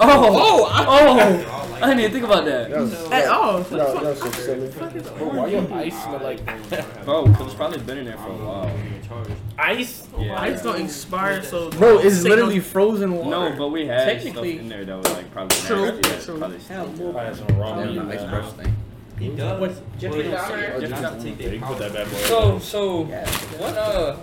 Oh. 0.00 0.06
Oh, 0.10 0.68
Oh. 0.70 0.86
oh! 0.86 1.16
They're 1.16 1.50
all 1.50 1.66
like 1.68 1.82
I 1.82 1.86
didn't 1.88 2.00
even 2.00 2.12
think 2.12 2.24
about 2.24 2.44
that. 2.44 2.70
At 2.70 3.26
all. 3.28 3.60
that's 3.62 4.20
so 4.20 4.30
silly. 4.30 4.68
Bro, 4.68 5.28
why 5.30 5.46
your 5.48 5.72
ice 5.74 6.02
smell 6.04 6.20
like? 6.22 6.44
Bro, 7.04 7.26
because 7.26 7.46
it's 7.46 7.54
probably 7.56 7.78
been 7.80 7.98
in 7.98 8.04
there 8.04 8.16
for 8.18 8.28
a 8.30 8.36
while. 8.36 8.70
Ice? 9.58 10.06
Yeah. 10.18 10.44
It's 10.46 10.62
gonna 10.62 10.84
expire, 10.84 11.42
so 11.42 11.70
Bro, 11.70 11.98
it's 11.98 12.16
Signal- 12.16 12.30
literally 12.36 12.60
frozen 12.60 13.12
water. 13.12 13.30
No, 13.50 13.54
but 13.58 13.68
we 13.68 13.86
had 13.86 14.02
stuff 14.02 14.12
Technically- 14.22 14.58
in 14.60 14.68
there 14.68 14.84
that 14.84 14.96
was 14.96 15.12
like 15.12 15.30
probably 15.32 15.56
True, 15.58 15.86
nasty, 15.86 16.10
yeah, 16.10 16.20
true. 16.20 16.38
probably 16.38 16.58
Hell, 16.68 16.94
still- 16.94 17.12
more- 17.12 17.20
I 17.20 17.24
had 17.24 17.36
some 17.36 17.58
raw 17.58 17.74
Damn, 17.76 17.88
meat. 17.88 17.94
the 17.96 18.04
man. 18.04 18.18
ice 18.18 18.30
brush 18.30 18.52
thing. 18.52 18.76
He 19.18 19.28
does. 19.30 19.60
What, 19.60 19.98
Jeffrey 19.98 20.28
Well, 20.28 20.38
Dahmer? 20.38 20.80
Jeffrey 20.80 20.88
Dahmer 20.88 21.22
take 21.22 21.40
Yeah, 21.40 21.48
you 21.50 21.60
put 21.60 21.78
that 21.80 21.92
bad 21.92 22.08
boy. 22.08 22.16
So, 22.18 22.58
so, 22.60 23.02
what, 23.02 23.76
uh, 23.76 24.16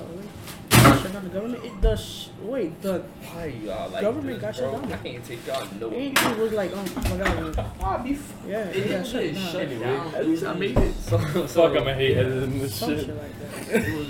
the 0.69 1.29
government. 1.33 1.65
It 1.65 1.81
does. 1.81 1.99
sh- 2.05 2.27
Wait, 2.41 2.79
the 2.81 3.01
Why 3.33 3.45
y'all 3.47 3.89
like 3.89 4.01
Government 4.01 4.39
this, 4.39 4.41
got 4.41 4.55
shut 4.55 4.71
bro? 4.71 4.81
down. 4.81 4.93
I 4.93 4.97
can't 4.97 5.25
take 5.25 5.47
y'all 5.47 5.67
nowhere. 5.79 5.97
anything 5.99 6.39
was 6.39 6.51
like, 6.53 6.71
oh 6.75 6.85
my 7.09 7.17
god. 7.17 7.65
I'll 7.81 8.03
be 8.03 8.11
f- 8.11 8.33
Yeah, 8.47 8.59
It 8.69 8.75
it 8.77 8.79
got 8.89 9.03
didn't 9.03 9.05
shut 9.07 9.33
down. 9.33 9.51
shut 9.51 9.79
down. 9.81 10.15
At 10.15 10.27
least 10.27 10.45
I 10.45 10.53
made 10.53 10.77
it. 10.77 10.93
so, 11.01 11.17
Fuck, 11.17 11.75
I'm 11.75 11.87
a 11.87 11.93
hate 11.93 12.17
editing 12.17 12.59
this 12.59 12.77
shit. 12.77 12.99
shit 12.99 13.17
like 13.17 13.71
that. 13.71 14.05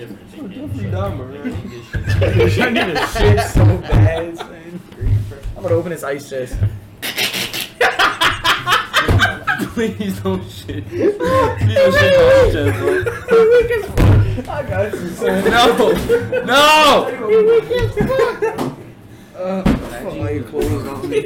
It 0.00 0.08
was 0.08 0.16
it 0.34 0.42
was 0.42 0.48
different. 0.50 0.50
They 0.50 0.56
didn't 0.56 0.70
Jeffrey 0.70 0.90
shut 0.90 0.92
Dahmer, 0.92 1.18
down. 1.18 1.30
right? 1.30 1.42
They 1.44 1.50
didn't 1.50 1.70
get 1.70 1.84
shut 2.52 2.74
down. 2.74 2.76
I 2.76 2.78
need 2.86 2.96
to 2.96 3.06
shit 3.06 3.40
so 3.50 3.64
bad, 3.78 4.38
son. 4.46 4.80
I'm 5.56 5.62
gonna 5.62 5.74
open 5.74 5.90
this 5.90 6.04
ice 6.04 6.28
chest. 6.30 6.54
please 9.74 10.16
don't 10.20 10.44
shit. 10.50 10.84
Please 10.88 11.16
don't 11.16 11.92
shit 11.94 12.18
on 12.18 12.24
the 12.46 12.52
chest, 12.52 12.72
bro. 13.96 14.06
I 14.54 14.56
got 14.62 14.92
you, 14.92 15.08
son. 15.10 15.44
No! 15.44 15.60
No! 16.44 16.62
Fuck 18.56 18.76
my 19.40 20.42
clothes 20.48 20.86
on 20.86 21.08
me. 21.08 21.20
He 21.22 21.24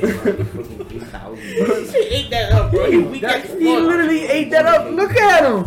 ate 1.99 2.31
that 2.31 2.53
up, 2.53 2.71
bro. 2.71 2.91
He 2.91 2.99
weak 2.99 3.23
as 3.25 3.51
He 3.51 3.77
literally 3.77 4.27
ate 4.27 4.51
that 4.51 4.67
up. 4.67 4.91
Look 4.91 5.17
at 5.17 5.45
him. 5.45 5.65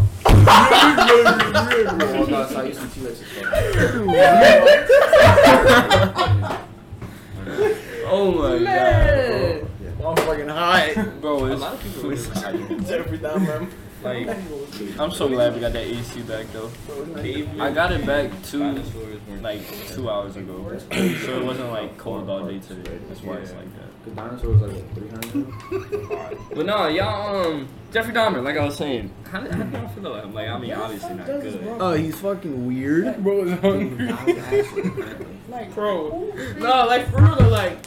Oh 8.09 8.31
my 8.31 8.59
Man. 8.59 9.67
I'm 10.05 10.15
fucking 10.15 10.47
high. 10.47 10.93
god. 10.93 11.21
Bro, 11.21 11.45
A 11.45 11.51
it's, 11.51 11.61
lot 11.61 11.73
of 11.73 11.83
people 11.83 12.11
it's 12.11 12.27
Jeffrey 12.89 13.19
Dahmer. 13.19 13.69
Like, 14.03 14.27
I'm 14.99 15.11
so 15.11 15.27
glad 15.27 15.53
we 15.53 15.59
got 15.59 15.73
that 15.73 15.83
AC 15.83 16.21
back 16.23 16.45
though. 16.53 16.69
I 17.61 17.71
got 17.71 17.91
it 17.91 18.05
back 18.05 18.31
two, 18.43 18.83
like, 19.41 19.61
two 19.89 20.09
hours 20.09 20.35
ago. 20.35 20.77
So 20.89 21.39
it 21.39 21.43
wasn't 21.43 21.71
like 21.71 21.97
cold 21.97 22.29
all 22.29 22.45
day 22.45 22.59
today. 22.59 22.99
That's 23.07 23.21
why 23.23 23.37
it's 23.37 23.53
like 23.53 23.73
that. 23.77 23.87
The 24.05 24.11
dinosaurs 24.11 24.61
like 24.61 24.95
300? 24.95 26.55
But 26.55 26.65
no, 26.65 26.87
y'all, 26.87 27.45
um, 27.45 27.67
Jeffrey 27.91 28.13
Dahmer, 28.13 28.41
like 28.43 28.55
I 28.57 28.63
was 28.63 28.77
saying, 28.77 29.11
how 29.29 29.41
did, 29.41 29.51
how 29.51 29.63
did 29.63 29.73
y'all 29.73 29.87
feel 29.89 30.07
about 30.07 30.23
him? 30.25 30.33
Like, 30.33 30.47
I 30.47 30.57
mean, 30.57 30.71
obviously 30.73 31.13
not 31.15 31.25
good. 31.25 31.75
Oh, 31.79 31.93
he's 31.93 32.15
fucking 32.19 32.67
weird. 32.67 33.21
Bro 33.23 33.45
is 33.45 33.59
hungry. 33.59 34.07
Like, 35.49 35.73
bro. 35.73 36.31
No, 36.57 36.85
like, 36.85 37.09
for 37.09 37.21
real, 37.21 37.49
like, 37.49 37.77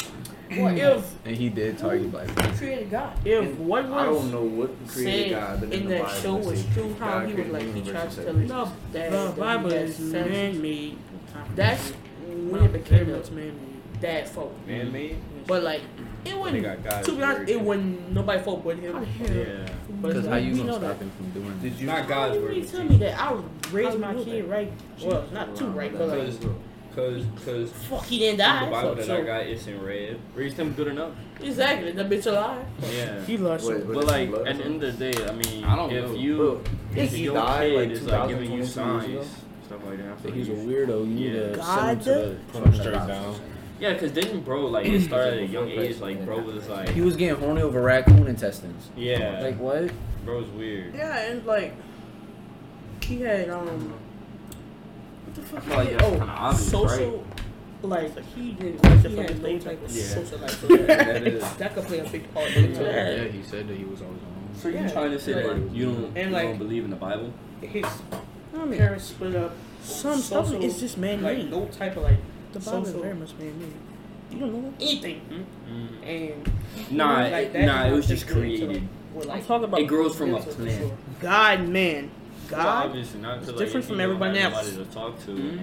what 0.50 0.74
mm-hmm. 0.74 0.98
if 0.98 1.26
And 1.26 1.36
he 1.36 1.48
did 1.48 1.78
target 1.78 2.10
black 2.10 2.26
people. 2.26 2.42
he 2.42 2.58
created 2.58 2.90
God? 2.90 3.16
If 3.24 3.56
what 3.58 3.84
I 3.84 4.04
don't 4.04 4.32
know 4.32 4.42
what 4.42 4.88
created 4.88 5.30
Said 5.30 5.40
God, 5.40 5.60
but 5.60 5.72
in 5.72 5.84
the 5.84 5.94
that 5.94 6.02
Bible 6.02 6.20
show 6.20 6.36
was 6.36 6.60
says 6.60 6.74
true, 6.74 6.94
how 6.98 7.26
he 7.26 7.34
was 7.34 7.46
like, 7.48 7.72
the 7.72 7.80
he 7.80 7.90
tried 7.90 8.10
to 8.10 8.24
tell 8.24 8.36
it. 8.36 8.40
his 8.40 8.48
the, 8.50 8.72
dad 8.92 9.12
the 9.12 9.40
Bible 9.40 9.70
had 9.70 9.82
is 9.82 10.00
man-made. 10.00 10.98
That's 11.54 11.90
when 12.26 12.64
it 12.64 12.72
became 12.72 13.10
It's 13.10 13.28
a 13.28 13.32
man-made. 13.32 14.00
dad 14.00 14.28
fault. 14.28 14.54
Man 14.66 14.92
made? 14.92 15.16
But, 15.46 15.62
like, 15.62 15.82
it 16.24 16.36
wasn't, 16.36 16.64
to 17.04 17.12
be 17.12 17.22
honest, 17.22 17.50
it 17.50 17.60
wasn't 17.60 18.12
nobody 18.12 18.42
fault 18.42 18.62
but 18.62 18.76
him. 18.76 19.06
Yeah. 19.20 19.66
But 20.00 20.08
Because 20.08 20.24
it's 20.24 20.28
how 20.28 20.36
you 20.36 20.56
gonna 20.56 20.74
stop 20.74 20.98
him 20.98 21.10
from 21.16 21.30
doing 21.30 21.58
Did 21.60 21.74
you? 21.74 21.86
Not 21.86 22.08
God's 22.08 22.36
How 22.36 22.42
word. 22.42 22.56
you 22.56 22.64
tell 22.64 22.84
me 22.84 22.96
that 22.98 23.20
I 23.20 23.40
raised 23.70 23.98
my 23.98 24.14
kid 24.14 24.44
right? 24.44 24.72
Well, 25.02 25.26
not 25.32 25.56
too 25.56 25.66
right, 25.68 25.92
but 25.96 26.08
like, 26.08 26.32
Cause, 26.94 27.24
cause, 27.36 27.44
cause 27.44 27.70
fuck, 27.88 28.04
he 28.04 28.18
didn't 28.18 28.38
die. 28.38 28.64
the 28.64 28.70
die. 28.70 28.82
Bible 28.82 29.02
So, 29.02 29.06
that 29.06 29.20
I 29.20 29.24
got 29.24 29.46
is 29.46 29.66
in 29.66 29.82
red. 29.82 30.18
Raised 30.34 30.56
him 30.58 30.72
good 30.72 30.88
enough. 30.88 31.12
exactly, 31.40 31.92
that 31.92 32.08
bitch 32.10 32.26
alive. 32.26 32.64
Yeah. 32.92 33.24
He 33.24 33.36
lost 33.36 33.66
Wait, 33.68 33.76
it. 33.78 33.86
But 33.86 34.04
like 34.04 34.30
blood 34.30 34.48
at 34.48 34.58
the 34.58 34.64
end 34.64 34.82
of 34.82 34.98
the 34.98 35.12
day, 35.12 35.24
I 35.26 35.32
mean, 35.32 35.64
I 35.64 35.76
don't 35.76 35.92
if 35.92 36.04
know. 36.10 36.14
you 36.16 36.36
Bro, 36.36 36.60
if 36.96 37.12
he 37.12 37.24
your 37.24 37.34
died, 37.34 37.70
kid 37.70 37.76
like, 37.76 37.90
is 37.90 38.02
like 38.06 38.28
giving 38.28 38.52
you 38.52 38.66
2022 38.66 38.66
signs, 39.22 39.28
stuff 39.66 39.84
like 39.86 39.98
that. 39.98 40.22
That 40.22 40.34
he's 40.34 40.48
a 40.48 40.52
weirdo. 40.52 41.00
You 41.00 41.06
need 41.06 41.32
Yeah. 41.34 41.48
to 41.50 41.56
God 41.56 41.64
send 41.64 41.90
him 41.90 42.04
to 42.04 42.10
the 42.12 42.36
Put 42.58 42.66
him 42.66 42.74
straight 42.74 43.06
down. 43.06 43.36
Yeah, 43.78 43.94
cause 43.96 44.10
didn't 44.10 44.40
bro 44.40 44.66
like 44.66 44.84
it 44.86 45.00
started 45.02 45.34
at 45.34 45.38
a 45.38 45.46
young 45.46 45.68
age? 45.70 46.00
Like 46.00 46.24
bro 46.26 46.40
was 46.40 46.68
like, 46.68 46.88
He 46.90 47.00
was 47.00 47.16
getting 47.16 47.40
horny 47.42 47.62
over 47.62 47.80
raccoon 47.80 48.26
intestines. 48.26 48.90
yeah, 48.96 49.40
Like 49.40 49.58
what? 49.58 49.90
bro's 50.24 50.48
weird. 50.48 50.94
Yeah, 50.94 51.18
and 51.30 51.46
like 51.46 51.74
he 53.02 53.20
had 53.22 53.48
um 53.48 53.94
what 55.34 55.34
the 55.34 55.42
fuck? 55.42 55.58
I 55.58 55.66
feel 55.66 55.76
like 55.76 55.88
he 55.88 55.94
that's 55.94 56.04
had? 56.04 56.18
kinda 56.18 56.32
obvious, 56.32 56.70
social 56.70 57.24
like 57.82 58.24
He 58.34 58.52
did. 58.52 58.84
Like 58.84 58.92
He 58.92 58.98
the 59.02 59.08
had 59.08 59.16
fucking 59.28 59.42
no 59.42 59.48
lady. 59.48 59.64
type 59.64 59.84
of 59.84 59.90
Yeah. 59.96 60.02
social 60.04 60.38
life. 60.38 60.60
So 60.60 60.66
That 60.76 60.86
that, 60.86 61.26
is. 61.26 61.52
that 61.54 61.74
could 61.74 61.84
play 61.84 61.98
a 62.00 62.04
big 62.04 62.34
part 62.34 62.50
into 62.54 62.82
Yeah. 62.82 63.10
Yeah, 63.10 63.24
he 63.28 63.42
said 63.42 63.68
that 63.68 63.76
he 63.76 63.84
was 63.84 64.02
always 64.02 64.18
on. 64.20 64.48
So 64.60 64.68
you 64.68 64.74
Yeah. 64.74 64.90
trying 64.90 65.10
to 65.12 65.18
say 65.20 65.32
that 65.32 65.46
Right. 65.48 65.70
you 65.72 65.86
don't 65.86 66.16
And, 66.16 66.30
you 66.30 66.36
like- 66.36 66.44
don't 66.48 66.58
believe 66.58 66.84
in 66.84 66.90
the 66.90 66.96
Bible? 66.96 67.32
His 67.62 67.84
I 68.54 68.64
mean, 68.64 68.78
parents 68.78 69.04
split 69.06 69.34
up. 69.36 69.52
some 69.82 70.18
stuff 70.20 70.52
is 70.54 70.78
just 70.80 70.98
man 70.98 71.22
Like 71.22 71.38
made. 71.38 71.50
no 71.50 71.66
type 71.66 71.96
of 71.96 72.02
like 72.02 72.18
the 72.52 72.58
Bible 72.60 72.82
is 72.84 72.90
very 72.92 73.14
much 73.14 73.30
man 73.38 73.58
made. 73.58 73.72
You 74.30 74.38
don't 74.40 74.52
know 74.52 74.72
anything. 74.80 75.20
Mm. 75.70 76.06
And 76.06 76.50
Nah, 76.90 77.22
like, 77.22 77.32
it- 77.32 77.52
that 77.54 77.64
nah, 77.64 77.86
it 77.86 77.92
was 77.92 78.06
just 78.06 78.24
figured 78.26 78.44
into, 78.46 78.66
created. 78.66 78.88
what, 79.14 79.30
I'm 79.30 79.42
talking 79.42 79.64
about 79.64 79.80
It 79.80 79.84
grows 79.86 80.14
from 80.16 80.30
a 80.30 80.32
mental 80.34 80.52
plant. 80.52 80.92
God 81.20 81.68
man. 81.68 82.10
Well, 82.50 82.62
God 82.64 82.86
obviously 82.86 83.20
not. 83.20 83.38
'cause, 83.40 83.48
is 83.50 83.54
different 83.54 83.84
if 83.84 83.88
from 83.90 84.00
everybody 84.00 84.38
else. 84.40 84.54
Nobody 84.54 84.76
to 84.84 84.94
talk 84.94 85.18
to, 85.26 85.30
Mhm. 85.30 85.58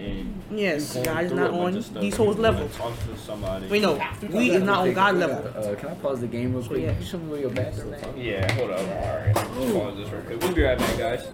and 0.49 0.59
yes, 0.59 0.95
you 0.95 1.03
God 1.03 1.23
is 1.25 1.31
not 1.33 1.51
on 1.51 1.73
these 1.73 1.89
and 1.89 2.13
hoes 2.13 2.37
level. 2.37 2.61
wanna 2.61 2.73
Talk 2.73 2.93
to 2.99 3.17
somebody. 3.19 3.67
We 3.67 3.79
know 3.79 4.01
we 4.29 4.51
is 4.51 4.63
not 4.63 4.79
on 4.87 4.93
God 4.93 5.15
level. 5.15 5.43
Uh, 5.55 5.75
can 5.75 5.89
I 5.89 5.93
pause 5.95 6.19
the 6.21 6.27
game 6.27 6.53
real 6.55 6.63
quick? 6.63 6.81
yeah. 6.81 6.93
Show 7.03 7.17
me 7.17 7.27
where 7.31 7.39
your 7.41 7.49
bathroom 7.49 7.93
is? 7.93 8.03
Yeah, 8.17 8.51
hold 8.53 8.71
up. 8.71 8.79
All 8.79 8.85
right, 8.85 9.33
pause 9.35 9.97
this 9.97 10.09
real 10.11 10.21
quick. 10.21 10.41
We'll 10.41 10.53
be 10.53 10.63
right 10.63 10.77
back, 10.77 10.97
guys. 10.97 11.27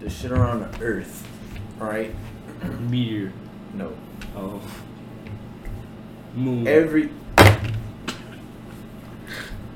The 0.00 0.10
shit 0.10 0.30
around 0.32 0.60
the 0.72 0.84
earth. 0.84 1.26
Alright? 1.80 2.14
Meteor. 2.90 3.32
No. 3.74 3.92
Oh. 4.36 4.60
Moon. 6.34 6.66
Every 6.66 7.10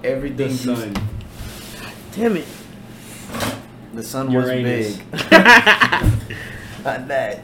everything 0.04 0.50
you- 0.50 0.56
sun. 0.56 0.94
Damn 2.16 2.36
it. 2.36 2.44
The 4.00 4.06
sun 4.06 4.30
Uranus. 4.30 4.96
was 4.96 4.96
big. 4.96 5.30
Not 6.84 7.08
that. 7.08 7.40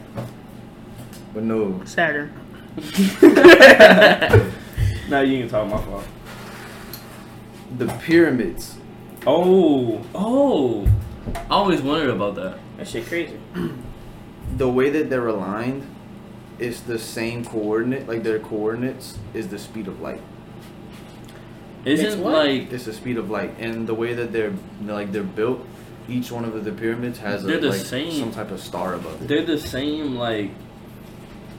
But 1.33 1.43
no. 1.43 1.81
Saturn. 1.85 2.33
Now 5.09 5.21
you 5.21 5.39
can 5.39 5.49
talk 5.49 5.69
my 5.69 5.81
fault. 5.81 6.05
The 7.77 7.87
pyramids. 8.03 8.75
Oh, 9.25 10.05
oh. 10.13 10.87
I 11.33 11.45
always 11.49 11.81
wondered 11.81 12.09
about 12.09 12.35
that. 12.35 12.59
That 12.77 12.87
shit 12.87 13.05
crazy. 13.05 13.39
The 14.57 14.67
way 14.67 14.89
that 14.89 15.09
they're 15.09 15.27
aligned 15.27 15.87
is 16.59 16.81
the 16.81 16.99
same 16.99 17.45
coordinate, 17.45 18.07
like 18.07 18.23
their 18.23 18.39
coordinates 18.39 19.17
is 19.33 19.47
the 19.47 19.57
speed 19.57 19.87
of 19.87 20.01
light. 20.01 20.21
Isn't 21.85 22.21
what? 22.21 22.33
like 22.33 22.73
It's 22.73 22.83
the 22.85 22.93
speed 22.93 23.17
of 23.17 23.29
light, 23.29 23.55
and 23.59 23.87
the 23.87 23.95
way 23.95 24.13
that 24.13 24.33
they're 24.33 24.53
like 24.83 25.13
they're 25.13 25.23
built, 25.23 25.65
each 26.07 26.31
one 26.31 26.45
of 26.45 26.63
the 26.63 26.71
pyramids 26.71 27.19
has 27.19 27.43
a, 27.43 27.47
They're 27.47 27.59
the 27.59 27.69
like 27.69 27.79
same. 27.81 28.11
some 28.11 28.31
type 28.31 28.51
of 28.51 28.59
star 28.61 28.93
above 28.95 29.21
it. 29.21 29.27
they're 29.27 29.45
the 29.45 29.59
same 29.59 30.15
like 30.15 30.51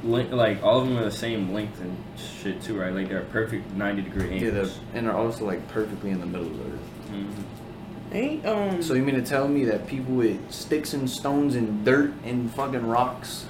length, 0.05 0.33
like 0.33 0.63
all 0.63 0.81
of 0.81 0.89
them 0.89 0.97
are 0.99 1.05
the 1.05 1.11
same 1.11 1.53
length 1.53 1.81
and 1.81 1.97
shit 2.43 2.63
too, 2.63 2.79
right? 2.81 2.93
Like 2.93 3.09
they're 3.09 3.23
perfect 3.23 3.71
ninety 3.73 4.03
degree 4.03 4.35
Yeah, 4.39 4.51
they're, 4.51 4.61
angles. 4.63 4.79
and 4.95 5.07
they're 5.07 5.17
also 5.17 5.45
like 5.45 5.67
perfectly 5.69 6.11
in 6.11 6.21
the 6.21 6.27
middle 6.27 6.47
of 6.47 6.61
Earth. 6.61 6.81
Mhm. 7.13 8.15
Ain't 8.15 8.47
um. 8.47 8.83
So 8.83 8.95
you 8.95 9.03
mean 9.03 9.17
to 9.17 9.23
tell 9.23 9.49
me 9.49 9.65
that 9.67 9.87
people 9.87 10.15
with 10.15 10.39
sticks 10.51 10.95
and 10.95 11.09
stones 11.11 11.55
and 11.57 11.85
dirt 11.85 12.13
and 12.25 12.51
fucking 12.55 12.87
rocks 12.87 13.45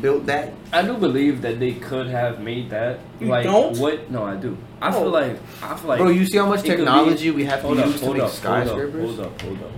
built 0.00 0.24
that? 0.26 0.54
I 0.72 0.80
do 0.82 0.96
believe 0.96 1.42
that 1.42 1.58
they 1.60 1.72
could 1.74 2.06
have 2.06 2.40
made 2.40 2.70
that. 2.70 3.00
You 3.20 3.26
like 3.26 3.44
don't? 3.44 3.76
what? 3.78 4.10
No, 4.10 4.22
I 4.24 4.36
do. 4.36 4.56
I 4.80 4.88
Oh. 4.88 5.00
feel 5.02 5.10
like 5.10 5.36
I 5.62 5.74
feel 5.76 5.88
like. 5.90 5.98
Bro, 5.98 6.10
you 6.10 6.24
see 6.24 6.38
how 6.38 6.46
much 6.46 6.60
it 6.60 6.62
could 6.62 6.70
be- 6.70 6.76
technology 6.84 7.30
we 7.32 7.44
have 7.44 7.60
to 7.60 7.66
hold 7.66 7.78
up, 7.80 7.86
use 7.86 7.98
to 7.98 8.04
hold 8.06 8.16
make 8.16 8.24
up, 8.24 8.30
skyscrapers? 8.30 8.94
Hold 9.16 9.20
up, 9.20 9.42
hold 9.42 9.54
up, 9.56 9.62
hold 9.62 9.62
up. 9.64 9.70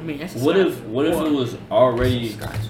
I 0.00 0.02
mean, 0.02 0.18
that's 0.18 0.34
What 0.34 0.56
if? 0.56 0.80
What 0.84 1.06
if 1.06 1.14
it 1.14 1.30
was 1.32 1.56
already? 1.70 2.30
Skyscraper. 2.30 2.66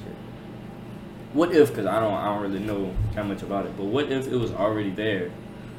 What 1.32 1.52
if? 1.54 1.68
Because 1.68 1.86
I 1.86 2.00
don't, 2.00 2.12
I 2.12 2.24
don't 2.24 2.42
really 2.42 2.58
know 2.58 2.92
that 3.14 3.24
much 3.26 3.42
about 3.42 3.64
it. 3.66 3.76
But 3.76 3.84
what 3.86 4.10
if 4.10 4.26
it 4.26 4.36
was 4.36 4.52
already 4.52 4.90
there, 4.90 5.30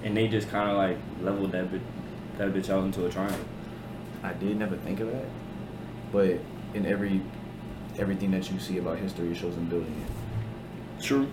and 0.04 0.16
they 0.16 0.28
just 0.30 0.50
kind 0.50 0.70
of 0.70 0.78
like 0.78 0.98
leveled 1.22 1.52
that 1.52 1.70
bit, 1.72 1.82
that 2.38 2.54
bitch 2.54 2.70
out 2.70 2.86
into 2.86 3.06
a 3.06 3.10
triangle? 3.10 3.38
I 4.24 4.34
did 4.34 4.58
never 4.58 4.78
think 4.78 5.00
of 5.02 5.12
that, 5.12 5.26
but 6.12 6.38
in 6.74 6.86
every 6.86 7.22
everything 8.00 8.32
that 8.32 8.50
you 8.50 8.60
see 8.60 8.78
about 8.78 8.98
history, 9.00 9.30
it 9.32 9.36
shows 9.36 9.56
them 9.56 9.66
building 9.66 10.06
it. 10.08 11.04
True. 11.04 11.28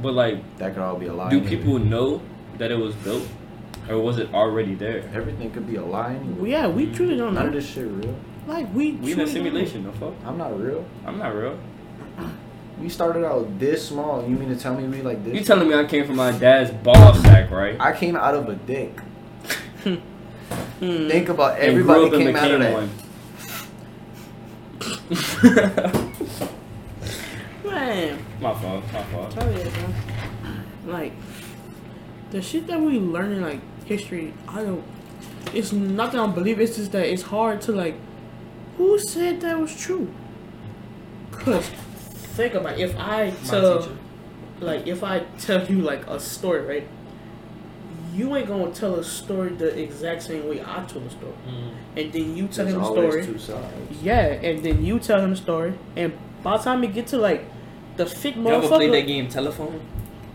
But 0.00 0.12
like, 0.14 0.58
That 0.58 0.74
could 0.74 0.82
all 0.82 0.96
be 0.96 1.06
a 1.06 1.12
lie. 1.12 1.30
do 1.30 1.38
anyway. 1.38 1.56
people 1.56 1.78
know 1.80 2.22
that 2.58 2.70
it 2.70 2.78
was 2.78 2.94
built, 2.96 3.26
or 3.88 3.98
was 3.98 4.18
it 4.18 4.32
already 4.32 4.74
there? 4.76 5.10
Everything 5.12 5.50
could 5.50 5.66
be 5.66 5.74
a 5.76 5.84
lie 5.84 6.14
anyway. 6.14 6.34
Well, 6.38 6.46
yeah, 6.50 6.68
we 6.68 6.92
truly 6.92 7.16
don't 7.16 7.34
None 7.34 7.46
of 7.48 7.52
know. 7.52 7.58
this 7.60 7.68
shit 7.68 7.86
real. 7.86 8.14
Like 8.46 8.72
we. 8.74 8.92
We 8.92 8.92
in 8.92 8.94
a 8.96 9.00
truly 9.00 9.14
don't 9.14 9.18
know. 9.18 9.26
simulation, 9.26 9.84
no 9.84 9.92
fuck. 9.92 10.14
I'm 10.24 10.38
not 10.38 10.58
real. 10.58 10.84
I'm 11.06 11.18
not 11.18 11.34
real. 11.34 11.58
We 12.80 12.88
started 12.88 13.26
out 13.26 13.58
this 13.58 13.88
small. 13.88 14.26
You 14.26 14.36
mean 14.36 14.48
to 14.48 14.56
tell 14.56 14.74
me 14.74 14.88
we 14.88 15.02
like 15.02 15.22
this? 15.22 15.34
You 15.34 15.44
telling 15.44 15.68
me 15.68 15.74
I 15.74 15.84
came 15.84 16.06
from 16.06 16.16
my 16.16 16.32
dad's 16.32 16.70
ball 16.70 17.14
sack, 17.14 17.50
right? 17.50 17.78
I 17.78 17.92
came 17.96 18.16
out 18.16 18.34
of 18.34 18.48
a 18.48 18.54
dick. 18.54 18.98
Think 20.80 21.28
about 21.28 21.58
everybody 21.58 22.04
and 22.04 22.12
came 22.12 22.36
out 22.36 22.50
of 22.50 22.60
that. 22.60 22.72
one. 22.72 22.90
Man, 27.64 28.24
my 28.40 28.54
fault. 28.54 28.84
My 28.92 29.02
fault. 29.04 29.30
tell 29.32 29.50
you, 29.52 29.64
man. 29.64 29.94
Like 30.86 31.12
the 32.30 32.40
shit 32.40 32.66
that 32.68 32.80
we 32.80 32.98
learn 32.98 33.32
in 33.32 33.42
like 33.42 33.60
history, 33.84 34.32
I 34.48 34.62
don't. 34.62 34.82
It's 35.52 35.72
not 35.72 36.12
that 36.12 36.20
I 36.20 36.24
don't 36.24 36.34
believe. 36.34 36.60
It's 36.60 36.76
just 36.76 36.92
that 36.92 37.06
it's 37.06 37.22
hard 37.22 37.60
to 37.62 37.72
like. 37.72 37.96
Who 38.76 38.98
said 38.98 39.40
that 39.42 39.58
was 39.58 39.74
true? 39.74 40.12
Cause 41.32 41.68
think 41.68 42.54
about 42.54 42.78
it, 42.78 42.90
if 42.90 42.96
I 42.98 43.30
tell 43.46 43.88
like 44.60 44.86
if 44.86 45.02
I 45.02 45.20
tell 45.38 45.66
you 45.66 45.80
like 45.80 46.06
a 46.06 46.20
story, 46.20 46.62
right? 46.66 46.88
You 48.14 48.34
ain't 48.36 48.48
gonna 48.48 48.72
tell 48.72 48.96
a 48.96 49.04
story 49.04 49.50
the 49.50 49.78
exact 49.78 50.22
same 50.24 50.48
way 50.48 50.60
I 50.60 50.84
told 50.84 51.06
a 51.06 51.10
story, 51.10 51.32
mm. 51.46 51.72
and 51.96 52.12
then 52.12 52.36
you 52.36 52.48
tell 52.48 52.64
There's 52.64 52.76
him 52.76 52.82
a 52.82 52.86
story. 52.86 53.24
two 53.24 53.38
sides. 53.38 54.02
Yeah, 54.02 54.26
and 54.26 54.64
then 54.64 54.84
you 54.84 54.98
tell 54.98 55.20
him 55.20 55.32
a 55.32 55.36
story, 55.36 55.74
and 55.96 56.12
by 56.42 56.56
the 56.56 56.62
time 56.64 56.82
you 56.82 56.90
get 56.90 57.06
to 57.08 57.18
like 57.18 57.44
the 57.96 58.06
fifth 58.06 58.36
You 58.36 58.48
ever 58.48 58.66
played 58.66 58.92
that 58.92 59.06
game 59.06 59.28
telephone? 59.28 59.80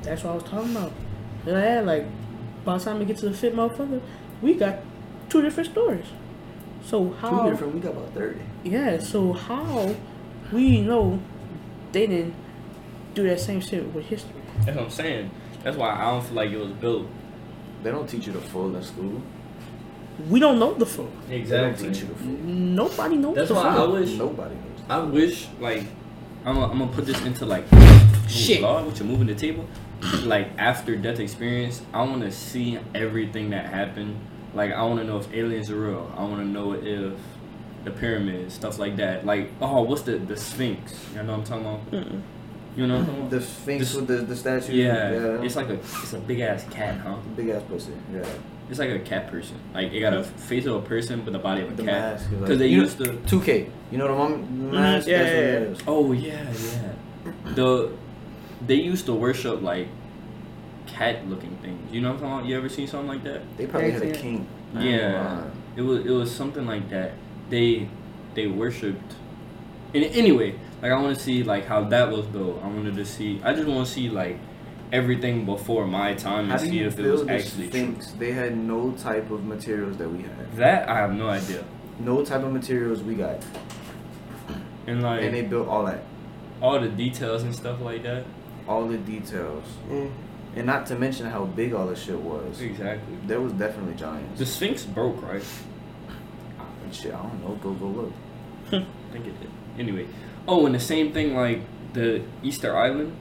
that's 0.03 0.23
what 0.23 0.31
I 0.31 0.35
was 0.35 0.43
talking 0.43 0.75
about. 0.75 0.93
Yeah, 1.45 1.81
like 1.81 2.05
by 2.63 2.77
the 2.77 2.83
time 2.83 2.99
we 2.99 3.05
get 3.05 3.17
to 3.17 3.29
the 3.29 3.35
fifth 3.35 3.55
motherfucker, 3.55 4.01
we 4.41 4.53
got 4.53 4.79
two 5.29 5.41
different 5.41 5.69
stories. 5.71 6.05
So 6.85 7.11
how? 7.11 7.43
Two 7.43 7.49
different. 7.51 7.73
We 7.73 7.79
got 7.79 7.93
about 7.93 8.13
thirty. 8.13 8.39
Yeah, 8.63 8.99
so 8.99 9.33
how 9.33 9.95
we 10.51 10.81
know 10.81 11.19
they 11.91 12.07
didn't 12.07 12.35
do 13.15 13.27
that 13.27 13.39
same 13.39 13.59
shit 13.59 13.91
with 13.93 14.05
history? 14.05 14.41
That's 14.65 14.77
what 14.77 14.85
I'm 14.85 14.91
saying. 14.91 15.31
That's 15.63 15.75
why 15.77 15.89
I 15.95 16.11
don't 16.11 16.23
feel 16.23 16.35
like 16.35 16.51
it 16.51 16.57
was 16.57 16.71
built. 16.71 17.07
They 17.81 17.91
don't 17.91 18.07
teach 18.07 18.27
you 18.27 18.33
the 18.33 18.41
full 18.41 18.75
in 18.75 18.83
school. 18.83 19.21
We 20.29 20.39
don't 20.39 20.59
know 20.59 20.73
the 20.75 20.85
full. 20.85 21.11
They 21.27 21.41
don't 21.41 21.77
teach 21.77 22.01
you 22.01 22.07
the 22.07 22.15
full. 22.15 22.27
Nobody 22.27 23.17
knows 23.17 23.35
That's 23.35 23.49
the 23.49 23.55
why 23.55 23.75
I 23.75 23.85
wish. 23.85 24.11
Nobody 24.11 24.55
knows. 24.55 24.79
I 24.87 24.99
wish 24.99 25.47
like 25.59 25.83
I'm 26.45 26.53
gonna, 26.55 26.71
I'm 26.71 26.79
gonna 26.79 26.91
put 26.91 27.07
this 27.07 27.19
into 27.23 27.45
like 27.45 27.65
Shit. 28.27 28.61
law, 28.61 28.83
what 28.83 28.97
you're 28.99 29.07
moving 29.07 29.27
the 29.27 29.35
table. 29.35 29.67
like 30.23 30.49
after 30.59 30.95
death 30.95 31.19
experience, 31.19 31.81
I 31.93 32.03
want 32.03 32.21
to 32.21 32.31
see 32.31 32.77
everything 32.93 33.49
that 33.49 33.65
happened. 33.65 34.19
Like 34.55 34.71
I 34.71 34.81
want 34.83 34.99
to 35.01 35.05
know 35.05 35.17
if 35.17 35.31
aliens 35.33 35.69
are 35.69 35.75
real. 35.75 36.11
I 36.17 36.23
want 36.23 36.37
to 36.37 36.45
know 36.45 36.73
if 36.73 37.19
the 37.83 37.91
pyramids, 37.91 38.55
stuff 38.55 38.79
like 38.79 38.95
that. 38.95 39.25
Like 39.25 39.51
oh, 39.61 39.81
what's 39.83 40.03
the 40.03 40.17
the 40.17 40.37
Sphinx? 40.37 40.93
You 41.13 41.23
know 41.23 41.37
what 41.37 41.39
I'm 41.39 41.43
talking 41.43 41.65
about? 41.65 41.91
Mm-mm. 41.91 42.21
You 42.75 42.87
know 42.87 42.95
what 42.95 42.99
I'm 43.01 43.05
talking 43.05 43.19
about? 43.21 43.31
The 43.31 43.41
Sphinx 43.41 43.79
This- 43.87 43.95
with 43.95 44.07
the, 44.07 44.15
the 44.17 44.35
statue. 44.35 44.73
Yeah, 44.73 45.41
it's 45.43 45.55
like 45.55 45.69
a 45.69 45.73
it's 45.75 46.13
a 46.13 46.19
big 46.19 46.39
ass 46.39 46.65
cat, 46.71 46.99
huh? 46.99 47.17
big 47.35 47.49
ass 47.49 47.63
pussy. 47.67 47.93
Yeah. 48.11 48.25
It's 48.69 48.79
like 48.79 48.89
a 48.89 48.99
cat 48.99 49.29
person. 49.29 49.59
Like 49.73 49.91
it 49.93 49.99
got 49.99 50.13
a 50.13 50.23
face 50.23 50.65
of 50.65 50.75
a 50.75 50.81
person 50.81 51.21
but 51.21 51.33
the 51.33 51.39
body 51.39 51.61
of 51.61 51.71
a 51.71 51.75
The 51.75 51.83
cat. 51.83 52.21
Because 52.29 52.49
like- 52.49 52.57
they 52.59 52.67
you 52.67 52.77
know- 52.77 52.83
used 52.83 52.97
to. 52.97 53.37
2K. 53.37 53.69
You 53.91 53.97
know 53.97 54.07
the 54.07 54.13
one 54.15 54.43
mm-hmm. 54.43 54.71
mask? 54.71 55.07
yeah, 55.07 55.17
That's 55.17 55.29
what 55.31 55.37
yeah, 55.37 55.51
it 55.51 55.77
yeah. 55.77 55.83
Oh 55.87 56.11
yeah, 56.11 56.53
yeah. 57.33 57.53
The 57.53 57.91
they 58.65 58.75
used 58.75 59.05
to 59.07 59.13
worship 59.13 59.61
like 59.61 59.89
cat 60.95 61.27
looking 61.27 61.55
things. 61.57 61.91
You 61.91 62.01
know 62.01 62.09
what 62.09 62.15
I'm 62.15 62.19
talking 62.21 62.37
about? 62.39 62.45
You 62.49 62.57
ever 62.57 62.69
seen 62.69 62.87
something 62.87 63.07
like 63.07 63.23
that? 63.23 63.41
They 63.57 63.65
probably 63.67 63.91
had 63.91 64.01
a 64.03 64.11
king. 64.11 64.47
I 64.73 64.79
ain't 64.83 65.01
gonna 65.01 65.13
Yeah. 65.13 65.35
lie. 65.41 65.43
It 65.75 65.81
was 65.81 66.05
it 66.05 66.09
was 66.11 66.31
something 66.31 66.65
like 66.65 66.89
that. 66.89 67.11
They 67.49 67.87
they 68.33 68.47
worshipped. 68.47 69.13
And 69.93 70.03
anyway, 70.05 70.55
like 70.81 70.91
I 70.91 71.01
want 71.01 71.15
to 71.17 71.21
see 71.21 71.43
like 71.43 71.65
how 71.65 71.83
that 71.85 72.11
was 72.11 72.25
built. 72.27 72.61
I 72.63 72.67
wanted 72.67 72.95
to 72.95 73.05
see. 73.05 73.41
I 73.43 73.53
just 73.53 73.67
want 73.67 73.85
to 73.87 73.91
see 73.93 74.09
like 74.09 74.37
everything 74.91 75.45
before 75.45 75.85
my 75.87 76.13
time 76.13 76.47
How 76.47 76.57
and 76.57 76.61
see 76.69 76.79
if 76.79 76.97
it 76.99 77.01
was 77.01 77.21
build 77.21 77.27
the 77.29 77.33
actually 77.33 77.69
true. 77.69 77.95
They 78.19 78.31
had 78.31 78.55
no 78.57 78.91
type 78.91 79.31
of 79.31 79.43
materials 79.43 79.97
that 79.97 80.09
we 80.09 80.21
have. 80.23 80.55
That 80.57 80.87
I 80.89 80.97
have 80.99 81.13
no 81.13 81.27
idea. 81.27 81.63
No 81.99 82.23
type 82.23 82.43
of 82.43 82.51
materials 82.53 83.01
we 83.01 83.15
got. 83.15 83.43
And 84.87 85.01
like 85.01 85.23
And 85.23 85.33
they 85.33 85.41
built 85.41 85.67
all 85.67 85.85
that. 85.85 86.03
all 86.61 86.79
the 86.79 86.87
details 86.89 87.43
and 87.43 87.53
stuff 87.55 87.81
like 87.81 88.03
that. 88.03 88.23
All 88.67 88.87
the 88.87 88.97
details. 88.97 89.65
Mm-hmm. 89.89 90.09
And 90.55 90.65
not 90.65 90.85
to 90.87 90.95
mention 90.95 91.25
how 91.25 91.45
big 91.45 91.73
all 91.73 91.87
this 91.87 92.01
shit 92.03 92.17
was. 92.19 92.61
Exactly. 92.61 93.17
There 93.27 93.41
was 93.41 93.51
definitely 93.53 93.95
giants. 93.95 94.39
The 94.39 94.45
Sphinx 94.45 94.83
broke, 94.83 95.21
right? 95.21 95.43
shit, 96.91 97.13
I 97.13 97.21
don't 97.21 97.43
know. 97.43 97.55
Go 97.55 97.73
go 97.73 97.87
look. 97.87 98.13
I 98.67 98.85
think 99.11 99.25
it 99.27 99.39
did. 99.41 99.49
Anyway. 99.77 100.07
Oh, 100.47 100.65
and 100.65 100.73
the 100.73 100.79
same 100.79 101.11
thing 101.11 101.35
like 101.35 101.61
the 101.93 102.21
Easter 102.43 102.77
Island. 102.77 103.15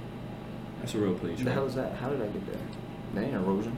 That's 0.80 0.94
a 0.94 0.98
real 0.98 1.14
place, 1.14 1.30
What 1.30 1.38
the 1.38 1.44
right? 1.46 1.54
hell 1.54 1.66
is 1.66 1.74
that? 1.74 1.92
How 1.94 2.10
did 2.10 2.20
I 2.22 2.26
get 2.26 2.46
there? 2.46 2.60
That 3.14 3.24
ain't 3.24 3.34
erosion. 3.34 3.76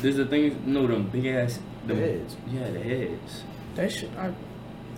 There's 0.00 0.16
the 0.16 0.26
things, 0.26 0.56
no, 0.64 0.86
them 0.86 1.08
big 1.10 1.26
ass. 1.26 1.58
The 1.86 1.94
them- 1.94 2.02
heads. 2.20 2.36
Yeah, 2.48 2.70
the 2.70 2.78
heads. 2.80 3.42
That 3.74 3.90
shit, 3.90 4.10
I, 4.16 4.32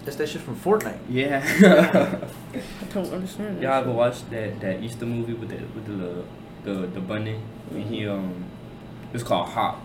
That's 0.04 0.16
that 0.18 0.28
shit 0.28 0.42
from 0.42 0.56
Fortnite. 0.56 0.98
Yeah. 1.08 1.42
I 2.52 2.84
don't 2.92 3.12
understand. 3.12 3.56
That 3.56 3.62
Y'all 3.62 3.80
ever 3.80 3.90
watched 3.92 4.30
that 4.30 4.60
that 4.60 4.82
Easter 4.82 5.06
movie 5.06 5.32
with 5.32 5.48
the 5.48 5.56
with 5.74 5.87
the 5.87 6.24
the, 6.64 6.87
the 6.87 7.00
bunny? 7.00 7.40
When 7.70 7.83
he 7.83 8.07
um, 8.07 8.44
it's 9.12 9.22
called 9.22 9.48
Hop. 9.50 9.81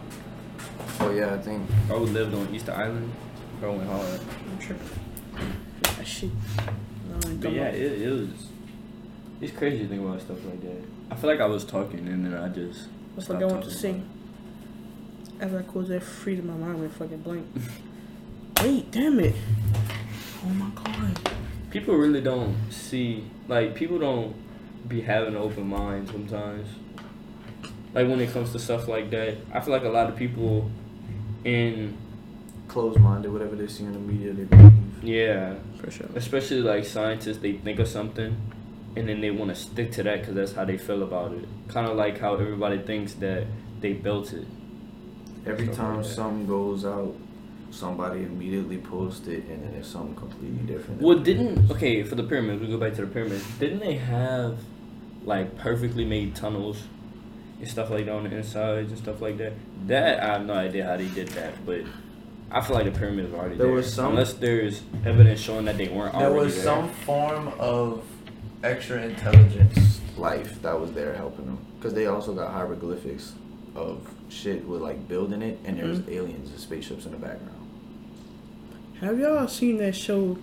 Oh 1.00 1.12
yeah, 1.12 1.34
I 1.34 1.38
think. 1.38 1.70
Bro 1.88 2.00
lived 2.00 2.34
on 2.34 2.54
Easter 2.54 2.72
Island. 2.72 3.12
Bro 3.60 3.74
went 3.74 3.90
hard. 3.90 4.20
I'm 4.50 4.58
tripping. 4.58 4.90
That 5.84 6.08
shit. 6.08 6.32
I 6.58 7.30
ain't 7.30 7.42
But 7.42 7.52
yeah, 7.54 7.68
it, 7.68 8.02
it 8.02 8.10
was. 8.10 8.30
It's 9.42 9.56
crazy 9.56 9.84
to 9.84 9.88
think 9.88 10.02
about 10.02 10.22
stuff 10.22 10.44
like 10.46 10.62
that. 10.62 10.84
I 11.12 11.16
feel 11.16 11.30
like 11.30 11.40
I 11.40 11.46
was 11.46 11.64
talking 11.64 12.08
and 12.08 12.26
then 12.26 12.34
I 12.34 12.50
just. 12.50 12.88
That's 13.16 13.30
like 13.30 13.42
I 13.42 13.46
want 13.46 13.64
to 13.64 13.70
talking 13.70 13.80
sing. 13.80 14.10
After 15.40 15.60
I 15.60 15.62
close 15.62 15.88
that 15.90 16.04
freedom, 16.04 16.48
my 16.48 16.54
mind 16.54 16.80
went 16.80 16.94
fucking 16.94 17.22
blank. 17.22 17.48
Wait, 18.62 18.92
damn 18.92 19.20
it. 19.20 19.36
Oh 20.46 20.50
my 20.50 20.70
god. 20.76 21.32
People 21.70 21.96
really 21.96 22.22
don't 22.22 22.56
see 22.72 23.24
like 23.48 23.76
people 23.76 24.00
don't 24.00 24.36
be 24.88 25.02
having 25.02 25.36
an 25.36 25.42
open 25.42 25.68
mind 25.68 26.08
sometimes. 26.10 26.68
Like 27.94 28.08
when 28.08 28.20
it 28.20 28.32
comes 28.32 28.52
to 28.52 28.60
stuff 28.60 28.88
like 28.88 29.10
that, 29.12 29.38
I 29.54 29.60
feel 29.60 29.74
like 29.74 29.84
a 29.84 29.90
lot 29.90 30.10
of 30.10 30.16
people 30.16 30.70
in 31.44 31.98
Closed 32.68 33.00
minded, 33.00 33.34
whatever 33.34 33.56
they 33.56 33.66
see 33.66 33.84
in 33.84 33.94
the 33.94 34.00
media, 34.00 34.32
they 34.32 34.44
believe. 34.44 34.74
yeah, 35.04 35.56
For 35.82 35.90
sure. 35.90 36.06
especially 36.16 36.62
like 36.62 36.86
scientists, 36.86 37.40
they 37.40 37.54
think 37.54 37.80
of 37.80 37.88
something 37.88 38.38
and 38.96 39.10
then 39.10 39.22
they 39.22 39.32
want 39.32 39.50
to 39.50 39.56
stick 39.56 39.92
to 39.94 40.04
that 40.04 40.20
because 40.20 40.36
that's 40.36 40.52
how 40.54 40.66
they 40.66 40.78
feel 40.78 41.02
about 41.02 41.32
it. 41.34 41.46
Kind 41.68 41.88
of 41.88 41.96
like 41.98 42.20
how 42.20 42.36
everybody 42.36 42.78
thinks 42.78 43.14
that 43.14 43.48
they 43.82 43.94
built 43.94 44.34
it. 44.34 44.46
Every 45.48 45.66
Stuff 45.66 45.78
time 45.78 45.98
like 45.98 46.06
something 46.06 46.46
goes 46.48 46.86
out, 46.86 47.16
somebody 47.72 48.24
immediately 48.24 48.78
posts 48.78 49.26
it, 49.28 49.46
and 49.46 49.64
then 49.64 49.74
it's 49.74 49.88
something 49.88 50.16
completely 50.16 50.66
different. 50.72 51.02
Well, 51.02 51.18
didn't 51.18 51.72
okay 51.72 52.04
for 52.04 52.16
the 52.16 52.24
pyramids? 52.24 52.62
We 52.62 52.68
go 52.68 52.78
back 52.78 52.94
to 52.96 53.02
the 53.02 53.08
pyramids. 53.08 53.46
Didn't 53.58 53.80
they 53.80 53.96
have 53.96 54.60
like 55.26 55.58
perfectly 55.58 56.06
made 56.06 56.36
tunnels 56.36 56.82
and 57.60 57.68
stuff 57.68 57.90
like 57.90 58.06
that 58.06 58.14
on 58.14 58.24
the 58.24 58.36
insides 58.36 58.90
and 58.92 58.98
stuff 59.00 59.22
like 59.22 59.38
that? 59.38 59.54
That 59.88 60.22
I 60.24 60.34
have 60.34 60.46
no 60.46 60.54
idea 60.54 60.86
how 60.86 60.98
they 60.98 61.08
did 61.08 61.28
that, 61.30 61.66
but 61.66 61.82
I 62.52 62.62
feel 62.62 62.76
like 62.76 62.86
the 62.92 62.98
pyramids 62.98 63.32
are 63.34 63.38
already 63.38 63.56
There 63.56 63.68
there. 63.68 63.76
was 63.76 63.94
some- 63.94 64.12
unless 64.12 64.34
there's 64.34 64.82
evidence 65.06 65.40
showing 65.40 65.66
that 65.66 65.78
they 65.78 65.88
weren't 65.88 66.14
There 66.14 66.28
already 66.30 66.46
was 66.46 66.56
there. 66.56 66.64
some 66.64 66.90
form 66.90 67.50
of 67.60 68.04
extra 68.64 69.02
intelligence 69.04 70.02
life 70.18 70.62
that 70.62 70.80
was 70.80 70.92
there 70.94 71.14
helping 71.14 71.46
them. 71.46 71.58
Because 71.78 71.94
they 71.94 72.08
also 72.08 72.34
got 72.34 72.52
hieroglyphics 72.52 73.34
of 73.76 74.00
shit 74.30 74.68
with 74.68 74.82
like 74.82 75.08
building 75.08 75.42
it, 75.42 75.60
and 75.64 75.78
there's 75.78 76.00
Mhm. 76.00 76.12
aliens 76.12 76.50
and 76.50 76.60
spaceships 76.60 77.06
in 77.06 77.12
the 77.12 77.18
background. 77.18 77.56
Have 79.02 79.20
y'all 79.20 79.48
seen 79.48 79.78
that 79.78 79.96
show 79.96 80.38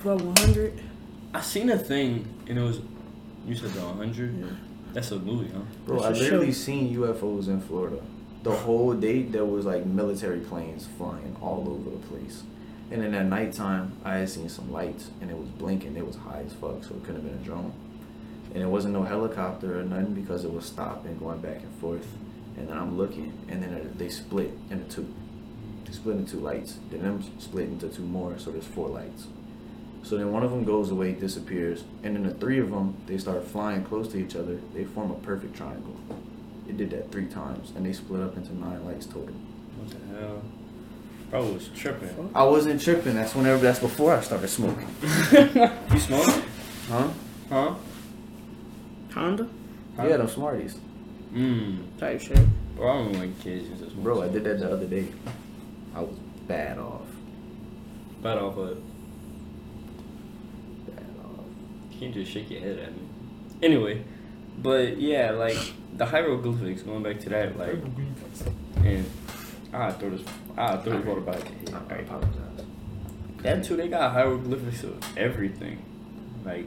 Club 0.00 0.20
100? 0.20 0.74
I 1.34 1.40
seen 1.40 1.68
a 1.70 1.78
thing 1.78 2.26
and 2.48 2.58
it 2.58 2.62
was 2.62 2.80
you 3.46 3.54
said 3.54 3.70
the 3.70 3.80
100. 3.80 4.38
Yeah. 4.38 4.46
That's 4.92 5.10
a 5.12 5.18
movie, 5.18 5.50
huh? 5.52 5.60
Bro, 5.86 5.96
It's 5.98 6.04
I 6.06 6.08
a 6.10 6.12
literally 6.12 6.46
show. 6.46 6.52
seen 6.52 6.96
UFOs 6.96 7.48
in 7.48 7.60
Florida. 7.60 8.00
The 8.42 8.52
whole 8.52 8.94
day 8.94 9.22
there 9.22 9.44
was 9.44 9.66
like 9.66 9.84
military 9.86 10.40
planes 10.40 10.88
flying 10.98 11.36
all 11.40 11.66
over 11.68 11.90
the 11.90 12.06
place. 12.08 12.42
And 12.90 13.02
then 13.02 13.14
at 13.14 13.26
nighttime 13.26 13.92
I 14.04 14.16
had 14.16 14.30
seen 14.30 14.48
some 14.48 14.72
lights 14.72 15.10
and 15.20 15.30
it 15.30 15.36
was 15.38 15.48
blinking. 15.48 15.96
It 15.96 16.06
was 16.06 16.16
high 16.16 16.42
as 16.46 16.52
fuck, 16.54 16.82
so 16.82 16.94
it 16.94 17.04
couldn't 17.04 17.22
have 17.22 17.24
been 17.24 17.34
a 17.40 17.44
drone. 17.44 17.72
And 18.52 18.62
it 18.62 18.66
wasn't 18.66 18.94
no 18.94 19.04
helicopter 19.04 19.78
or 19.78 19.84
nothing 19.84 20.14
because 20.14 20.44
it 20.44 20.52
was 20.52 20.64
stopping, 20.64 21.18
going 21.18 21.40
back 21.40 21.58
and 21.62 21.72
forth. 21.80 22.06
And 22.56 22.68
then 22.68 22.76
I'm 22.76 22.98
looking 22.98 23.32
and 23.48 23.62
then 23.62 23.94
they 23.96 24.08
split 24.08 24.52
into 24.70 24.84
two. 24.96 25.14
They 25.84 25.92
split 25.92 26.16
into 26.16 26.32
two 26.32 26.40
lights. 26.40 26.78
Then 26.90 27.02
them 27.02 27.22
split 27.38 27.68
into 27.68 27.88
two 27.88 28.02
more, 28.02 28.38
so 28.38 28.50
there's 28.50 28.66
four 28.66 28.88
lights. 28.88 29.26
So 30.02 30.16
then 30.16 30.32
one 30.32 30.42
of 30.42 30.50
them 30.50 30.64
goes 30.64 30.90
away, 30.90 31.12
disappears, 31.12 31.84
and 32.02 32.16
then 32.16 32.22
the 32.24 32.32
three 32.34 32.58
of 32.58 32.70
them 32.70 32.96
they 33.06 33.18
start 33.18 33.44
flying 33.44 33.84
close 33.84 34.08
to 34.12 34.18
each 34.18 34.34
other. 34.34 34.58
They 34.74 34.84
form 34.84 35.10
a 35.10 35.14
perfect 35.14 35.54
triangle. 35.56 35.94
It 36.68 36.76
did 36.76 36.90
that 36.90 37.12
three 37.12 37.26
times, 37.26 37.72
and 37.76 37.84
they 37.84 37.92
split 37.92 38.22
up 38.22 38.36
into 38.36 38.56
nine 38.56 38.84
lights 38.84 39.06
total. 39.06 39.34
What 39.78 39.90
the 39.90 40.20
hell? 40.20 40.42
Bro 41.30 41.52
was 41.52 41.68
tripping. 41.76 42.30
I 42.34 42.42
wasn't 42.44 42.80
tripping. 42.80 43.14
That's 43.14 43.34
whenever. 43.34 43.60
That's 43.62 43.78
before 43.78 44.14
I 44.14 44.20
started 44.20 44.48
smoking. 44.48 44.88
You 45.92 45.98
smoking? 46.00 46.42
Huh? 46.88 47.08
Huh? 47.48 47.74
Honda? 49.12 49.48
Yeah, 49.98 50.16
them 50.16 50.28
Smarties, 50.28 50.78
Mmm. 51.34 51.78
Type 51.98 52.20
shit. 52.20 52.38
Bro, 52.76 52.90
I 52.90 52.94
don't 52.96 53.12
like 53.18 53.40
kids 53.40 53.68
use 53.68 53.80
this. 53.80 53.92
bro. 53.92 54.22
I 54.22 54.28
did 54.28 54.44
that 54.44 54.60
the 54.60 54.72
other 54.72 54.86
day. 54.86 55.06
I 55.94 56.00
was 56.00 56.16
bad 56.48 56.78
off. 56.78 57.02
Bad 58.22 58.38
off, 58.38 58.56
but 58.56 58.76
Bad 60.86 61.04
off. 61.24 61.44
you 61.89 61.89
can't 62.00 62.14
just 62.14 62.32
shake 62.32 62.50
your 62.50 62.60
head 62.60 62.78
at 62.78 62.92
me. 62.92 63.02
Anyway, 63.62 64.02
but 64.58 64.98
yeah, 64.98 65.32
like 65.32 65.58
the 65.96 66.06
hieroglyphics. 66.06 66.82
Going 66.82 67.02
back 67.02 67.20
to 67.20 67.28
that, 67.28 67.58
like, 67.58 67.76
and 68.82 69.04
I 69.72 69.92
throw 69.92 70.10
this, 70.10 70.22
I 70.56 70.78
throw 70.78 70.96
this 70.96 71.04
water 71.06 71.20
back. 71.20 71.42
I 71.90 71.96
apologize. 71.96 72.36
That 73.42 73.64
too, 73.64 73.76
they 73.76 73.88
got 73.88 74.12
hieroglyphics 74.12 74.82
of 74.84 75.18
everything. 75.18 75.84
Like 76.44 76.66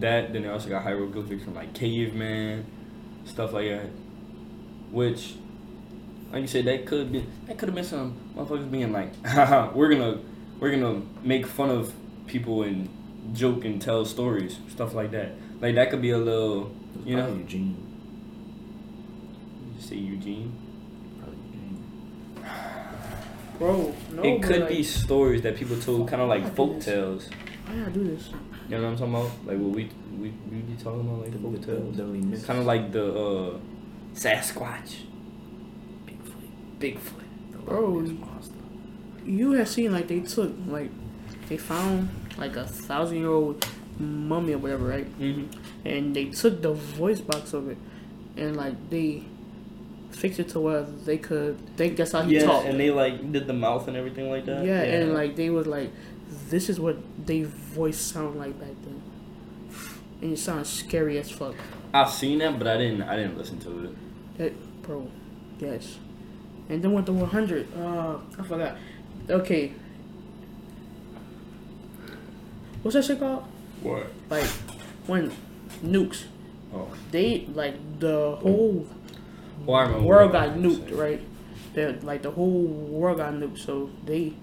that, 0.00 0.32
then 0.32 0.42
they 0.42 0.48
also 0.48 0.70
got 0.70 0.82
hieroglyphics 0.82 1.44
from 1.44 1.54
like 1.54 1.74
caveman, 1.74 2.64
stuff 3.26 3.52
like 3.52 3.68
that. 3.68 3.90
Which, 4.90 5.34
like 6.32 6.40
you 6.40 6.48
said, 6.48 6.64
that 6.64 6.86
could 6.86 7.12
be 7.12 7.26
that 7.46 7.58
could 7.58 7.68
have 7.68 7.74
been 7.74 7.84
some 7.84 8.16
motherfuckers 8.34 8.70
being 8.70 8.92
like, 8.92 9.26
haha, 9.26 9.70
we're 9.74 9.90
gonna 9.90 10.20
we're 10.58 10.70
gonna 10.70 11.02
make 11.22 11.46
fun 11.46 11.68
of 11.68 11.92
people 12.26 12.62
and 12.62 12.88
joke 13.32 13.64
and 13.64 13.80
tell 13.80 14.04
stories, 14.04 14.58
stuff 14.68 14.94
like 14.94 15.10
that. 15.12 15.32
Like 15.60 15.74
that 15.74 15.90
could 15.90 16.02
be 16.02 16.10
a 16.10 16.18
little, 16.18 16.70
you 17.04 17.16
know, 17.16 17.32
Eugene. 17.34 17.76
you 19.76 19.82
say 19.82 19.96
Eugene. 19.96 20.52
Probably 21.18 21.38
Eugene. 21.52 21.84
Bro, 23.58 23.94
no. 24.14 24.22
it 24.22 24.42
could 24.42 24.60
like, 24.60 24.68
be 24.68 24.82
stories 24.82 25.42
that 25.42 25.56
people 25.56 25.78
told, 25.80 26.08
kind 26.08 26.22
of 26.22 26.28
like 26.28 26.44
I 26.44 26.50
folk 26.50 26.76
this. 26.76 26.84
tales. 26.84 27.28
Why 27.66 27.84
I 27.84 27.88
do 27.90 28.04
this? 28.04 28.30
You 28.68 28.76
know 28.76 28.82
what 28.84 28.88
I'm 28.90 28.96
talking 28.98 29.14
about? 29.14 29.30
Like 29.46 29.58
what 29.58 29.74
we 29.74 29.90
we 30.18 30.32
we 30.50 30.58
be 30.58 30.74
talking 30.82 31.00
about, 31.00 31.20
like 31.22 31.32
The, 31.32 31.38
folk 31.38 31.62
tales. 31.64 31.96
the, 31.96 32.02
the 32.36 32.46
kind 32.46 32.58
of 32.60 32.66
like 32.66 32.92
the 32.92 33.12
uh, 33.14 33.58
Sasquatch, 34.14 34.96
Bigfoot. 36.06 36.78
Bigfoot. 36.78 37.22
The 37.52 37.58
Bro, 37.58 38.00
monster. 38.00 38.54
You 39.24 39.52
have 39.52 39.68
seen 39.68 39.92
like 39.92 40.08
they 40.08 40.20
took 40.20 40.52
like 40.66 40.90
they 41.48 41.56
found 41.56 42.08
like 42.38 42.56
a 42.56 42.66
thousand 42.66 43.18
year 43.18 43.30
old 43.30 43.66
mummy 43.98 44.54
or 44.54 44.58
whatever, 44.58 44.86
right? 44.86 45.20
Mm-hmm. 45.20 45.86
And 45.88 46.14
they 46.14 46.26
took 46.26 46.62
the 46.62 46.72
voice 46.72 47.20
box 47.20 47.52
of 47.52 47.68
it 47.68 47.78
and 48.36 48.56
like 48.56 48.74
they 48.90 49.24
fixed 50.12 50.38
it 50.40 50.48
to 50.50 50.60
where 50.60 50.82
they 50.82 51.18
could 51.18 51.58
think 51.76 51.96
that's 51.96 52.12
how 52.12 52.22
he 52.22 52.36
Yeah, 52.36 52.44
talked. 52.44 52.66
and 52.66 52.78
they 52.78 52.90
like 52.90 53.30
did 53.32 53.46
the 53.46 53.52
mouth 53.52 53.88
and 53.88 53.96
everything 53.96 54.30
like 54.30 54.46
that. 54.46 54.64
yeah, 54.64 54.80
and 54.82 55.14
like 55.14 55.36
they 55.36 55.50
was 55.50 55.66
like, 55.66 55.90
this 56.48 56.68
is 56.68 56.78
what 56.80 56.96
they 57.26 57.42
voice 57.42 57.98
sound 57.98 58.36
like 58.38 58.58
back 58.58 58.74
then, 58.84 59.02
and 60.22 60.32
it 60.32 60.38
sounds 60.38 60.68
scary 60.68 61.18
as 61.18 61.30
fuck. 61.30 61.54
I've 61.92 62.10
seen 62.10 62.38
that, 62.38 62.58
but 62.58 62.66
I 62.68 62.76
didn't. 62.76 63.02
I 63.02 63.16
didn't 63.16 63.38
listen 63.38 63.58
to 63.60 63.84
it. 63.84 64.38
That 64.38 64.82
bro, 64.82 65.08
yes. 65.58 65.98
And 66.68 66.82
then 66.82 66.92
with 66.92 67.06
the 67.06 67.12
100, 67.14 67.66
uh, 67.78 68.18
I 68.38 68.42
forgot. 68.42 68.76
Okay. 69.30 69.72
What's 72.82 72.94
that 72.94 73.04
shit 73.04 73.18
called? 73.18 73.44
What? 73.82 74.06
Like 74.30 74.46
when 75.06 75.32
nukes, 75.84 76.24
Oh, 76.74 76.88
they 77.10 77.46
like 77.54 77.74
the 77.98 78.36
whole 78.36 78.86
well, 79.64 80.00
world 80.02 80.32
got 80.32 80.50
nuked, 80.50 80.88
say. 80.90 80.94
right? 80.94 81.20
They 81.74 81.92
like 82.00 82.22
the 82.22 82.30
whole 82.30 82.62
world 82.62 83.18
got 83.18 83.32
nuked, 83.34 83.58
so 83.58 83.90
they 84.04 84.34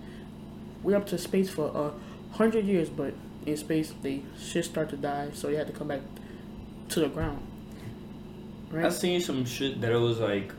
went 0.83 0.95
up 0.97 1.07
to 1.07 1.17
space 1.17 1.49
for 1.49 1.67
a 1.73 2.35
hundred 2.37 2.65
years, 2.65 2.89
but 2.89 3.13
in 3.45 3.55
space 3.57 3.93
they 4.01 4.23
shit 4.39 4.65
start 4.65 4.89
to 4.89 4.97
die, 4.97 5.29
so 5.33 5.47
they 5.49 5.55
had 5.55 5.67
to 5.67 5.73
come 5.73 5.87
back 5.87 6.01
to 6.89 6.99
the 6.99 7.07
ground. 7.07 7.45
Right? 8.71 8.81
I 8.81 8.83
Right? 8.85 8.93
seen 8.93 9.21
some 9.21 9.45
shit 9.45 9.81
that 9.81 9.91
it 9.91 9.97
was 9.97 10.19
like 10.19 10.51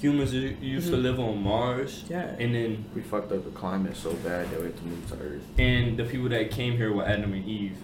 humans 0.00 0.32
used 0.34 0.88
to 0.90 0.96
Mhm. 0.96 1.02
live 1.02 1.20
on 1.20 1.42
Mars, 1.42 2.04
Yeah. 2.08 2.34
and 2.38 2.54
then 2.54 2.84
We 2.94 3.02
fucked 3.02 3.32
up 3.32 3.44
the 3.44 3.50
climate 3.50 3.96
so 3.96 4.12
bad 4.24 4.50
that 4.50 4.58
we 4.58 4.66
had 4.66 4.76
to 4.76 4.84
move 4.84 5.06
to 5.10 5.14
Earth. 5.16 5.42
and 5.58 5.96
the 5.98 6.04
people 6.04 6.28
that 6.30 6.50
came 6.50 6.76
here 6.76 6.92
were 6.92 7.04
Adam 7.04 7.32
and 7.32 7.46
Eve. 7.46 7.76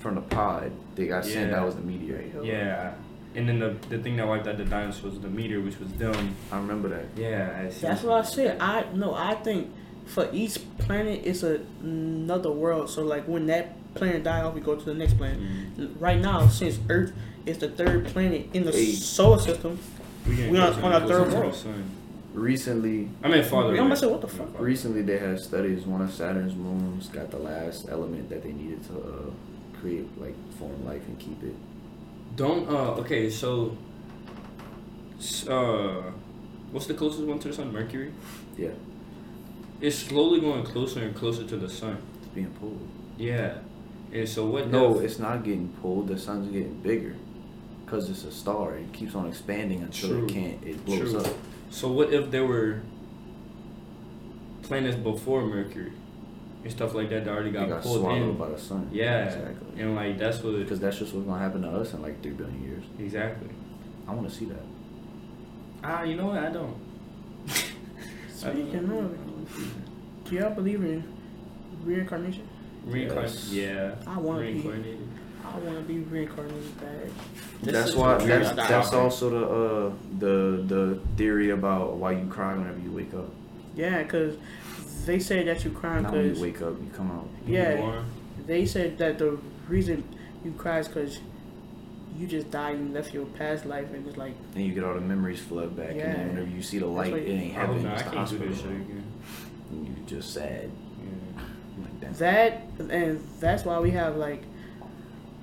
From 0.00 0.16
the 0.16 0.20
pod, 0.20 0.72
they 0.94 1.06
got 1.06 1.24
sent. 1.24 1.48
Yeah. 1.50 1.56
That 1.56 1.64
was 1.64 1.74
the 1.76 1.80
meteor. 1.80 2.22
Yeah, 2.42 2.92
and 3.34 3.48
then 3.48 3.58
the 3.60 3.74
the 3.88 3.96
thing 3.98 4.16
that 4.18 4.28
wiped 4.28 4.46
out 4.46 4.58
the 4.58 4.64
dinosaurs 4.66 5.12
was 5.14 5.20
the 5.20 5.28
meteor, 5.28 5.60
which 5.62 5.80
was 5.80 5.90
them. 5.92 6.34
I 6.52 6.58
remember 6.58 6.88
that. 6.90 7.06
Yeah, 7.16 7.48
I 7.66 7.70
see. 7.70 7.86
That's 7.86 8.02
what 8.02 8.18
I 8.18 8.22
said. 8.28 8.58
I 8.60 8.84
no, 8.94 9.14
I 9.14 9.34
think 9.36 9.68
for 10.04 10.28
each 10.34 10.58
planet 10.76 11.22
it's 11.24 11.42
a, 11.42 11.60
another 11.82 12.50
world. 12.50 12.90
So 12.90 13.02
like 13.02 13.24
when 13.26 13.46
that 13.46 13.72
planet 13.94 14.22
die 14.22 14.42
off, 14.42 14.54
we 14.54 14.60
go 14.60 14.74
to 14.76 14.84
the 14.84 14.92
next 14.94 15.14
planet. 15.16 15.38
Mhm. 15.40 15.92
Right 15.98 16.20
now, 16.20 16.46
since 16.48 16.78
Earth 16.90 17.12
is 17.46 17.56
the 17.58 17.68
third 17.68 18.04
planet 18.08 18.48
in 18.52 18.64
the 18.64 18.72
Hey. 18.72 18.92
solar 18.92 19.38
system, 19.38 19.78
getting 20.26 20.52
We 20.52 20.58
on- 20.58 20.72
on 20.74 20.84
and 20.92 20.94
our 20.94 21.06
third 21.08 21.32
world. 21.32 21.54
sun. 21.54 21.84
Recently, 22.32 23.08
I 23.24 23.28
mean, 23.28 23.42
farther. 23.42 23.74
I'm 23.76 23.86
away. 23.86 23.96
say, 23.96 24.06
what 24.06 24.20
the 24.20 24.28
fuck? 24.28 24.60
recently 24.60 25.02
they 25.02 25.18
had 25.18 25.40
studies. 25.40 25.84
One 25.84 26.00
of 26.00 26.12
Saturn's 26.12 26.54
moons 26.54 27.08
got 27.08 27.30
the 27.30 27.38
last 27.38 27.88
element 27.88 28.28
that 28.28 28.42
they 28.44 28.52
needed 28.52 28.84
to 28.84 28.92
uh, 28.98 29.78
create, 29.80 30.06
like 30.20 30.34
form 30.58 30.84
life 30.84 31.02
and 31.08 31.18
keep 31.18 31.42
it. 31.42 31.54
Don't 32.36 32.68
uh 32.70 33.00
okay 33.00 33.28
so 33.28 33.76
uh 35.48 36.02
what's 36.70 36.86
the 36.86 36.94
closest 36.94 37.24
one 37.24 37.38
to 37.40 37.48
the 37.48 37.54
sun? 37.54 37.72
Mercury? 37.72 38.12
Yeah, 38.56 38.70
It's 39.80 39.96
slowly 39.96 40.40
going 40.40 40.62
closer 40.64 41.00
and 41.02 41.14
closer 41.14 41.44
to 41.44 41.56
the 41.56 41.68
sun. 41.68 41.98
it's 42.18 42.28
being 42.28 42.50
pulled. 42.60 42.80
Yeah. 43.18 43.54
And 44.12 44.28
so 44.28 44.46
what 44.46 44.70
No, 44.70 44.96
if- 44.98 45.04
it's 45.04 45.18
not 45.18 45.42
getting 45.44 45.68
pulled. 45.82 46.08
The 46.08 46.18
sun's 46.18 46.50
getting 46.52 46.74
bigger 46.80 47.14
because 47.90 48.08
it's 48.08 48.22
a 48.24 48.30
star. 48.30 48.76
It 48.76 48.92
keeps 48.92 49.14
on 49.16 49.26
expanding 49.26 49.82
until 49.82 50.10
True. 50.10 50.24
it 50.24 50.28
can't. 50.28 50.64
It 50.64 50.84
blows 50.84 51.10
True. 51.10 51.20
up. 51.20 51.34
so 51.70 51.88
what 51.90 52.12
if 52.12 52.30
there 52.30 52.46
were 52.46 52.80
planets 54.62 54.96
before 54.96 55.42
Mercury 55.44 55.92
and 56.62 56.72
stuff 56.72 56.94
like 56.94 57.08
that 57.10 57.24
that 57.24 57.30
already 57.32 57.50
got, 57.50 57.68
got 57.68 57.82
pulled 57.82 58.00
swallowed 58.00 58.22
in? 58.30 58.36
by 58.36 58.48
the 58.48 58.58
sun. 58.58 58.88
Yeah. 58.92 59.24
exactly. 59.24 59.82
And 59.82 59.96
like 59.96 60.18
that's 60.18 60.38
what 60.42 60.52
Because 60.58 60.78
that's 60.78 60.98
just 60.98 61.12
what's 61.12 61.26
gonna 61.26 61.40
happen 61.40 61.62
to 61.62 61.68
us 61.68 61.92
in 61.92 62.00
like 62.02 62.22
three 62.22 62.32
billion 62.32 62.62
years. 62.62 62.84
exactly. 62.98 63.48
I 64.06 64.14
want 64.14 64.28
to 64.28 64.34
see 64.34 64.44
that. 64.46 64.62
Ah, 65.82 66.02
you 66.04 66.14
know 66.14 66.26
what? 66.26 66.38
I 66.44 66.50
don't. 66.50 66.76
Speaking 68.28 68.88
of, 68.90 70.24
do 70.24 70.34
y'all 70.36 70.54
believe 70.54 70.82
in 70.84 71.02
reincarnation? 71.84 72.46
Reincarnation. 72.86 73.36
Yes. 73.52 73.52
Yeah. 73.52 73.94
I 74.06 74.18
wanna 74.18 74.42
be- 74.42 74.52
reincarnated. 74.52 75.08
I 75.44 75.58
want 75.58 75.76
to 75.76 75.82
be 75.82 75.98
reincarnated 76.00 76.80
bad. 76.80 77.10
This 77.62 77.72
that's 77.72 77.94
why. 77.94 78.18
That's 78.18 78.50
that's 78.56 78.92
also 78.92 79.30
the 79.30 79.46
uh 79.46 79.92
the 80.18 80.62
the 80.74 81.00
theory 81.16 81.50
about 81.50 81.96
why 81.96 82.12
you 82.12 82.26
cry 82.28 82.54
whenever 82.54 82.78
you 82.78 82.92
wake 82.92 83.12
up. 83.14 83.30
Yeah, 83.74 84.02
cause 84.04 84.36
they 85.06 85.18
say 85.18 85.42
that 85.44 85.64
you 85.64 85.70
cry 85.70 86.00
because 86.00 86.36
you 86.38 86.42
wake 86.42 86.60
up, 86.62 86.74
you 86.80 86.90
come 86.94 87.10
out. 87.10 87.28
yeah, 87.46 87.76
Born. 87.76 88.04
they 88.46 88.66
said 88.66 88.98
that 88.98 89.18
the 89.18 89.38
reason 89.68 90.04
you 90.44 90.52
cry 90.52 90.78
is 90.80 90.88
because 90.88 91.20
you 92.16 92.26
just 92.26 92.50
died 92.50 92.74
and 92.76 92.92
left 92.92 93.14
your 93.14 93.24
past 93.24 93.64
life 93.64 93.86
and 93.94 94.06
it's 94.06 94.16
like 94.18 94.34
And 94.54 94.64
you 94.64 94.74
get 94.74 94.84
all 94.84 94.94
the 94.94 95.00
memories 95.00 95.40
flood 95.40 95.74
back, 95.76 95.90
and 95.90 95.98
Yeah. 95.98 96.12
then 96.12 96.28
whenever 96.30 96.48
you 96.50 96.62
see 96.62 96.78
the 96.78 96.86
light, 96.86 97.12
what- 97.12 97.22
it 97.22 97.30
ain't 97.30 97.56
Oh, 97.56 97.60
heaven. 97.60 97.82
no, 97.82 97.92
it's 97.92 98.02
the 98.02 98.10
hospital. 98.10 98.48
this 98.48 98.58
shit 98.58 98.66
again. 98.66 99.04
And 99.70 99.86
you 99.86 99.94
just 100.06 100.34
sad. 100.34 100.68
Yeah. 101.02 101.42
Like, 101.82 102.00
damn. 102.00 102.12
that, 102.14 102.62
and 102.90 103.24
that's 103.40 103.64
why 103.64 103.78
we 103.80 103.90
have 103.92 104.16
like, 104.16 104.42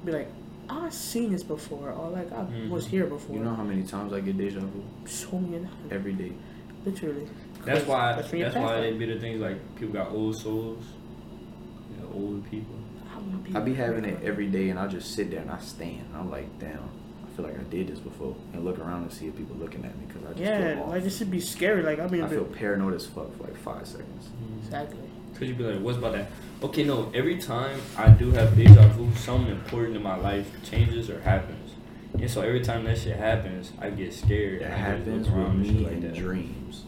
be 0.08 0.14
like, 0.14 0.28
I've 0.70 0.94
seen 0.94 1.32
this 1.32 1.44
before, 1.44 1.92
or 1.92 2.10
like 2.10 2.32
I 2.32 2.42
Mhm. 2.44 2.70
was 2.70 2.88
here 2.88 3.06
before. 3.06 3.36
You 3.36 3.44
know 3.44 3.54
how 3.56 3.64
many 3.64 3.84
times 3.84 4.12
I 4.14 4.20
get 4.22 4.38
deja 4.38 4.60
vu? 4.60 4.84
so 5.06 5.38
many 5.38 5.64
times, 5.64 5.92
Every 5.92 6.14
day. 6.14 6.32
literally. 6.86 7.28
That's 7.66 7.86
why. 7.86 8.14
That's 8.14 8.32
That's, 8.32 8.34
when 8.34 8.40
your 8.42 8.52
why 8.64 8.82
they 8.82 8.92
life. 8.92 9.00
be 9.00 9.06
the 9.14 9.20
things 9.20 9.40
like 9.42 9.76
people 9.76 9.94
got 9.94 10.12
old 10.12 10.36
souls. 10.38 10.84
You 11.92 12.02
know, 12.04 12.10
older 12.14 12.42
people. 12.50 12.76
I 13.14 13.20
wanna 13.20 13.64
be 13.66 13.74
having 13.74 14.06
it 14.06 14.20
every 14.24 14.48
day, 14.48 14.70
and 14.70 14.80
I 14.80 14.88
just 14.88 15.14
sit 15.14 15.32
there 15.32 15.42
and 15.42 15.50
I 15.52 15.58
stand. 15.60 16.06
I'm 16.16 16.30
like, 16.30 16.48
damn, 16.60 16.78
I 17.26 17.36
feel 17.36 17.46
like 17.46 17.60
I 17.60 17.64
did 17.64 17.88
this 17.88 18.00
before, 18.00 18.36
and 18.54 18.64
look 18.66 18.78
around 18.80 19.04
and 19.04 19.12
see 19.12 19.28
if 19.28 19.36
people 19.38 19.56
looking 19.58 19.84
at 19.86 19.98
me 19.98 20.06
because 20.08 20.24
I 20.24 20.30
just 20.30 20.42
Yeah, 20.42 20.84
like 20.88 21.04
it 21.04 21.10
should 21.12 21.32
be 21.32 21.40
scary. 21.40 21.82
Like 21.84 22.00
I 22.00 22.08
mean, 22.08 22.24
I 22.24 22.28
feel 22.28 22.44
paranoid 22.46 22.94
as 22.94 23.06
fuck 23.06 23.36
for 23.38 23.44
like 23.44 23.56
five 23.58 23.88
seconds. 23.88 24.30
exactly. 24.64 25.00
Cause 25.38 25.48
you 25.48 25.54
be 25.54 25.64
like, 25.64 25.80
what's 25.82 26.00
about 26.00 26.14
that? 26.14 26.30
Okay, 26.64 26.84
no. 26.84 27.12
Every 27.14 27.38
time 27.38 27.80
I 27.96 28.10
do 28.10 28.32
have 28.32 28.56
deja 28.56 28.88
vu, 28.90 29.14
something 29.16 29.52
important 29.52 29.96
in 29.96 30.02
my 30.02 30.16
life 30.16 30.50
changes 30.68 31.12
or 31.12 31.22
happens, 31.22 31.76
and 32.20 32.30
so 32.30 32.42
every 32.42 32.62
time 32.62 32.86
that 32.86 32.98
shit 32.98 33.16
happens, 33.16 33.72
I 33.80 33.92
get 33.92 34.14
scared. 34.14 34.64
It 34.64 34.70
happens 34.72 35.30
with 35.30 35.54
me 35.54 35.70
like 35.86 35.94
in 35.94 36.02
that. 36.02 36.16
dreams, 36.16 36.86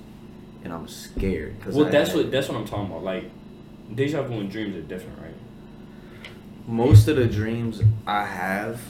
and 0.63 0.73
I'm 0.73 0.87
scared. 0.87 1.61
Cause 1.61 1.75
Well, 1.75 1.85
I 1.85 1.91
that's 1.91 2.13
what 2.15 2.31
that's 2.31 2.49
what 2.49 2.57
I'm 2.57 2.65
talking 2.65 2.87
about. 2.87 3.03
Like, 3.03 3.29
deja 3.93 4.23
vu 4.23 4.39
and 4.39 4.49
dreams 4.49 4.75
are 4.75 4.81
different, 4.81 5.19
right? 5.19 5.35
Most 6.67 7.07
of 7.07 7.15
the 7.15 7.25
dreams 7.25 7.81
I 8.05 8.25
have, 8.25 8.81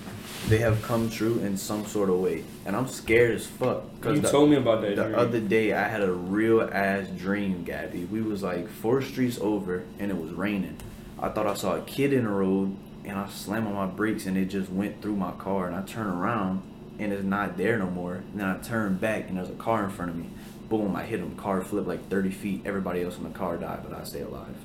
they 0.48 0.58
have 0.60 0.82
come 0.82 1.10
true 1.10 1.40
in 1.40 1.58
some 1.58 1.86
sort 1.86 2.10
of 2.10 2.16
way, 2.20 2.44
and 2.66 2.76
I'm 2.76 2.88
scared 2.88 3.36
as 3.36 3.46
fuck. 3.46 3.84
Cause 4.02 4.16
You 4.16 4.22
the, 4.22 4.30
told 4.32 4.50
me 4.50 4.56
about 4.56 4.82
that 4.82 4.96
the 4.96 5.04
dream. 5.04 5.16
other 5.16 5.40
day 5.40 5.74
I 5.74 5.88
had 5.88 6.02
a 6.02 6.12
real 6.12 6.62
ass 6.62 7.08
dream, 7.10 7.64
Gabby. 7.64 8.06
We 8.06 8.22
was 8.22 8.44
like 8.44 8.68
four 8.70 9.02
streets 9.02 9.38
over, 9.40 9.84
and 10.00 10.12
it 10.12 10.18
was 10.18 10.32
raining. 10.32 10.78
I 11.22 11.30
thought 11.30 11.48
I 11.48 11.54
saw 11.54 11.76
a 11.76 11.82
kid 11.82 12.14
in 12.14 12.24
the 12.24 12.30
road, 12.30 12.76
and 13.06 13.18
I 13.20 13.28
slammed 13.30 13.68
on 13.68 13.74
my 13.74 13.86
brakes, 13.86 14.26
and 14.26 14.38
it 14.38 14.46
just 14.46 14.72
went 14.72 15.02
through 15.02 15.16
my 15.18 15.32
car. 15.32 15.68
And 15.68 15.76
I 15.76 15.82
turn 15.82 16.08
around, 16.08 16.62
and 16.98 17.12
it's 17.12 17.24
not 17.24 17.58
there 17.58 17.78
no 17.78 17.90
more. 17.90 18.16
And 18.16 18.40
then 18.40 18.48
I 18.48 18.58
turn 18.58 18.96
back, 18.96 19.28
and 19.30 19.38
there's 19.38 19.50
a 19.50 19.54
car 19.54 19.84
in 19.84 19.90
front 19.90 20.12
of 20.12 20.18
me. 20.18 20.30
Boom! 20.70 20.96
I 20.96 21.04
hit 21.04 21.20
him. 21.20 21.36
Car 21.36 21.62
flipped 21.62 21.88
like 21.88 22.08
30 22.10 22.30
feet. 22.32 22.62
Everybody 22.66 23.02
else 23.04 23.18
in 23.18 23.24
the 23.24 23.30
car 23.32 23.58
died, 23.58 23.80
but 23.88 23.98
I 24.00 24.04
stay 24.04 24.22
alive. 24.22 24.56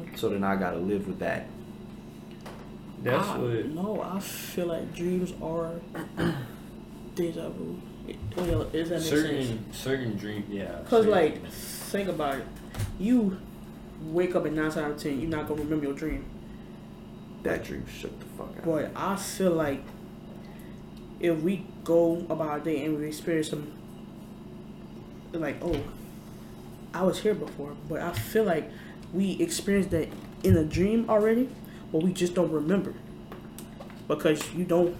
The 0.00 0.06
fuck. 0.06 0.18
So 0.18 0.28
then 0.28 0.44
I 0.44 0.56
gotta 0.56 0.78
live 0.78 1.06
with 1.06 1.18
that. 1.20 1.46
That's 3.02 3.28
I, 3.28 3.38
what. 3.38 3.66
No, 3.66 4.00
I 4.02 4.20
feel 4.20 4.66
like 4.66 4.94
dreams 4.94 5.32
are 5.42 5.72
deja 7.14 7.48
vu. 7.48 7.80
It, 8.06 8.16
well, 8.36 8.64
does 8.64 8.88
that 8.88 9.00
make 9.00 9.08
sense? 9.08 9.10
certain 9.10 9.72
certain 9.72 10.16
dream 10.16 10.44
yeah 10.50 10.78
Cause 10.88 11.04
certain 11.04 11.10
like, 11.10 11.46
think 11.48 12.08
about 12.08 12.38
it. 12.38 12.46
You 12.98 13.38
wake 14.02 14.34
up 14.34 14.46
at 14.46 14.52
nine 14.52 14.66
out 14.66 14.76
of 14.76 14.98
ten, 14.98 15.20
you're 15.20 15.30
not 15.30 15.46
gonna 15.46 15.62
remember 15.62 15.86
your 15.86 15.94
dream. 15.94 16.24
That 17.42 17.64
dream 17.64 17.86
shook 17.86 18.18
the 18.18 18.26
fuck 18.26 18.56
out. 18.56 18.64
But 18.64 18.90
I 18.96 19.16
feel 19.16 19.52
like 19.52 19.82
if 21.20 21.40
we 21.40 21.64
go 21.84 22.26
about 22.28 22.48
our 22.48 22.60
day 22.60 22.84
and 22.84 22.98
we 22.98 23.06
experience 23.06 23.50
some, 23.50 23.72
like, 25.32 25.56
oh, 25.62 25.80
I 26.92 27.02
was 27.02 27.20
here 27.20 27.34
before, 27.34 27.74
but 27.88 28.00
I 28.00 28.12
feel 28.12 28.44
like 28.44 28.70
we 29.12 29.32
experienced 29.40 29.90
that 29.90 30.08
in 30.42 30.56
a 30.56 30.64
dream 30.64 31.08
already, 31.08 31.48
but 31.90 32.02
we 32.02 32.12
just 32.12 32.34
don't 32.34 32.50
remember 32.50 32.94
because 34.08 34.52
you 34.54 34.64
don't 34.64 34.96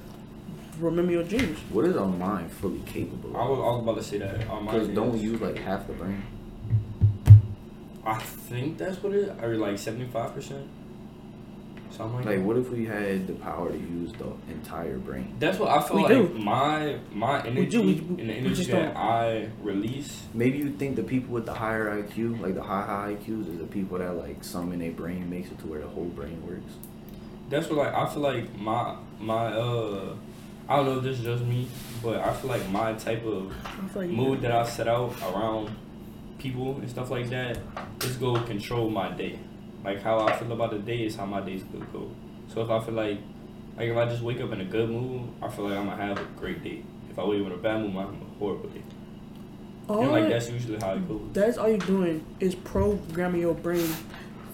remember 0.79 1.13
your 1.13 1.25
dreams. 1.25 1.59
What 1.71 1.85
is 1.87 1.97
our 1.97 2.07
mind 2.07 2.51
fully 2.53 2.81
capable 2.87 3.37
I 3.37 3.43
of? 3.43 3.51
was, 3.51 3.59
I 3.59 3.63
was 3.63 3.83
about 3.83 3.97
to 3.97 4.03
say 4.03 4.19
that 4.19 4.39
Because 4.65 4.89
don't 4.89 5.13
we 5.13 5.19
use 5.21 5.41
like 5.41 5.59
half 5.59 5.87
the 5.87 5.93
brain? 5.95 6.23
I 8.05 8.19
think 8.19 8.79
that's 8.79 9.03
what 9.03 9.13
it 9.13 9.19
is 9.21 9.43
or 9.43 9.57
like 9.57 9.79
75 9.79 10.35
percent 10.35 10.67
something 11.93 12.17
like, 12.19 12.27
Like, 12.27 12.45
what 12.45 12.57
if 12.57 12.71
we 12.71 12.85
had 12.87 13.27
the 13.27 13.35
power 13.35 13.71
to 13.71 13.77
use 13.79 14.13
the 14.13 14.27
entire 14.53 14.99
brain? 14.99 15.35
that's 15.39 15.59
what 15.59 15.71
I 15.71 15.81
feel 15.83 15.97
We 15.99 16.03
like 16.03 16.13
do. 16.13 16.29
my 16.39 16.97
my 17.13 17.43
energy 17.47 17.71
do, 17.71 17.83
we- 17.83 17.99
and 18.21 18.29
the 18.31 18.35
energy 18.35 18.65
that. 18.65 18.97
I 18.97 19.49
release 19.63 20.23
Maybe 20.35 20.59
you 20.59 20.71
think 20.73 20.97
the 20.97 21.03
people 21.03 21.35
with 21.35 21.47
the 21.47 21.55
higher 21.55 21.89
IQ, 22.03 22.41
like 22.41 22.55
the 22.55 22.63
high 22.63 22.83
high 22.87 23.15
IQs, 23.15 23.49
is 23.53 23.59
the 23.59 23.65
people 23.67 23.99
that 23.99 24.13
like 24.17 24.43
some 24.45 24.73
in 24.73 24.79
their 24.81 24.93
brain 24.93 25.29
makes 25.31 25.51
it 25.51 25.59
to 25.61 25.67
where 25.67 25.81
the 25.81 25.89
whole 25.89 26.05
brain 26.07 26.43
works. 26.47 26.73
that's 27.51 27.69
what 27.69 27.79
like 27.79 27.95
I 27.95 28.07
feel 28.13 28.23
like 28.23 28.57
my 28.59 28.97
my 29.21 29.47
uh 29.53 30.15
I 30.69 30.77
don't 30.77 30.87
know 30.87 30.99
if 30.99 31.05
this 31.05 31.19
is 31.19 31.25
just 31.25 31.45
me 31.45 31.69
but 32.03 32.17
I 32.21 32.33
feel 32.33 32.49
like 32.49 32.67
my 32.71 32.95
type 32.95 33.25
of 33.27 33.53
like 33.95 34.09
mood 34.11 34.41
that 34.43 34.53
I 34.53 34.65
set 34.65 34.89
out 34.89 35.15
around 35.23 35.71
people 36.39 36.77
and 36.79 36.89
stuff 36.91 37.11
like 37.11 37.29
that 37.31 37.59
is 38.03 38.17
go 38.17 38.35
control 38.43 38.89
my 38.91 39.11
day. 39.11 39.39
Like 39.85 40.03
how 40.03 40.21
I 40.21 40.37
feel 40.37 40.53
about 40.53 40.71
the 40.71 40.79
day 40.79 41.05
is 41.07 41.17
how 41.17 41.27
my 41.27 41.41
day's 41.41 41.63
gonna 41.65 41.87
go. 41.87 42.11
So 42.49 42.63
if 42.63 42.71
I 42.71 42.81
feel 42.81 42.95
like 42.95 43.19
like 43.77 43.89
if 43.89 43.97
I 43.97 44.05
just 44.07 44.23
wake 44.23 44.41
up 44.41 44.53
in 44.53 44.61
a 44.61 44.65
good 44.65 44.91
mood, 44.91 45.29
I 45.41 45.49
feel 45.49 45.69
like 45.69 45.79
I'm 45.79 45.87
gonna 45.87 46.03
have 46.03 46.19
a 46.19 46.25
great 46.39 46.63
day. 46.63 46.83
If 47.11 47.19
I 47.19 47.25
wake 47.25 47.41
up 47.41 47.47
in 47.47 47.53
a 47.53 47.57
bad 47.57 47.81
mood, 47.81 47.89
I'm 47.89 47.95
gonna 47.95 48.07
have 48.07 48.23
a 48.23 48.39
horrible 48.39 48.69
day. 48.69 48.83
all 49.89 50.03
and 50.03 50.13
like 50.13 50.29
that's 50.29 50.49
usually 50.51 50.79
how 50.79 50.93
it 50.95 51.09
goes. 51.09 51.21
that's 51.33 51.59
all 51.59 51.69
you're 51.69 51.79
doing 51.79 52.25
is 52.39 52.55
programming 52.55 53.41
your 53.41 53.55
brain 53.55 53.93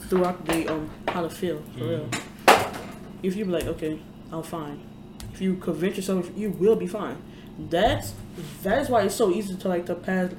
throughout 0.00 0.44
the 0.46 0.52
day 0.52 0.66
on 0.66 0.88
how 1.08 1.22
to 1.22 1.30
feel 1.30 1.62
for 1.76 1.84
real. 1.84 2.08
Mm-hmm. 2.08 3.26
If 3.26 3.36
you 3.36 3.44
be 3.44 3.50
like, 3.50 3.66
okay, 3.66 4.00
I'm 4.32 4.42
fine. 4.42 4.80
If 5.32 5.40
you 5.40 5.56
convince 5.56 5.96
yourself 5.96 6.30
you 6.36 6.50
will 6.50 6.76
be 6.76 6.86
fine. 6.86 7.20
That's 7.58 8.14
that's 8.62 8.88
why 8.88 9.02
it's 9.02 9.14
so 9.14 9.30
easy 9.30 9.56
to 9.56 9.68
like 9.68 9.86
to 9.86 9.94
pass 9.94 10.32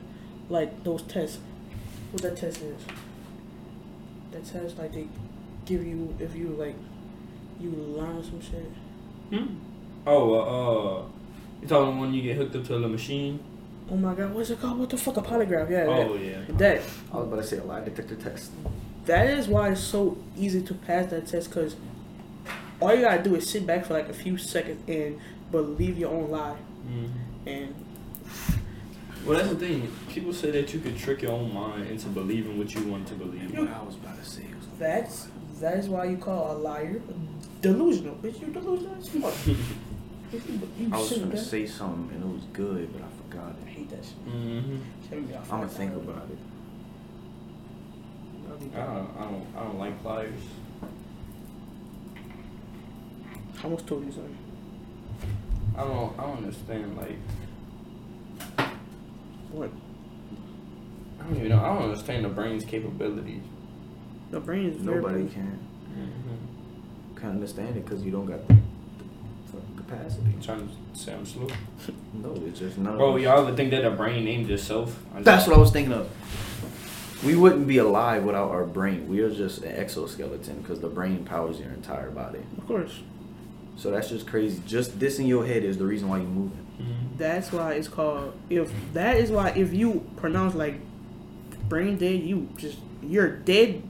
like 0.50 0.84
those 0.84 1.04
tests. 1.04 1.40
What 2.12 2.24
that 2.24 2.38
test 2.38 2.62
is. 2.62 2.82
That 4.40 4.62
test 4.62 4.78
like 4.78 4.94
they 4.94 5.08
give 5.66 5.86
you 5.86 6.16
if 6.20 6.36
you 6.36 6.50
like 6.50 6.76
you 7.60 7.72
learn 7.72 8.24
some 8.24 8.42
shit. 8.42 8.72
Hmm? 9.32 9.56
Oh, 10.08 10.34
uh, 10.34 10.40
uh, 11.02 11.06
you 11.62 11.68
talking 11.68 12.00
when 12.00 12.14
you 12.14 12.22
get 12.22 12.38
hooked 12.38 12.56
up 12.56 12.66
to 12.68 12.80
the 12.80 12.88
machine? 12.88 13.40
Oh 13.92 13.98
my 13.98 14.14
god, 14.14 14.34
what's 14.34 14.50
it 14.50 14.62
called? 14.62 14.80
What 14.80 14.90
the 14.90 14.98
fuck 14.98 15.18
a 15.18 15.22
polygraph? 15.22 15.70
Yeah, 15.70 15.86
Oh 15.88 16.16
yeah. 16.16 16.40
that. 16.48 16.58
that 16.58 16.82
I 17.12 17.18
was 17.18 17.28
about 17.28 17.36
to 17.38 17.44
say 17.44 17.58
a 17.58 17.64
lie 17.64 17.84
detector 17.84 18.16
test. 18.16 18.52
That 19.06 19.28
is 19.30 19.48
why 19.48 19.70
it's 19.70 19.82
so 19.82 20.18
easy 20.38 20.62
to 20.62 20.74
pass 20.74 21.10
that 21.10 21.28
test 21.28 21.50
because 21.50 21.76
all 22.80 22.96
you 22.96 23.02
gotta 23.02 23.22
do 23.24 23.36
is 23.36 23.50
sit 23.50 23.66
back 23.68 23.86
for 23.86 23.94
like 23.94 24.08
a 24.10 24.14
few 24.14 24.38
seconds 24.38 24.82
and 24.88 25.20
believe 25.52 25.98
your 25.98 26.12
own 26.12 26.30
lie. 26.32 26.56
Mhm. 26.88 27.10
And 27.46 27.76
Well, 29.30 29.38
that's 29.38 29.50
the 29.50 29.56
thing. 29.68 29.92
People 30.10 30.34
say 30.34 30.50
that 30.50 30.74
you 30.74 30.80
could 30.80 30.98
trick 30.98 31.22
your 31.22 31.34
own 31.34 31.54
mind 31.54 31.86
into 31.88 32.08
believing 32.08 32.58
what 32.58 32.74
you 32.74 32.84
want 32.86 33.08
to 33.10 33.14
believe. 33.14 33.54
You 33.54 33.60
What 33.66 33.70
I 33.70 33.84
was 33.84 33.94
about 33.96 34.18
to 34.18 34.26
say 34.28 34.42
was 34.58 34.66
that's 34.80 35.28
that 35.60 35.78
is 35.78 35.88
why 35.88 36.06
you 36.06 36.18
call 36.18 36.52
a 36.52 36.58
liar 36.58 37.00
delusional. 37.62 38.16
Bitch, 38.16 38.42
you 38.42 38.48
delusional 38.48 38.96
as 38.98 39.08
fuck. 39.10 39.34
Bitch, 40.32 40.50
you, 40.50 40.70
you 40.80 40.90
I 40.92 40.98
was 40.98 41.08
shouldn't 41.10 41.28
gonna 41.28 41.40
have- 41.40 41.46
say 41.48 41.68
something 41.68 42.10
and 42.16 42.24
it 42.24 42.34
was 42.34 42.44
good, 42.54 42.92
but 42.92 43.04
I 43.04 43.10
forgot 43.30 43.52
it. 43.52 43.68
I 43.68 43.70
hate 43.70 43.90
that 43.92 44.04
shit. 44.04 44.26
Mm-hmm. 44.28 44.78
Shouldn't 45.08 45.28
be 45.28 45.36
off 45.36 45.54
I'm 45.54 45.60
gonna 45.60 45.70
think 45.72 45.94
about 45.96 46.28
it. 46.32 46.38
I'll 48.50 48.58
be 48.58 48.76
I 48.76 48.86
don't, 48.86 49.10
I 49.20 49.24
don't, 49.26 49.48
I 49.58 49.64
don't 49.64 49.78
like 49.78 50.02
pliers. 50.02 50.42
I 53.60 53.64
almost 53.64 53.86
told 53.86 54.06
you 54.08 54.12
something. 54.12 54.38
I 55.78 55.84
don't, 55.84 56.18
I 56.20 56.24
don't 56.24 56.38
understand. 56.38 56.98
Like, 56.98 57.18
What? 59.52 59.70
I 61.20 61.24
don't 61.24 61.36
even 61.38 61.50
know. 61.50 61.60
I 61.64 61.74
don't 61.74 61.84
understand 61.84 62.26
the 62.26 62.30
brain's 62.30 62.64
capabilities. 62.66 63.42
The 64.32 64.40
brain 64.40 64.70
is 64.70 64.78
very 64.78 64.98
Nobody 65.02 65.24
big. 65.24 65.34
can 65.34 65.60
Mm-hmm. 65.90 67.16
can 67.20 67.30
understand 67.32 67.76
it 67.76 67.84
because 67.84 68.04
you 68.04 68.12
don't 68.12 68.28
got 68.28 68.48
the, 68.48 68.54
the 68.54 69.52
fucking 69.52 69.76
capacity. 69.76 70.28
I'm 70.36 70.42
trying 70.42 70.68
to 70.70 71.00
say 71.00 71.14
I'm 71.14 71.26
slow. 71.26 71.48
No, 72.14 72.34
it's 72.46 72.60
just 72.60 72.78
none. 72.78 72.98
Bro, 72.98 73.18
y'all 73.18 73.46
ever 73.46 73.56
think 73.56 73.72
that 73.72 73.84
the 73.84 73.90
brain 73.92 74.24
named 74.26 74.50
itself? 74.52 74.98
I 75.16 75.22
That's 75.22 75.40
just- 75.44 75.48
what 75.48 75.58
I 75.58 75.60
was 75.60 75.72
thinking 75.72 75.94
of. 75.94 76.10
We 77.26 77.36
wouldn't 77.36 77.68
be 77.68 77.80
alive 77.80 78.24
without 78.24 78.50
our 78.52 78.64
brain. 78.66 79.08
We 79.10 79.20
are 79.22 79.30
just 79.34 79.62
an 79.64 79.76
exoskeleton 79.76 80.62
because 80.62 80.80
the 80.80 80.88
brain 80.88 81.26
powers 81.26 81.60
your 81.60 81.72
entire 81.72 82.12
body. 82.12 82.40
Of 82.58 82.66
course. 82.68 83.02
So 83.76 83.92
that's 83.92 84.08
just 84.10 84.26
crazy. 84.26 84.62
Just 84.66 85.00
this 85.00 85.20
in 85.20 85.26
your 85.28 85.46
head 85.46 85.64
is 85.66 85.78
the 85.78 85.86
reason 85.86 86.08
why 86.08 86.18
you're 86.20 86.28
moving. 86.28 86.66
Mhm. 86.80 87.09
That's 87.20 87.52
why 87.52 87.74
it's 87.74 87.88
called. 87.88 88.34
If 88.50 88.72
that 88.94 89.18
is 89.18 89.30
why 89.30 89.50
if 89.50 89.74
you 89.74 90.10
pronounce 90.16 90.56
like 90.56 90.80
brain 91.70 91.98
dead, 91.98 92.22
you 92.24 92.50
just 92.58 92.80
you're 93.04 93.30
dead. 93.30 93.84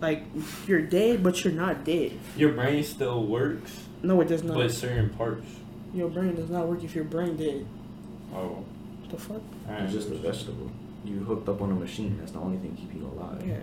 Like 0.00 0.22
you're 0.66 0.82
dead, 0.82 1.22
but 1.22 1.44
you're 1.44 1.52
not 1.52 1.84
dead. 1.84 2.12
Your 2.36 2.52
brain 2.52 2.82
still 2.84 3.24
works, 3.24 3.84
No, 4.02 4.20
it 4.20 4.28
does 4.28 4.42
not. 4.44 4.56
but 4.56 4.70
certain 4.72 5.10
parts. 5.10 5.46
Your 5.94 6.08
brain 6.08 6.34
does 6.36 6.50
not 6.50 6.66
work 6.68 6.82
if 6.84 6.94
your 6.94 7.04
brain 7.04 7.36
dead. 7.36 7.66
Oh, 8.34 8.64
What 9.00 9.10
the 9.10 9.18
fuck? 9.18 9.42
alright. 9.68 9.84
It's 9.84 9.92
just 9.94 10.08
a 10.10 10.14
vegetable. 10.14 10.70
You 11.04 11.18
hooked 11.20 11.48
up 11.48 11.60
on 11.62 11.70
a 11.72 11.74
machine. 11.74 12.16
That's 12.18 12.32
the 12.32 12.38
only 12.38 12.58
thing 12.58 12.76
keeping 12.76 13.00
you 13.00 13.06
alive. 13.08 13.42
Yeah. 13.46 13.56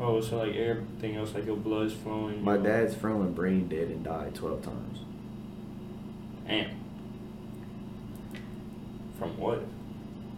Oh, 0.00 0.20
so 0.20 0.38
like 0.38 0.56
everything 0.56 1.16
else, 1.16 1.34
like 1.34 1.46
your 1.46 1.56
blood's 1.56 1.92
flowing. 1.92 2.42
My 2.42 2.54
your- 2.54 2.64
dad's 2.64 2.94
friend 2.96 3.20
went 3.20 3.34
brain 3.36 3.68
dead 3.68 3.88
and 3.88 4.02
died 4.02 4.34
12 4.34 4.62
times. 4.62 4.98
Damn. 6.48 6.70
From 9.22 9.38
what? 9.38 9.62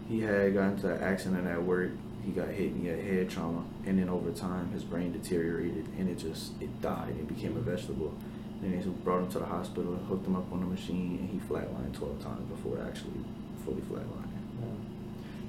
He 0.09 0.21
had 0.21 0.55
got 0.55 0.73
into 0.73 0.93
an 0.93 1.03
accident 1.03 1.47
at 1.47 1.63
work. 1.63 1.91
He 2.25 2.33
got 2.33 2.49
hit 2.49 2.73
and 2.73 2.83
he 2.83 2.89
had 2.89 3.01
head 3.01 3.31
trauma. 3.31 3.65
And 3.87 3.99
then 3.99 4.09
over 4.09 4.31
time, 4.31 4.71
his 4.73 4.85
brain 4.85 5.13
deteriorated 5.13 5.87
and 5.99 6.09
it 6.09 6.19
just, 6.19 6.53
it 6.61 6.81
died. 6.81 7.11
It 7.11 7.29
became 7.29 7.57
a 7.57 7.61
vegetable. 7.61 8.15
And 8.63 8.73
they 8.73 8.87
brought 9.05 9.23
him 9.23 9.31
to 9.33 9.39
the 9.41 9.47
hospital, 9.47 9.95
hooked 10.09 10.27
him 10.27 10.37
up 10.37 10.51
on 10.53 10.61
the 10.61 10.67
machine, 10.67 11.19
and 11.21 11.29
he 11.29 11.39
flatlined 11.47 11.95
12 11.95 12.23
times 12.23 12.49
before 12.51 12.79
actually 12.87 13.25
fully 13.65 13.83
flatlining. 13.83 14.25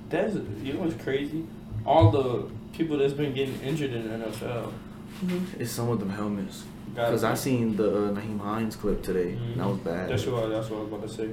That's 0.10 0.36
you 0.62 0.74
know 0.74 0.82
what's 0.82 1.02
crazy? 1.02 1.46
All 1.86 2.12
the 2.12 2.50
people 2.74 2.98
that's 2.98 3.14
been 3.14 3.34
getting 3.34 3.60
injured 3.62 3.94
in 3.94 4.08
the 4.08 4.26
NFL. 4.28 4.72
It's 5.60 5.72
some 5.72 5.90
of 5.90 6.00
them 6.00 6.10
helmets. 6.10 6.64
Because 6.94 7.24
I 7.24 7.34
seen 7.34 7.76
the 7.76 7.90
uh, 7.90 8.12
Nyheim 8.12 8.40
Hines 8.40 8.76
clip 8.76 9.04
today, 9.04 9.34
and 9.34 9.60
that 9.60 9.68
was 9.68 9.78
bad. 9.80 10.10
That's 10.10 10.26
what 10.26 10.50
that's 10.50 10.70
what 10.70 10.78
I 10.78 10.84
was 10.84 10.94
about 10.94 11.08
to 11.08 11.10
say. 11.10 11.30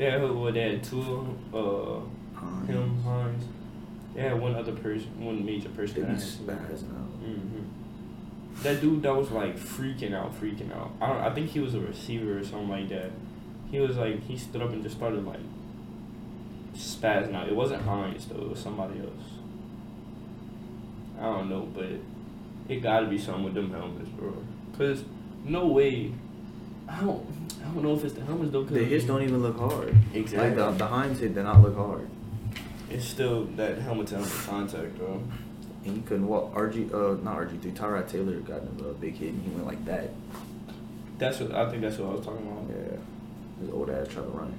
They 0.00 0.10
had 0.10 0.22
what 0.30 0.54
they 0.54 0.62
had 0.62 0.82
two, 0.82 1.36
uh, 1.52 2.00
Hines. 2.34 2.68
him 2.70 3.02
Hines. 3.02 3.44
They 4.14 4.22
had 4.22 4.40
one 4.40 4.54
other 4.54 4.72
person, 4.72 5.22
one 5.22 5.44
major 5.44 5.68
person. 5.68 5.96
They 5.96 6.00
that 6.00 6.06
be 6.08 6.14
had- 6.14 6.22
spaz 6.22 6.82
now. 6.84 7.04
hmm 7.22 8.62
That 8.62 8.80
dude 8.80 9.02
that 9.02 9.14
was 9.14 9.30
like 9.30 9.58
freaking 9.58 10.14
out, 10.14 10.40
freaking 10.40 10.74
out. 10.74 10.92
I 11.02 11.06
don't. 11.08 11.18
I 11.18 11.34
think 11.34 11.50
he 11.50 11.60
was 11.60 11.74
a 11.74 11.80
receiver 11.80 12.38
or 12.38 12.42
something 12.42 12.70
like 12.70 12.88
that. 12.88 13.10
He 13.70 13.78
was 13.78 13.98
like 13.98 14.22
he 14.24 14.38
stood 14.38 14.62
up 14.62 14.70
and 14.70 14.82
just 14.82 14.96
started 14.96 15.22
like 15.26 15.40
spazzing 16.74 17.34
out. 17.34 17.48
It 17.48 17.54
wasn't 17.54 17.82
Hines 17.82 18.24
though. 18.24 18.40
It 18.40 18.48
was 18.48 18.58
somebody 18.58 19.00
else. 19.00 19.28
I 21.20 21.24
don't 21.24 21.50
know, 21.50 21.68
but 21.74 21.90
it 22.70 22.80
got 22.80 23.00
to 23.00 23.06
be 23.06 23.18
something 23.18 23.44
with 23.44 23.52
them 23.52 23.70
helmets, 23.70 24.08
bro. 24.18 24.32
Cause 24.78 25.04
no 25.44 25.66
way. 25.66 26.14
I 26.88 27.00
don't. 27.02 27.26
I 27.60 27.72
don't 27.72 27.82
know 27.82 27.94
if 27.94 28.04
it's 28.04 28.14
the 28.14 28.24
helmets 28.24 28.52
though. 28.52 28.62
Cause 28.64 28.72
The 28.72 28.80
I 28.80 28.84
hits 28.84 29.04
don't 29.04 29.22
even 29.22 29.42
look 29.42 29.58
hard. 29.58 29.94
Exactly. 30.14 30.38
Like 30.62 30.72
the, 30.78 30.84
the 30.84 30.86
Hines 30.86 31.18
hit 31.20 31.34
did 31.34 31.44
not 31.44 31.60
look 31.62 31.76
hard. 31.76 32.08
It's 32.90 33.04
still 33.04 33.44
that 33.56 33.78
helmet 33.78 34.08
to 34.08 34.14
helmet 34.16 34.32
contact, 34.46 34.96
bro. 34.98 35.22
And 35.84 35.96
you 35.96 36.02
couldn't 36.02 36.26
walk. 36.26 36.52
RG, 36.54 36.92
uh, 36.92 37.22
not 37.22 37.36
RG3. 37.38 37.72
Tyrod 37.74 38.08
Taylor 38.08 38.36
got 38.40 38.62
him 38.62 38.84
a 38.88 38.92
big 38.94 39.14
hit, 39.14 39.30
and 39.32 39.42
he 39.42 39.50
went 39.50 39.66
like 39.66 39.84
that. 39.86 40.10
That's 41.18 41.38
what 41.40 41.52
I 41.52 41.70
think. 41.70 41.82
That's 41.82 41.98
what 41.98 42.10
I 42.10 42.14
was 42.16 42.24
talking 42.24 42.46
about. 42.46 42.64
Yeah, 42.68 42.96
his 43.60 43.70
old 43.72 43.90
ass 43.90 44.08
tried 44.08 44.22
to 44.24 44.28
run. 44.30 44.54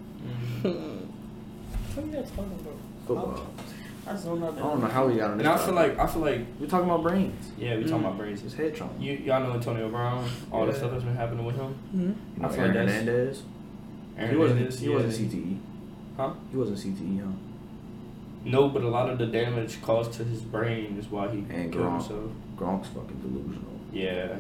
Mhm. 0.64 1.08
What 1.96 2.04
are 2.04 2.08
you 2.08 2.14
guys 2.14 2.30
talking 2.32 2.52
about? 2.54 2.76
Football. 3.08 3.48
I 4.08 4.12
just 4.14 4.26
don't 4.26 4.40
know. 4.40 4.50
I 4.52 4.56
don't 4.60 4.82
know 4.82 4.88
how 4.88 5.08
we 5.08 5.16
got 5.18 5.32
on 5.32 5.38
this. 5.38 5.46
And 5.48 5.54
I 5.54 5.58
feel 5.58 5.76
topic. 5.76 5.98
like 5.98 6.00
I 6.00 6.12
feel 6.12 6.22
like 6.24 6.40
we're 6.60 6.68
talking 6.68 6.90
about 6.90 7.04
brains. 7.04 7.52
yeah, 7.58 7.78
we 7.78 7.84
talking 7.84 8.00
about 8.06 8.18
brains. 8.18 8.42
His 8.42 8.54
head 8.54 8.76
trauma. 8.76 8.94
You 9.00 9.14
y'all 9.14 9.42
know 9.44 9.54
Antonio 9.54 9.90
Brown, 9.90 10.28
all 10.52 10.66
the 10.66 10.74
stuff 10.74 10.92
that's 10.92 11.04
been 11.04 11.16
happening 11.16 11.46
with 11.46 11.56
him. 11.56 11.74
hmm 11.92 12.00
You 12.02 12.16
know, 12.42 12.48
I 12.48 12.52
feel 12.52 12.66
like 12.68 12.76
Aaron 12.76 12.88
that's- 12.88 13.06
Hernandez. 13.06 13.44
Aaron 14.18 14.32
he 14.32 14.36
wasn't. 14.38 14.60
Hernandez, 14.60 14.80
he 14.80 14.88
yeah. 14.90 14.96
wasn't 14.96 15.32
CTE. 15.32 15.58
Huh? 16.18 16.34
He 16.52 16.58
wasn't 16.58 16.78
CTE, 16.80 17.20
huh? 17.24 17.32
No, 18.44 18.70
but 18.70 18.82
a 18.84 18.88
lot 18.90 19.10
of 19.10 19.20
the 19.20 19.28
damage 19.28 19.82
caused 19.84 20.14
to 20.14 20.24
his 20.24 20.42
brain 20.42 20.98
is 21.00 21.08
why 21.08 21.28
he 21.30 21.46
And 21.50 21.72
killed 21.72 21.86
Gronk. 21.86 21.92
himself. 22.00 22.32
Gronk's 22.58 22.88
fucking 22.90 23.20
delusional. 23.22 23.72
Yeah, 23.94 24.38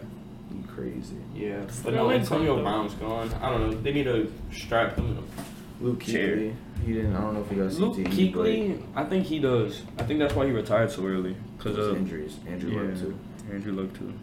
He 0.52 0.64
crazy. 0.68 1.18
yeah. 1.36 1.62
But 1.84 1.94
no, 1.94 2.10
Antonio 2.10 2.62
Brown's 2.64 2.94
gone. 2.96 3.32
I 3.42 3.50
don't 3.50 3.62
know. 3.70 3.80
They 3.82 3.94
need 3.94 4.06
to 4.06 4.32
strap 4.52 4.96
him 4.96 5.06
in 5.12 5.18
a 5.18 5.84
Luke 5.84 6.02
Chair. 6.02 6.36
Kuechly. 6.38 6.54
He 6.86 6.94
didn't. 6.94 7.16
I 7.16 7.22
don't 7.22 7.34
know 7.36 7.42
if 7.42 7.50
he 7.50 7.56
got 7.56 7.72
Luke 7.74 7.96
CTE. 7.96 8.34
but 8.34 8.46
Kuechly, 8.46 8.82
I 8.96 9.04
think 9.06 9.26
he 9.26 9.40
does. 9.40 9.82
I 10.00 10.04
think 10.04 10.20
that's 10.20 10.34
why 10.34 10.46
he 10.48 10.52
retired 10.52 10.92
so 10.92 11.06
early 11.06 11.36
because 11.58 11.78
of 11.78 11.96
injuries. 11.98 12.38
Andrew 12.48 12.72
Luck 12.72 13.00
too. 13.00 13.18
Andrew 13.52 13.74
Luck 13.74 13.94
too. 13.98 14.14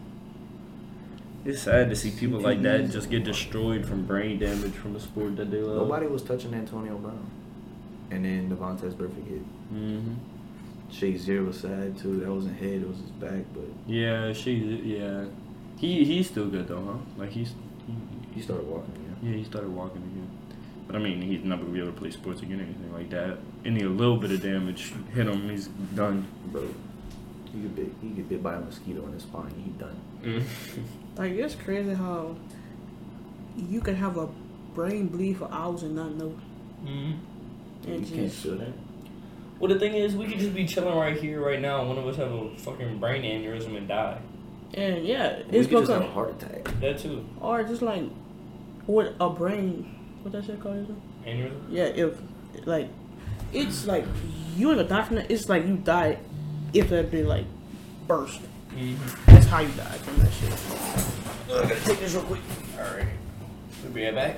It's 1.45 1.61
sad 1.61 1.89
to 1.89 1.95
see 1.95 2.11
people 2.11 2.41
like 2.41 2.61
that 2.63 2.89
just 2.91 3.09
get 3.09 3.23
destroyed 3.23 3.85
from 3.85 4.05
brain 4.05 4.39
damage 4.39 4.73
from 4.73 4.93
the 4.93 4.99
sport 4.99 5.37
that 5.37 5.49
they 5.49 5.61
love. 5.61 5.77
Nobody 5.77 6.07
was 6.07 6.21
touching 6.21 6.53
Antonio 6.53 6.97
Brown. 6.97 7.31
And 8.11 8.25
then 8.25 8.49
Vontaze 8.57 8.93
Burfict 8.93 9.27
hit. 9.27 9.41
hmm 9.69 10.13
Shazier 10.91 11.45
was 11.45 11.59
sad 11.59 11.97
too. 11.97 12.19
That 12.19 12.29
wasn't 12.31 12.57
head, 12.59 12.81
it 12.81 12.87
was 12.87 12.97
his 12.97 13.11
back, 13.11 13.45
but 13.53 13.63
Yeah, 13.87 14.33
she. 14.33 14.53
Yeah, 14.53 15.25
he 15.77 16.03
he's 16.03 16.27
still 16.27 16.47
good 16.47 16.67
though, 16.67 16.83
huh? 16.83 16.97
Like 17.21 17.29
he's 17.29 17.53
he, 17.85 17.93
he 18.35 18.41
started 18.41 18.67
walking 18.67 18.93
again. 18.95 19.17
yeah 19.21 19.37
he 19.37 19.43
started 19.43 19.69
walking 19.69 20.01
again. 20.01 20.29
But 20.89 20.95
I 20.95 20.99
mean, 20.99 21.21
he's 21.21 21.43
not 21.43 21.59
gonna 21.59 21.71
be 21.71 21.79
able 21.79 21.91
to 21.91 21.97
play 21.99 22.09
sports 22.09 22.41
again 22.41 22.59
or 22.59 22.63
anything 22.63 22.91
like 22.91 23.11
that. 23.11 23.37
Any 23.63 23.81
a 23.83 23.89
little 23.89 24.17
bit 24.17 24.31
of 24.31 24.41
damage 24.41 24.91
hit 25.13 25.27
him, 25.27 25.47
he's 25.47 25.67
done. 25.93 26.25
Bro, 26.47 26.67
he 27.53 27.59
get 27.61 27.75
bit. 27.75 27.91
He 28.01 28.07
get 28.09 28.27
bit 28.27 28.41
by 28.41 28.55
a 28.55 28.59
mosquito 28.59 29.05
in 29.05 29.13
his 29.13 29.21
spine. 29.21 29.53
He 29.63 29.69
done. 29.79 30.45
Like 31.15 31.33
it's 31.33 31.53
crazy 31.53 31.93
how 31.93 32.35
you 33.57 33.81
can 33.81 33.95
have 33.95 34.17
a 34.17 34.27
brain 34.73 35.07
bleed 35.07 35.37
for 35.37 35.51
hours 35.51 35.83
and 35.83 35.95
not 35.95 36.15
know. 36.15 36.29
hmm 36.85 37.11
And 37.85 38.07
you 38.07 38.15
can't 38.15 38.31
feel 38.31 38.55
that. 38.57 38.71
Well, 39.59 39.71
the 39.73 39.77
thing 39.79 39.93
is, 39.95 40.15
we 40.15 40.25
could 40.27 40.39
just 40.39 40.55
be 40.55 40.65
chilling 40.65 40.95
right 40.97 41.17
here, 41.19 41.45
right 41.45 41.59
now, 41.59 41.81
and 41.81 41.89
one 41.89 41.97
of 41.97 42.07
us 42.07 42.15
have 42.15 42.31
a 42.31 42.49
fucking 42.57 42.99
brain 42.99 43.23
aneurysm 43.23 43.75
and 43.75 43.87
die. 43.89 44.17
and 44.73 45.05
yeah, 45.05 45.39
We 45.51 45.57
it's 45.59 45.67
could 45.67 45.79
just 45.79 45.91
have 45.91 46.01
a 46.03 46.07
heart 46.07 46.41
attack. 46.41 46.79
That 46.79 46.99
too. 46.99 47.25
or 47.41 47.63
just 47.63 47.81
like 47.81 48.03
with 48.87 49.13
a 49.19 49.29
brain. 49.29 49.98
What 50.23 50.31
that 50.33 50.45
shit 50.45 50.59
called? 50.61 50.77
again? 50.77 51.01
Aneurysm. 51.25 51.61
Yeah, 51.69 51.83
if 51.85 52.17
like 52.65 52.89
it's 53.53 53.85
like 53.85 54.05
you 54.55 54.71
ain't 54.71 54.79
a 54.81 54.83
doctor. 54.83 55.25
It's 55.29 55.47
like 55.49 55.65
you 55.65 55.77
die 55.77 56.17
if 56.73 56.89
that 56.89 57.09
been 57.11 57.27
like 57.27 57.45
burst. 58.07 58.41
Mm-hmm. 58.75 59.31
That's 59.31 59.45
how 59.47 59.59
you 59.61 59.69
die 59.69 59.97
from 59.97 60.17
that 60.19 60.31
shit. 60.31 60.53
I 61.49 61.61
gotta 61.69 61.85
take 61.85 61.99
this 61.99 62.13
real 62.13 62.23
quick. 62.23 62.41
All 62.77 62.83
right. 62.95 63.07
We'll 63.83 63.91
be 63.93 64.05
right 64.05 64.15
back. 64.15 64.35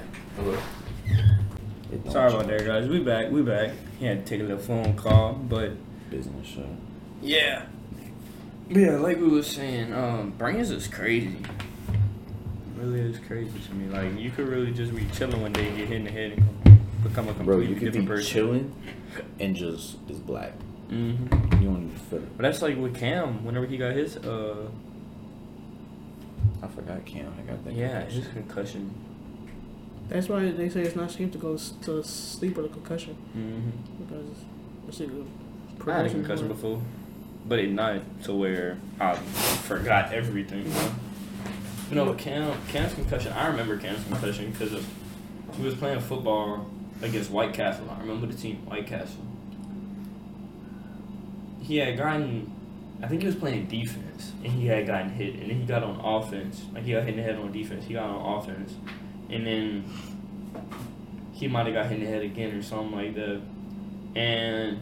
It 1.91 2.03
don't 2.05 2.13
Sorry 2.13 2.31
about 2.31 2.47
that, 2.47 2.65
guys. 2.65 2.87
We 2.87 2.99
back. 2.99 3.31
We 3.31 3.41
back. 3.41 3.71
He 3.99 4.05
had 4.05 4.25
to 4.25 4.29
take 4.29 4.39
a 4.39 4.43
little 4.43 4.59
phone 4.59 4.95
call, 4.95 5.33
but 5.33 5.73
Business 6.09 6.47
show. 6.47 6.65
yeah, 7.21 7.65
yeah. 8.69 8.91
Like 8.97 9.17
we 9.17 9.27
was 9.27 9.47
saying, 9.47 9.93
um, 9.93 10.31
brains 10.37 10.71
is 10.71 10.87
crazy. 10.87 11.37
Really 12.81 12.99
is 13.01 13.19
crazy 13.27 13.59
to 13.67 13.73
me. 13.75 13.87
Like 13.93 14.17
you 14.19 14.31
could 14.31 14.47
really 14.47 14.71
just 14.71 14.95
be 14.95 15.05
chilling 15.13 15.41
one 15.41 15.53
day 15.53 15.65
get 15.75 15.87
hit 15.87 15.97
in 15.97 16.03
the 16.05 16.11
head 16.11 16.31
and 16.33 16.43
com- 16.65 16.79
become 17.03 17.27
a 17.29 17.33
completely 17.33 17.43
Bro, 17.45 17.57
you 17.59 17.75
could 17.75 17.85
different 17.85 18.07
be 18.07 18.15
person. 18.15 18.31
chilling 18.33 18.75
and 19.39 19.55
just 19.55 19.97
is 20.09 20.17
black. 20.19 20.53
hmm 20.89 21.15
You 21.61 21.67
don't 21.69 21.83
even 21.85 21.89
feel 22.09 22.19
it. 22.19 22.37
But 22.37 22.43
that's 22.43 22.61
like 22.61 22.77
with 22.77 22.95
Cam. 22.95 23.43
Whenever 23.45 23.65
he 23.67 23.77
got 23.77 23.93
his, 23.95 24.17
uh, 24.17 24.67
I 26.63 26.67
forgot 26.67 27.05
Cam. 27.05 27.31
I 27.37 27.41
got 27.51 27.63
that. 27.65 27.73
yeah, 27.73 28.01
concussion. 28.01 28.21
his 28.21 28.27
concussion. 28.33 28.93
That's 30.09 30.27
why 30.27 30.51
they 30.51 30.69
say 30.69 30.81
it's 30.81 30.95
not 30.95 31.11
safe 31.11 31.31
to 31.31 31.37
go 31.37 31.53
s- 31.53 31.73
to 31.83 32.03
sleep 32.03 32.57
with 32.57 32.65
a 32.65 32.69
concussion 32.69 33.15
Mm-hmm. 33.37 34.03
because 34.03 34.37
it's 34.87 34.99
a 35.01 35.05
good 35.07 35.27
I 35.87 35.97
had 35.97 36.05
a 36.07 36.09
concussion 36.09 36.47
before, 36.47 36.81
but 37.47 37.59
it 37.59 37.71
not 37.71 38.01
to 38.23 38.33
where 38.33 38.77
I 38.99 39.13
forgot 39.15 40.11
everything. 40.13 40.65
You 40.65 40.73
know, 40.73 40.91
you 41.91 41.97
know 41.97 42.13
Cam, 42.13 42.57
Cam's 42.69 42.93
concussion. 42.93 43.33
I 43.33 43.47
remember 43.47 43.77
Cam's 43.77 44.03
concussion 44.05 44.51
because 44.51 44.81
he 45.57 45.61
was 45.61 45.75
playing 45.75 45.99
football 45.99 46.69
against 47.01 47.29
White 47.29 47.53
Castle. 47.53 47.85
I 47.93 47.99
remember 47.99 48.27
the 48.27 48.33
team, 48.33 48.65
White 48.65 48.87
Castle. 48.87 49.25
He 51.61 51.77
had 51.77 51.97
gotten, 51.97 52.49
I 53.03 53.07
think 53.07 53.21
he 53.21 53.27
was 53.27 53.35
playing 53.35 53.65
defense, 53.65 54.31
and 54.41 54.53
he 54.53 54.67
had 54.67 54.87
gotten 54.87 55.09
hit, 55.09 55.35
and 55.35 55.49
then 55.49 55.59
he 55.59 55.65
got 55.65 55.83
on 55.83 55.99
offense. 55.99 56.61
Like 56.73 56.83
he 56.83 56.93
got 56.93 57.03
hit 57.03 57.09
in 57.09 57.17
the 57.17 57.23
head 57.23 57.35
on 57.35 57.51
defense. 57.51 57.83
He 57.85 57.93
got 57.93 58.09
on 58.09 58.39
offense, 58.39 58.73
and 59.29 59.45
then 59.45 59.83
he 61.33 61.49
might 61.49 61.65
have 61.65 61.75
got 61.75 61.87
hit 61.87 61.99
in 61.99 62.05
the 62.05 62.09
head 62.09 62.23
again 62.23 62.55
or 62.55 62.63
something 62.63 62.95
like 62.95 63.15
that, 63.15 63.41
and 64.15 64.79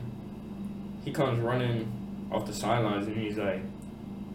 he 1.03 1.11
comes 1.11 1.39
running 1.39 1.91
off 2.31 2.45
the 2.45 2.53
sidelines 2.53 3.07
and 3.07 3.17
he's 3.17 3.37
like, 3.37 3.63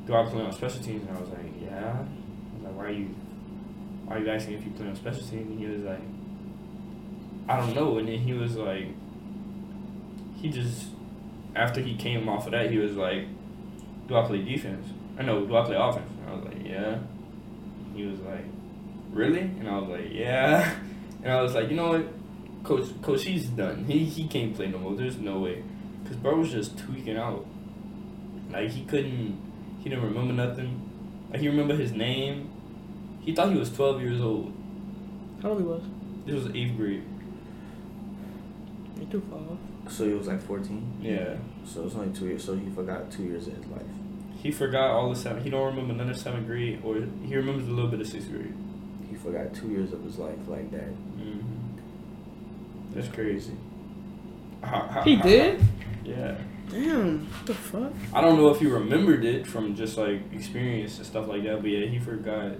"Do 0.08 0.16
I 0.16 0.24
play 0.24 0.42
on 0.42 0.52
special 0.52 0.82
teams?" 0.82 1.06
And 1.06 1.16
I 1.16 1.20
was 1.20 1.30
like, 1.30 1.62
"Yeah." 1.62 2.04
Like, 2.64 2.76
"Why 2.76 2.84
are 2.86 2.90
you, 2.90 3.14
why 4.06 4.16
are 4.16 4.18
you 4.18 4.30
asking 4.30 4.54
if 4.54 4.64
you 4.64 4.72
play 4.72 4.88
on 4.88 4.96
special 4.96 5.22
teams?" 5.22 5.50
And 5.50 5.58
he 5.58 5.66
was 5.66 5.82
like, 5.82 6.00
"I 7.48 7.56
don't 7.58 7.74
know." 7.74 7.98
And 7.98 8.08
then 8.08 8.18
he 8.18 8.32
was 8.32 8.56
like, 8.56 8.88
he 10.40 10.50
just 10.50 10.88
after 11.56 11.80
he 11.80 11.94
came 11.96 12.28
off 12.28 12.46
of 12.46 12.52
that, 12.52 12.70
he 12.70 12.78
was 12.78 12.96
like, 12.96 13.26
"Do 14.08 14.16
I 14.16 14.26
play 14.26 14.42
defense?" 14.42 14.86
I 15.18 15.22
know. 15.22 15.46
Do 15.46 15.56
I 15.56 15.64
play 15.64 15.76
offense? 15.76 16.10
And 16.20 16.30
I 16.30 16.34
was 16.34 16.44
like, 16.44 16.66
"Yeah." 16.66 16.98
He 17.94 18.04
was 18.04 18.18
like, 18.20 18.44
"Really?" 19.12 19.40
And 19.40 19.68
I 19.68 19.78
was 19.78 19.88
like, 19.88 20.12
"Yeah." 20.12 20.74
And 21.22 21.32
I 21.32 21.40
was 21.40 21.54
like, 21.54 21.70
"You 21.70 21.76
know 21.76 21.88
what, 21.88 22.06
coach? 22.64 22.84
Coach, 23.00 23.24
he's 23.24 23.46
done. 23.46 23.86
He 23.86 24.04
he 24.04 24.28
can't 24.28 24.54
play 24.54 24.66
no 24.66 24.78
more. 24.78 24.94
There's 24.94 25.16
no 25.16 25.38
way." 25.38 25.62
Cause 26.06 26.16
bro 26.16 26.36
was 26.36 26.52
just 26.52 26.76
tweaking 26.76 27.16
out. 27.16 27.46
Like 28.50 28.70
he 28.70 28.84
couldn't, 28.84 29.40
he 29.82 29.88
didn't 29.88 30.04
remember 30.04 30.34
nothing. 30.34 30.82
Like 31.30 31.40
he 31.40 31.48
remember 31.48 31.74
his 31.74 31.92
name. 31.92 32.50
He 33.24 33.34
thought 33.34 33.52
he 33.52 33.58
was 33.58 33.70
twelve 33.70 34.00
years 34.02 34.20
old. 34.20 34.52
How 35.42 35.50
old 35.50 35.58
he 35.60 35.64
was? 35.64 35.82
This 36.26 36.34
was 36.44 36.54
eighth 36.54 36.76
grade. 36.76 37.02
Ain't 39.00 39.10
too 39.10 39.22
far 39.30 39.38
off. 39.40 39.92
So 39.92 40.06
he 40.06 40.14
was 40.14 40.26
like 40.26 40.40
14. 40.40 40.98
Yeah. 41.02 41.34
So 41.66 41.84
it's 41.84 41.94
only 41.94 42.16
two 42.16 42.26
years. 42.26 42.44
So 42.44 42.54
he 42.56 42.70
forgot 42.70 43.10
two 43.10 43.24
years 43.24 43.46
of 43.46 43.54
his 43.56 43.66
life. 43.66 43.82
He 44.42 44.50
forgot 44.50 44.90
all 44.90 45.10
the 45.10 45.16
seven. 45.16 45.42
He 45.42 45.50
don't 45.50 45.66
remember 45.66 45.94
none 45.94 46.08
of 46.10 46.16
seventh 46.16 46.46
grade, 46.46 46.80
or 46.84 46.96
he 47.24 47.34
remembers 47.36 47.66
a 47.68 47.70
little 47.70 47.90
bit 47.90 48.00
of 48.00 48.06
sixth 48.06 48.30
grade. 48.30 48.54
He 49.08 49.16
forgot 49.16 49.54
two 49.54 49.68
years 49.68 49.92
of 49.92 50.02
his 50.04 50.18
life 50.18 50.36
like 50.48 50.70
that. 50.70 50.80
hmm 50.88 51.40
That's 52.94 53.08
crazy. 53.08 53.52
How- 54.62 54.86
how- 54.90 55.02
He 55.02 55.16
how- 55.16 55.22
did? 55.22 55.60
Yeah. 56.04 56.36
Damn. 56.70 57.26
What 57.26 57.46
the 57.46 57.54
fuck? 57.54 57.92
I 58.12 58.20
don't 58.22 58.36
know 58.38 58.48
if 58.48 58.58
he 58.60 58.66
remembered 58.66 59.24
it 59.24 59.46
from 59.46 59.74
just 59.76 59.98
like 59.98 60.20
experience 60.32 60.96
and 60.98 61.06
stuff 61.06 61.28
like 61.28 61.42
that, 61.44 61.60
but 61.60 61.70
yeah, 61.70 61.86
he 61.86 61.98
forgot 61.98 62.52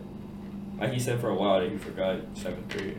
Like 0.78 0.92
he 0.92 0.98
said 0.98 1.20
for 1.20 1.28
a 1.30 1.34
while 1.34 1.60
that 1.60 1.70
he 1.70 1.76
forgot 1.78 2.18
seventh 2.34 2.68
grade. 2.68 2.98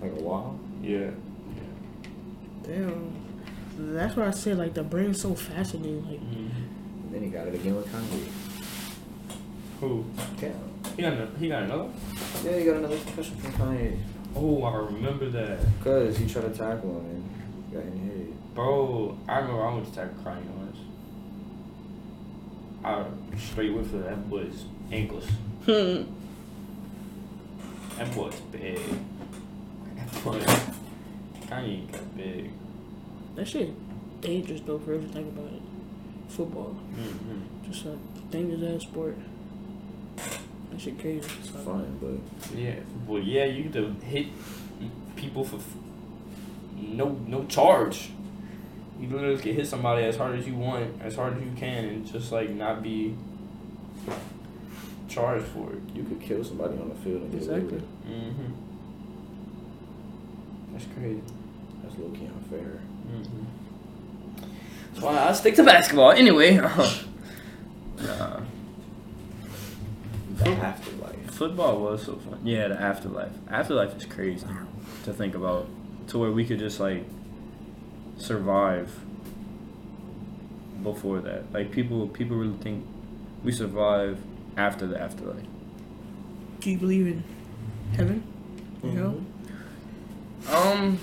Like 0.00 0.12
a 0.12 0.22
while. 0.22 0.58
Yeah. 0.82 1.10
Damn. 2.62 3.12
That's 3.78 4.16
why 4.16 4.26
I 4.26 4.30
say 4.30 4.54
like 4.54 4.74
the 4.74 4.82
brain's 4.82 5.20
so 5.20 5.34
fascinating. 5.34 6.04
Like 6.08 6.20
Mm-hmm. 6.20 7.04
And 7.06 7.14
then 7.14 7.22
he 7.24 7.28
got 7.28 7.46
it 7.46 7.54
again 7.54 7.76
with 7.76 7.86
Kanye. 7.92 8.28
Who? 9.80 10.04
Cam. 10.38 10.54
He 10.96 11.02
got, 11.02 11.12
an- 11.14 11.34
he 11.38 11.48
got 11.48 11.64
another? 11.64 11.88
Yeah, 12.44 12.58
he 12.58 12.64
got 12.64 12.76
another 12.76 12.96
question 12.98 13.36
from 13.36 13.52
Kanye. 13.52 13.98
Oh, 14.34 14.62
I 14.62 14.76
remember 14.76 15.28
that. 15.30 15.58
Cause 15.84 16.16
he 16.16 16.26
tried 16.26 16.42
to 16.42 16.50
tackle 16.50 17.00
him 17.00 17.06
and 17.06 17.72
got 17.72 17.82
in 17.82 17.90
the 18.08 18.14
head. 18.14 18.54
Bro, 18.54 19.18
I 19.28 19.38
remember 19.38 19.62
I 19.66 19.74
went 19.74 19.86
to 19.88 19.94
tackle 19.94 20.14
Kanye 20.24 20.46
once. 20.56 20.78
I 22.84 23.04
straight 23.38 23.72
went 23.74 23.90
for 23.90 23.98
that 23.98 24.28
boy's 24.30 24.64
ankles. 24.90 25.26
That 28.02 28.16
boy's 28.16 28.34
big. 28.50 28.80
Boy, 30.24 30.40
Kanye 31.46 31.92
got 31.92 32.16
big. 32.16 32.50
that 33.36 33.46
shit 33.46 33.70
dangerous 34.20 34.60
though 34.62 34.80
for 34.80 34.94
everything 34.94 35.12
think 35.26 35.38
about 35.38 35.52
it. 35.52 35.62
Football. 36.28 36.76
Mm-hmm. 36.96 37.70
Just 37.70 37.86
a 37.86 37.96
dangerous 38.28 38.74
ass 38.74 38.82
sport. 38.88 39.16
That 40.16 40.80
shit 40.80 40.98
crazy. 40.98 41.28
It's 41.38 41.50
fun, 41.50 41.96
but 42.00 42.58
Yeah, 42.58 42.74
well, 43.06 43.22
yeah, 43.22 43.44
you 43.44 43.64
get 43.64 43.74
to 43.74 43.94
hit 44.04 44.26
people 45.14 45.44
for 45.44 45.56
f- 45.56 45.76
no 46.80 47.10
no 47.28 47.44
charge. 47.44 48.10
You 49.00 49.08
literally 49.10 49.40
can 49.40 49.54
hit 49.54 49.68
somebody 49.68 50.02
as 50.06 50.16
hard 50.16 50.36
as 50.40 50.44
you 50.48 50.56
want, 50.56 51.00
as 51.02 51.14
hard 51.14 51.36
as 51.36 51.44
you 51.44 51.52
can, 51.56 51.84
and 51.84 52.04
just 52.12 52.32
like 52.32 52.50
not 52.50 52.82
be 52.82 53.14
charged 55.12 55.44
for 55.46 55.72
it. 55.72 55.80
you 55.94 56.04
could 56.04 56.20
kill 56.20 56.42
somebody 56.44 56.74
on 56.78 56.88
the 56.88 56.94
field 56.96 57.22
and 57.22 57.32
get 57.32 57.42
away 57.48 57.60
with 57.60 57.72
Exactly. 57.72 57.78
it. 57.78 58.10
Mm-hmm. 58.10 58.52
That's 60.72 60.86
crazy. 60.94 61.22
That's 61.82 61.96
low 61.98 62.08
key 62.10 62.26
unfair. 62.26 62.80
Mm-hmm. 63.10 63.44
That's 64.92 65.04
why 65.04 65.18
I 65.28 65.32
stick 65.32 65.54
to 65.56 65.64
basketball 65.64 66.12
anyway. 66.12 66.56
nah, 66.56 66.70
The 70.36 70.48
afterlife. 70.50 71.30
football 71.30 71.80
was 71.80 72.02
so 72.04 72.16
fun. 72.16 72.40
Yeah, 72.44 72.68
the 72.68 72.80
afterlife. 72.80 73.32
Afterlife 73.50 73.96
is 73.96 74.04
crazy 74.06 74.46
to 75.04 75.12
think 75.12 75.34
about. 75.34 75.68
To 76.08 76.18
where 76.18 76.32
we 76.32 76.44
could 76.44 76.58
just 76.58 76.80
like 76.80 77.04
survive 78.18 78.92
before 80.82 81.20
that. 81.20 81.52
Like 81.52 81.70
people, 81.70 82.08
people 82.08 82.36
really 82.36 82.56
think 82.58 82.84
we 83.44 83.52
survive 83.52 84.18
after 84.56 84.86
the 84.86 85.00
afterlife. 85.00 85.44
Do 86.60 86.70
you 86.70 86.78
believe 86.78 87.06
in 87.06 87.24
heaven? 87.96 88.22
You 88.82 88.90
know? 88.92 89.24
Um, 90.50 90.98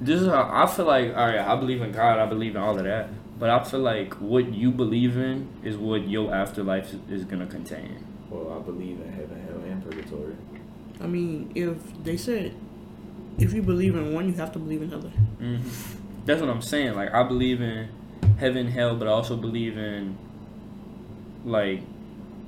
this 0.00 0.20
is 0.20 0.28
how 0.28 0.48
I 0.52 0.66
feel 0.66 0.84
like. 0.84 1.08
All 1.16 1.26
right, 1.26 1.38
I 1.38 1.56
believe 1.56 1.82
in 1.82 1.92
God. 1.92 2.18
I 2.18 2.26
believe 2.26 2.54
in 2.56 2.62
all 2.62 2.78
of 2.78 2.84
that. 2.84 3.08
But 3.38 3.50
I 3.50 3.62
feel 3.62 3.80
like 3.80 4.14
what 4.14 4.52
you 4.52 4.70
believe 4.70 5.16
in 5.16 5.48
is 5.62 5.76
what 5.76 6.08
your 6.08 6.34
afterlife 6.34 6.92
is, 6.92 7.00
is 7.10 7.24
gonna 7.24 7.46
contain. 7.46 8.04
Well, 8.30 8.58
I 8.58 8.64
believe 8.64 9.00
in 9.00 9.12
heaven, 9.12 9.40
hell, 9.46 9.60
and 9.64 9.82
purgatory. 9.82 10.36
I 11.00 11.06
mean, 11.06 11.52
if 11.54 11.76
they 12.02 12.16
said 12.16 12.54
if 13.38 13.52
you 13.52 13.62
believe 13.62 13.94
in 13.94 14.12
one, 14.12 14.28
you 14.28 14.34
have 14.34 14.52
to 14.52 14.58
believe 14.58 14.82
in 14.82 14.92
another. 14.92 15.08
hmm 15.10 15.58
That's 16.24 16.40
what 16.40 16.50
I'm 16.50 16.62
saying. 16.62 16.94
Like 16.94 17.14
I 17.14 17.22
believe 17.22 17.60
in 17.60 17.88
heaven, 18.38 18.68
hell, 18.68 18.96
but 18.96 19.06
I 19.08 19.12
also 19.12 19.36
believe 19.36 19.78
in 19.78 20.16
like, 21.44 21.80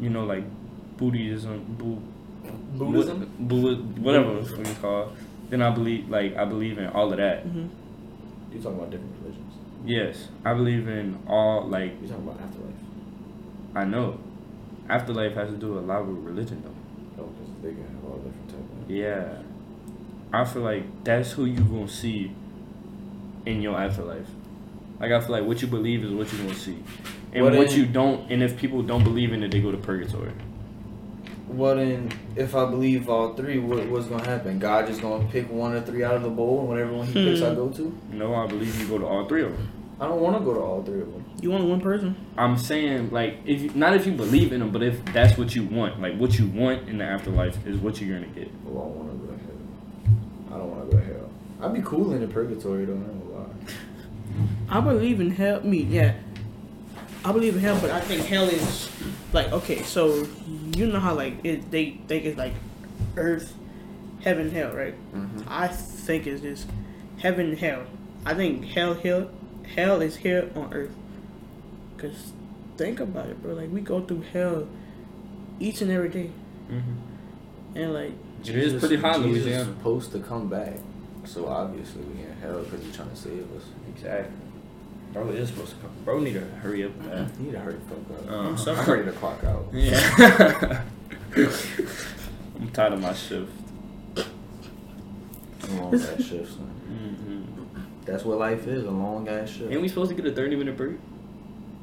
you 0.01 0.11
know, 0.11 0.25
like 0.25 0.45
Buddhism, 0.97 1.65
Bu- 1.79 2.01
Buddhism? 2.79 3.31
Bu- 3.39 3.77
whatever 4.03 4.39
it's 4.39 4.51
fucking 4.51 4.75
called. 4.77 5.17
Then 5.51 5.63
I 5.63 5.71
believe 5.71 6.09
like 6.09 6.37
I 6.37 6.45
believe 6.45 6.79
in 6.79 6.87
all 6.89 7.11
of 7.11 7.17
that. 7.19 7.43
hmm 7.43 7.67
You 8.53 8.61
talking 8.61 8.79
about 8.79 8.91
different 8.91 9.15
religions? 9.23 9.55
Yes, 9.85 10.29
I 10.45 10.55
believe 10.55 10.89
in 10.89 11.19
all 11.27 11.67
like 11.67 12.01
You 12.03 12.09
talking 12.09 12.29
about 12.29 12.41
afterlife? 12.41 12.75
I 13.75 13.85
know. 13.85 14.19
Afterlife 14.89 15.35
has 15.35 15.51
to 15.51 15.57
do 15.57 15.79
a 15.79 15.81
lot 15.81 16.07
with 16.07 16.19
religion 16.19 16.63
though. 16.65 17.23
No, 17.23 17.29
because 17.31 17.53
they 17.63 17.71
can 17.71 17.83
have 17.95 18.05
all 18.11 18.17
different 18.19 18.49
type 18.49 18.59
of. 18.85 18.91
Yeah. 18.91 19.43
I 20.33 20.45
feel 20.45 20.63
like 20.63 20.85
that's 21.05 21.33
who 21.33 21.45
you 21.45 21.61
gonna 21.61 21.89
see 21.89 22.33
in 23.47 23.63
your 23.63 23.77
afterlife. 23.81 24.29
Like 25.01 25.13
I 25.13 25.21
feel 25.21 25.31
like 25.31 25.45
what 25.45 25.63
you 25.63 25.69
believe 25.69 26.05
is 26.05 26.13
what 26.13 26.31
you're 26.33 26.43
gonna 26.43 26.55
see. 26.55 26.79
And 27.33 27.45
What 27.45 27.55
what 27.55 27.73
in- 27.73 27.79
you 27.79 27.87
don't 27.87 28.31
and 28.31 28.43
if 28.43 28.57
people 28.57 28.83
don't 28.83 29.03
believe 29.03 29.33
in 29.33 29.43
it 29.43 29.51
they 29.51 29.61
go 29.61 29.73
to 29.73 29.79
purgatory. 29.79 30.33
Well 31.49 31.75
then, 31.77 32.13
if 32.37 32.55
I 32.55 32.65
believe 32.67 33.09
all 33.09 33.35
three, 33.35 33.59
what, 33.59 33.85
what's 33.89 34.07
gonna 34.07 34.25
happen? 34.25 34.61
God 34.61 34.87
just 34.87 35.03
gonna 35.03 35.27
pick 35.31 35.51
one 35.51 35.73
or 35.73 35.81
three 35.81 36.05
out 36.05 36.15
of 36.15 36.23
the 36.23 36.29
bowl, 36.29 36.61
and 36.61 36.69
whatever 36.69 36.93
one 36.93 37.07
he 37.09 37.13
hmm. 37.13 37.29
picks, 37.29 37.43
I 37.43 37.55
go 37.57 37.69
to. 37.71 37.99
No, 38.13 38.37
I 38.37 38.47
believe 38.47 38.79
you 38.81 38.87
go 38.87 38.99
to 38.99 39.07
all 39.07 39.27
three 39.27 39.43
of 39.43 39.51
them. 39.51 39.69
I 40.01 40.07
don't 40.07 40.21
want 40.21 40.39
to 40.39 40.45
go 40.45 40.55
to 40.55 40.61
all 40.61 40.83
three 40.83 41.03
of 41.03 41.13
them. 41.13 41.25
You 41.43 41.53
only 41.53 41.67
one 41.67 41.81
person. 41.81 42.15
I'm 42.39 42.57
saying 42.57 43.11
like 43.11 43.39
if 43.45 43.63
you, 43.63 43.71
not 43.75 43.95
if 43.95 44.07
you 44.07 44.13
believe 44.13 44.53
in 44.53 44.61
them, 44.61 44.71
but 44.71 44.83
if 44.83 45.05
that's 45.07 45.37
what 45.37 45.55
you 45.57 45.65
want, 45.65 46.01
like 46.01 46.17
what 46.17 46.39
you 46.39 46.47
want 46.47 46.89
in 46.89 46.99
the 46.99 47.05
afterlife 47.05 47.67
is 47.67 47.79
what 47.79 48.01
you're 48.01 48.19
gonna 48.19 48.33
get. 48.33 48.49
Well, 48.65 48.85
I 48.85 48.87
want 48.87 49.11
to 49.11 49.27
go 49.27 49.33
to 49.33 49.39
hell. 49.39 50.55
I 50.55 50.59
don't 50.59 50.71
want 50.71 50.91
to 50.91 50.97
go 50.97 51.03
to 51.03 51.13
hell. 51.13 51.31
I'd 51.63 51.75
be 51.75 51.83
cool 51.83 52.13
in 52.13 52.21
the 52.21 52.29
purgatory 52.29 52.85
though. 52.85 52.95
I 54.41 54.77
ain't 54.79 54.85
gonna 54.85 54.87
lie. 54.87 54.93
I 54.93 54.93
believe 54.95 55.21
in 55.21 55.31
hell. 55.31 55.61
Me, 55.63 55.79
yeah. 55.83 56.15
I 57.25 57.33
believe 57.33 57.55
in 57.55 57.61
hell, 57.61 57.79
but 57.81 57.91
I 57.91 58.01
think 58.01 58.25
hell 58.27 58.45
is 58.45 58.89
like 59.33 59.53
okay. 59.53 59.83
So 59.83 60.27
you 60.77 60.87
know 60.87 61.01
how 61.01 61.15
like 61.15 61.35
it, 61.45 61.71
they 61.71 61.99
think 62.09 62.25
it's 62.25 62.39
like 62.39 62.55
earth, 63.17 63.55
heaven, 64.23 64.51
hell, 64.51 64.73
right? 64.73 64.95
Mm-hmm. 65.15 65.43
I 65.49 65.69
think 65.69 66.27
it's 66.27 66.41
just 66.43 66.67
heaven, 67.19 67.57
hell. 67.57 67.83
I 68.25 68.35
think 68.35 68.65
hell, 68.67 68.95
hell, 68.95 69.31
hell 69.75 70.01
is 70.01 70.17
here 70.17 70.51
on 70.55 70.73
earth. 70.73 70.95
Cause 71.99 72.33
think 72.79 73.01
about 73.01 73.27
it, 73.29 73.43
bro. 73.43 73.53
Like 73.55 73.71
we 73.71 73.83
go 73.83 74.01
through 74.01 74.23
hell 74.33 74.67
each 75.59 75.83
and 75.83 75.91
every 75.91 76.09
day, 76.09 76.31
Mm-hmm. 76.71 77.77
and 77.79 77.93
like 77.93 78.13
It 78.45 78.57
is 78.57 78.81
pretty 78.81 78.97
hot 78.97 79.17
in 79.17 79.23
Jesus 79.25 79.45
Louisiana. 79.45 79.65
supposed 79.67 80.13
to 80.13 80.21
come 80.21 80.49
back. 80.49 80.75
So 81.27 81.47
obviously 81.49 82.01
we 82.03 82.23
in 82.23 82.33
hell 82.41 82.61
because 82.63 82.83
he's 82.83 82.97
trying 82.97 83.11
to 83.11 83.17
save 83.17 83.43
us. 83.55 83.65
Exactly. 84.01 84.33
Bro 85.13 85.29
is 85.31 85.49
supposed 85.49 85.71
to 85.71 85.77
come. 85.77 85.91
Bro 86.05 86.21
need 86.21 86.35
to 86.35 86.41
hurry 86.41 86.85
up. 86.85 86.97
Man. 86.97 87.31
He 87.37 87.45
need 87.45 87.53
to 87.53 87.61
hurry 87.61 87.75
the 87.75 87.81
fuck 87.81 88.19
up. 88.19 88.31
Uh-huh. 88.31 88.49
I'm 88.49 88.57
so 88.57 88.75
I'm 88.75 88.91
ready 88.91 89.05
to 89.05 89.13
clock 89.13 89.45
out. 89.45 89.67
Yeah. 89.73 90.83
I'm 92.57 92.71
tired 92.73 92.93
of 92.95 93.01
my 93.01 93.15
shift. 93.15 93.51
Long 95.71 95.95
ass 95.95 96.17
shift, 96.25 96.53
son. 96.53 96.71
Mm-hmm. 96.91 97.81
That's 98.05 98.25
what 98.25 98.39
life 98.39 98.67
is, 98.67 98.85
a 98.85 98.91
long 98.91 99.29
ass 99.29 99.51
shift. 99.51 99.71
Ain't 99.71 99.81
we 99.81 99.89
supposed 99.89 100.11
to 100.11 100.17
get 100.17 100.27
a 100.27 100.35
30 100.35 100.57
minute 100.57 100.77
break? 100.77 100.97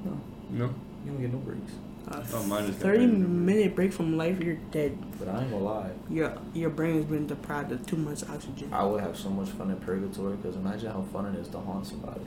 No. 0.03 0.19
No. 0.49 0.65
You 1.05 1.11
don't 1.11 1.21
get 1.21 1.31
no 1.31 1.39
breaks. 1.39 1.71
A 2.09 2.23
Oh, 2.33 2.43
mine 2.43 2.63
is 2.65 2.75
Thirty 2.75 3.05
minute 3.05 3.75
break 3.75 3.91
from 3.93 4.17
life, 4.17 4.41
you're 4.41 4.55
dead. 4.71 4.97
But 5.19 5.27
I 5.29 5.41
ain't 5.41 5.51
gonna 5.51 5.63
lie. 5.63 5.89
Your 6.09 6.33
your 6.53 6.69
brain's 6.69 7.05
been 7.05 7.27
deprived 7.27 7.71
of 7.71 7.85
too 7.85 7.97
much 7.97 8.23
oxygen. 8.29 8.69
I 8.71 8.83
would 8.85 9.01
have 9.01 9.17
so 9.17 9.29
much 9.29 9.49
fun 9.49 9.69
in 9.71 9.77
purgatory 9.77 10.35
because 10.37 10.55
imagine 10.55 10.91
how 10.91 11.01
fun 11.13 11.25
it 11.33 11.39
is 11.39 11.47
to 11.49 11.59
haunt 11.59 11.85
somebody. 11.87 12.21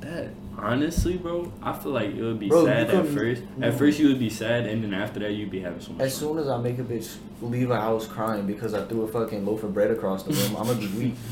That 0.00 0.28
honestly, 0.58 1.16
bro, 1.16 1.50
I 1.62 1.72
feel 1.72 1.92
like 1.92 2.10
it 2.14 2.22
would 2.22 2.38
be 2.38 2.48
Bro, 2.48 2.66
sad 2.66 2.76
at 2.84 2.90
couldn't- 2.90 3.14
first. 3.14 3.42
no. 3.56 3.66
At 3.68 3.74
first, 3.78 3.98
you 3.98 4.08
would 4.08 4.18
be 4.18 4.28
sad, 4.28 4.66
and 4.66 4.84
then 4.84 4.92
after 4.92 5.18
that, 5.20 5.32
you'd 5.32 5.50
be 5.50 5.60
having 5.60 5.80
so 5.80 5.92
much 5.92 6.02
As 6.02 6.18
fun. 6.18 6.28
soon 6.28 6.38
as 6.38 6.48
I 6.48 6.58
make 6.58 6.78
a 6.78 6.82
bitch 6.82 7.16
leave 7.40 7.70
a 7.70 7.80
house 7.80 8.06
crying 8.06 8.46
because 8.46 8.74
I 8.74 8.84
threw 8.84 9.02
a 9.02 9.08
fucking 9.08 9.46
loaf 9.46 9.62
of 9.62 9.72
bread 9.72 9.90
across 9.90 10.22
the 10.24 10.32
room, 10.32 10.56
I'm 10.58 10.66
gonna 10.66 10.78
be 10.78 10.86
weak. 10.88 11.14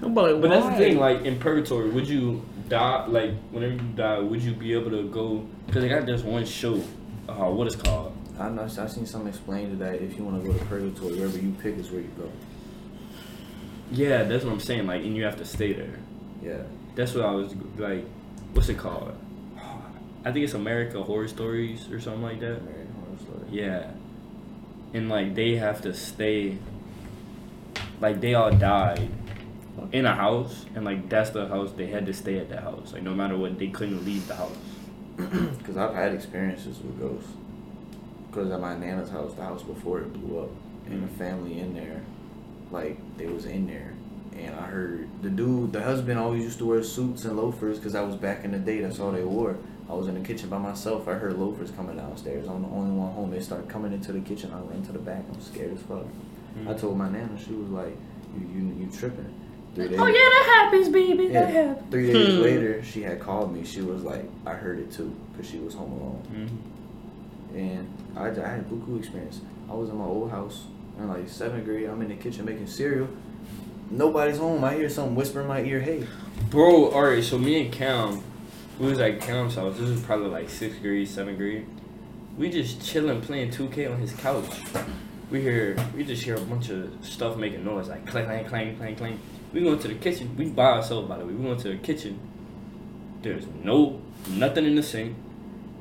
But, 0.00 0.40
But 0.40 0.50
that's 0.50 0.66
the 0.66 0.76
thing, 0.76 0.98
like 0.98 1.22
in 1.24 1.38
purgatory, 1.38 1.88
would 1.90 2.06
you 2.08 2.42
die? 2.68 3.06
Like 3.06 3.34
whenever 3.50 3.74
you 3.74 3.80
die, 3.94 4.18
would 4.18 4.42
you 4.42 4.52
be 4.52 4.72
able 4.72 4.90
to 4.90 5.08
go? 5.08 5.46
Because 5.66 5.82
they 5.82 5.88
got 5.88 6.06
this 6.06 6.22
one 6.22 6.44
show. 6.44 6.82
Uh, 7.28 7.50
what 7.50 7.66
is 7.66 7.76
called? 7.76 8.16
I 8.38 8.48
know 8.48 8.64
I 8.64 8.68
seen 8.68 9.06
something 9.06 9.28
explain 9.28 9.70
to 9.70 9.76
that. 9.76 10.02
If 10.02 10.16
you 10.16 10.24
want 10.24 10.42
to 10.42 10.50
go 10.50 10.58
to 10.58 10.64
purgatory, 10.64 11.14
wherever 11.16 11.38
you 11.38 11.54
pick 11.60 11.78
is 11.78 11.90
where 11.90 12.00
you 12.00 12.10
go. 12.18 12.30
Yeah, 13.92 14.24
that's 14.24 14.44
what 14.44 14.52
I'm 14.52 14.60
saying. 14.60 14.86
Like, 14.86 15.02
and 15.04 15.16
you 15.16 15.24
have 15.24 15.36
to 15.36 15.44
stay 15.44 15.72
there. 15.72 15.98
Yeah. 16.42 16.62
That's 16.96 17.14
what 17.14 17.24
I 17.24 17.30
was 17.30 17.54
like. 17.76 18.04
What's 18.52 18.68
it 18.68 18.78
called? 18.78 19.16
I 20.24 20.32
think 20.32 20.44
it's 20.44 20.54
America 20.54 21.02
Horror 21.02 21.28
Stories 21.28 21.90
or 21.90 22.00
something 22.00 22.22
like 22.22 22.40
that. 22.40 22.58
American 22.58 22.94
Horror. 22.94 23.46
Yeah. 23.50 23.90
And 24.92 25.08
like 25.08 25.34
they 25.34 25.56
have 25.56 25.82
to 25.82 25.94
stay 25.94 26.58
like 28.00 28.20
they 28.20 28.34
all 28.34 28.50
died 28.50 29.08
in 29.92 30.06
a 30.06 30.14
house 30.14 30.66
and 30.74 30.84
like 30.84 31.08
that's 31.08 31.30
the 31.30 31.46
house 31.48 31.72
they 31.72 31.86
had 31.86 32.06
to 32.06 32.14
stay 32.14 32.38
at 32.38 32.48
the 32.48 32.60
house. 32.60 32.92
Like 32.92 33.02
no 33.02 33.14
matter 33.14 33.36
what 33.36 33.58
they 33.58 33.68
couldn't 33.68 34.04
leave 34.04 34.26
the 34.28 34.36
house. 34.36 34.56
Because 35.16 35.76
I've 35.76 35.94
had 35.94 36.12
experiences 36.12 36.78
with 36.78 36.98
ghosts. 36.98 37.30
Because 38.28 38.50
at 38.50 38.60
my 38.60 38.76
nana's 38.76 39.10
house, 39.10 39.32
the 39.34 39.42
house 39.42 39.62
before 39.62 40.00
it 40.00 40.12
blew 40.12 40.40
up, 40.40 40.50
and 40.86 41.02
the 41.02 41.14
family 41.14 41.60
in 41.60 41.72
there, 41.74 42.02
like 42.72 42.98
they 43.16 43.26
was 43.26 43.46
in 43.46 43.66
there, 43.68 43.94
and 44.36 44.54
I 44.56 44.62
heard 44.62 45.08
the 45.22 45.30
dude, 45.30 45.72
the 45.72 45.82
husband, 45.82 46.18
always 46.18 46.42
used 46.42 46.58
to 46.58 46.66
wear 46.66 46.82
suits 46.82 47.24
and 47.24 47.36
loafers 47.36 47.78
because 47.78 47.94
I 47.94 48.02
was 48.02 48.16
back 48.16 48.44
in 48.44 48.50
the 48.50 48.58
day. 48.58 48.80
That's 48.80 48.98
all 48.98 49.12
they 49.12 49.22
wore. 49.22 49.56
I 49.88 49.92
was 49.92 50.08
in 50.08 50.14
the 50.14 50.26
kitchen 50.26 50.48
by 50.48 50.58
myself. 50.58 51.06
I 51.06 51.14
heard 51.14 51.38
loafers 51.38 51.70
coming 51.70 51.96
downstairs. 51.96 52.48
I'm 52.48 52.62
the 52.62 52.68
only 52.68 52.90
one 52.90 53.12
home. 53.12 53.30
They 53.30 53.40
start 53.40 53.68
coming 53.68 53.92
into 53.92 54.12
the 54.12 54.20
kitchen. 54.20 54.52
I 54.52 54.58
ran 54.60 54.82
to 54.86 54.92
the 54.92 54.98
back. 54.98 55.22
I'm 55.32 55.40
scared 55.40 55.72
as 55.72 55.82
fuck. 55.82 56.06
Mm. 56.58 56.68
I 56.68 56.74
told 56.74 56.98
my 56.98 57.08
nana. 57.08 57.38
She 57.38 57.52
was 57.52 57.68
like, 57.70 57.96
"You, 58.34 58.48
you, 58.48 58.76
you 58.80 58.90
tripping?" 58.90 59.32
Three 59.74 59.88
days, 59.88 59.98
Oh 60.00 60.06
yeah, 60.06 60.12
that 60.12 60.60
happens, 60.62 60.88
baby. 60.88 61.28
That 61.28 61.48
happens. 61.52 61.90
Three 61.90 62.12
days 62.12 62.34
Hmm. 62.36 62.42
later, 62.42 62.82
she 62.84 63.02
had 63.02 63.18
called 63.20 63.52
me. 63.54 63.64
She 63.64 63.80
was 63.80 64.02
like, 64.04 64.24
"I 64.46 64.52
heard 64.54 64.78
it 64.78 64.92
too," 64.92 65.14
because 65.32 65.50
she 65.50 65.58
was 65.58 65.74
home 65.74 65.92
alone. 65.92 66.22
Mhm. 66.32 67.56
And 67.56 67.88
I, 68.16 68.26
I 68.28 68.48
had 68.48 68.60
a 68.60 68.62
buku 68.64 68.98
experience. 68.98 69.40
I 69.70 69.74
was 69.74 69.90
in 69.90 69.96
my 69.96 70.04
old 70.04 70.30
house 70.30 70.64
in 70.98 71.08
like 71.08 71.28
seventh 71.28 71.64
grade. 71.64 71.88
I'm 71.88 72.00
in 72.02 72.08
the 72.08 72.14
kitchen 72.14 72.44
making 72.44 72.66
cereal. 72.66 73.08
Nobody's 73.90 74.38
home. 74.38 74.62
I 74.64 74.74
hear 74.74 74.88
something 74.88 75.14
whisper 75.14 75.40
in 75.40 75.46
my 75.48 75.62
ear, 75.62 75.80
"Hey." 75.80 76.04
Bro, 76.50 76.92
alright, 76.92 77.22
so 77.22 77.38
me 77.38 77.60
and 77.62 77.72
Cam, 77.72 78.20
we 78.78 78.86
was 78.88 78.98
at 79.00 79.20
Cam's 79.20 79.54
house. 79.56 79.76
This 79.78 79.88
was 79.90 80.00
probably 80.02 80.28
like 80.28 80.48
sixth 80.50 80.80
grade, 80.82 81.08
seventh 81.08 81.38
grade. 81.38 81.66
We 82.38 82.50
just 82.50 82.84
chilling 82.84 83.20
playing 83.20 83.50
2K 83.52 83.86
on 83.86 83.98
his 84.00 84.12
couch. 84.12 84.60
We 85.30 85.40
hear, 85.40 85.76
we 85.96 86.04
just 86.04 86.22
hear 86.22 86.34
a 86.36 86.40
bunch 86.40 86.68
of 86.70 86.90
stuff 87.02 87.36
making 87.36 87.64
noise 87.64 87.88
like 87.88 88.06
clang, 88.06 88.24
clang, 88.26 88.44
clang, 88.46 88.76
clang, 88.76 88.96
clang. 88.96 89.18
We 89.54 89.62
go 89.62 89.72
into 89.72 89.86
the 89.88 89.94
kitchen. 89.94 90.36
We 90.36 90.50
by 90.50 90.64
ourselves, 90.72 91.08
by 91.08 91.16
the 91.18 91.24
way. 91.24 91.32
We 91.32 91.44
go 91.44 91.52
into 91.52 91.68
the 91.68 91.76
kitchen. 91.76 92.18
There's 93.22 93.44
no 93.62 94.02
nothing 94.28 94.66
in 94.66 94.74
the 94.74 94.82
sink. 94.82 95.16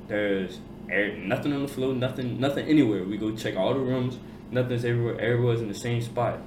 There's 0.08 0.60
air, 0.90 1.18
nothing 1.18 1.54
on 1.54 1.64
the 1.64 1.68
floor. 1.68 1.94
Nothing, 1.94 2.40
nothing 2.40 2.68
anywhere. 2.68 3.04
We 3.04 3.18
go 3.18 3.36
check 3.36 3.58
all 3.58 3.74
the 3.74 3.80
rooms. 3.80 4.20
Nothing's 4.52 4.86
everywhere. 4.86 5.20
Everyone's 5.20 5.62
in 5.62 5.70
the 5.70 5.74
same 5.74 6.02
spot. 6.04 6.40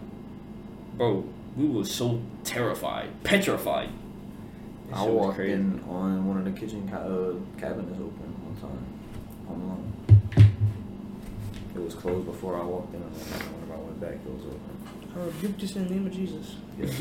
Bro, 0.97 1.24
we 1.57 1.66
were 1.66 1.85
so 1.85 2.22
terrified, 2.45 3.09
petrified. 3.24 3.89
That 4.91 4.99
I 4.99 5.03
was 5.03 5.11
walked 5.12 5.37
crazy. 5.37 5.53
in 5.55 5.83
on 5.89 6.29
one 6.29 6.39
of 6.39 6.45
the 6.45 6.53
kitchen 6.53 6.89
ca- 6.89 6.99
uh, 6.99 7.35
cabinets 7.59 7.99
open 7.99 8.35
one 8.47 8.57
time. 8.61 8.87
Home 9.49 9.62
alone. 9.62 10.51
It 11.74 11.81
was 11.83 11.95
closed 11.95 12.24
before 12.27 12.57
I 12.57 12.64
walked 12.64 12.95
in. 12.95 13.03
And 13.03 13.12
whenever 13.12 13.74
I 13.74 13.85
went 13.85 14.01
back, 14.01 14.12
it 14.12 14.31
was 14.33 14.45
open. 14.45 14.76
I 15.17 15.25
rebuke 15.25 15.59
this 15.59 15.77
in 15.77 15.89
the 15.89 15.95
name 15.95 16.07
of 16.07 16.12
Jesus. 16.12 16.57
Yes. 16.79 17.01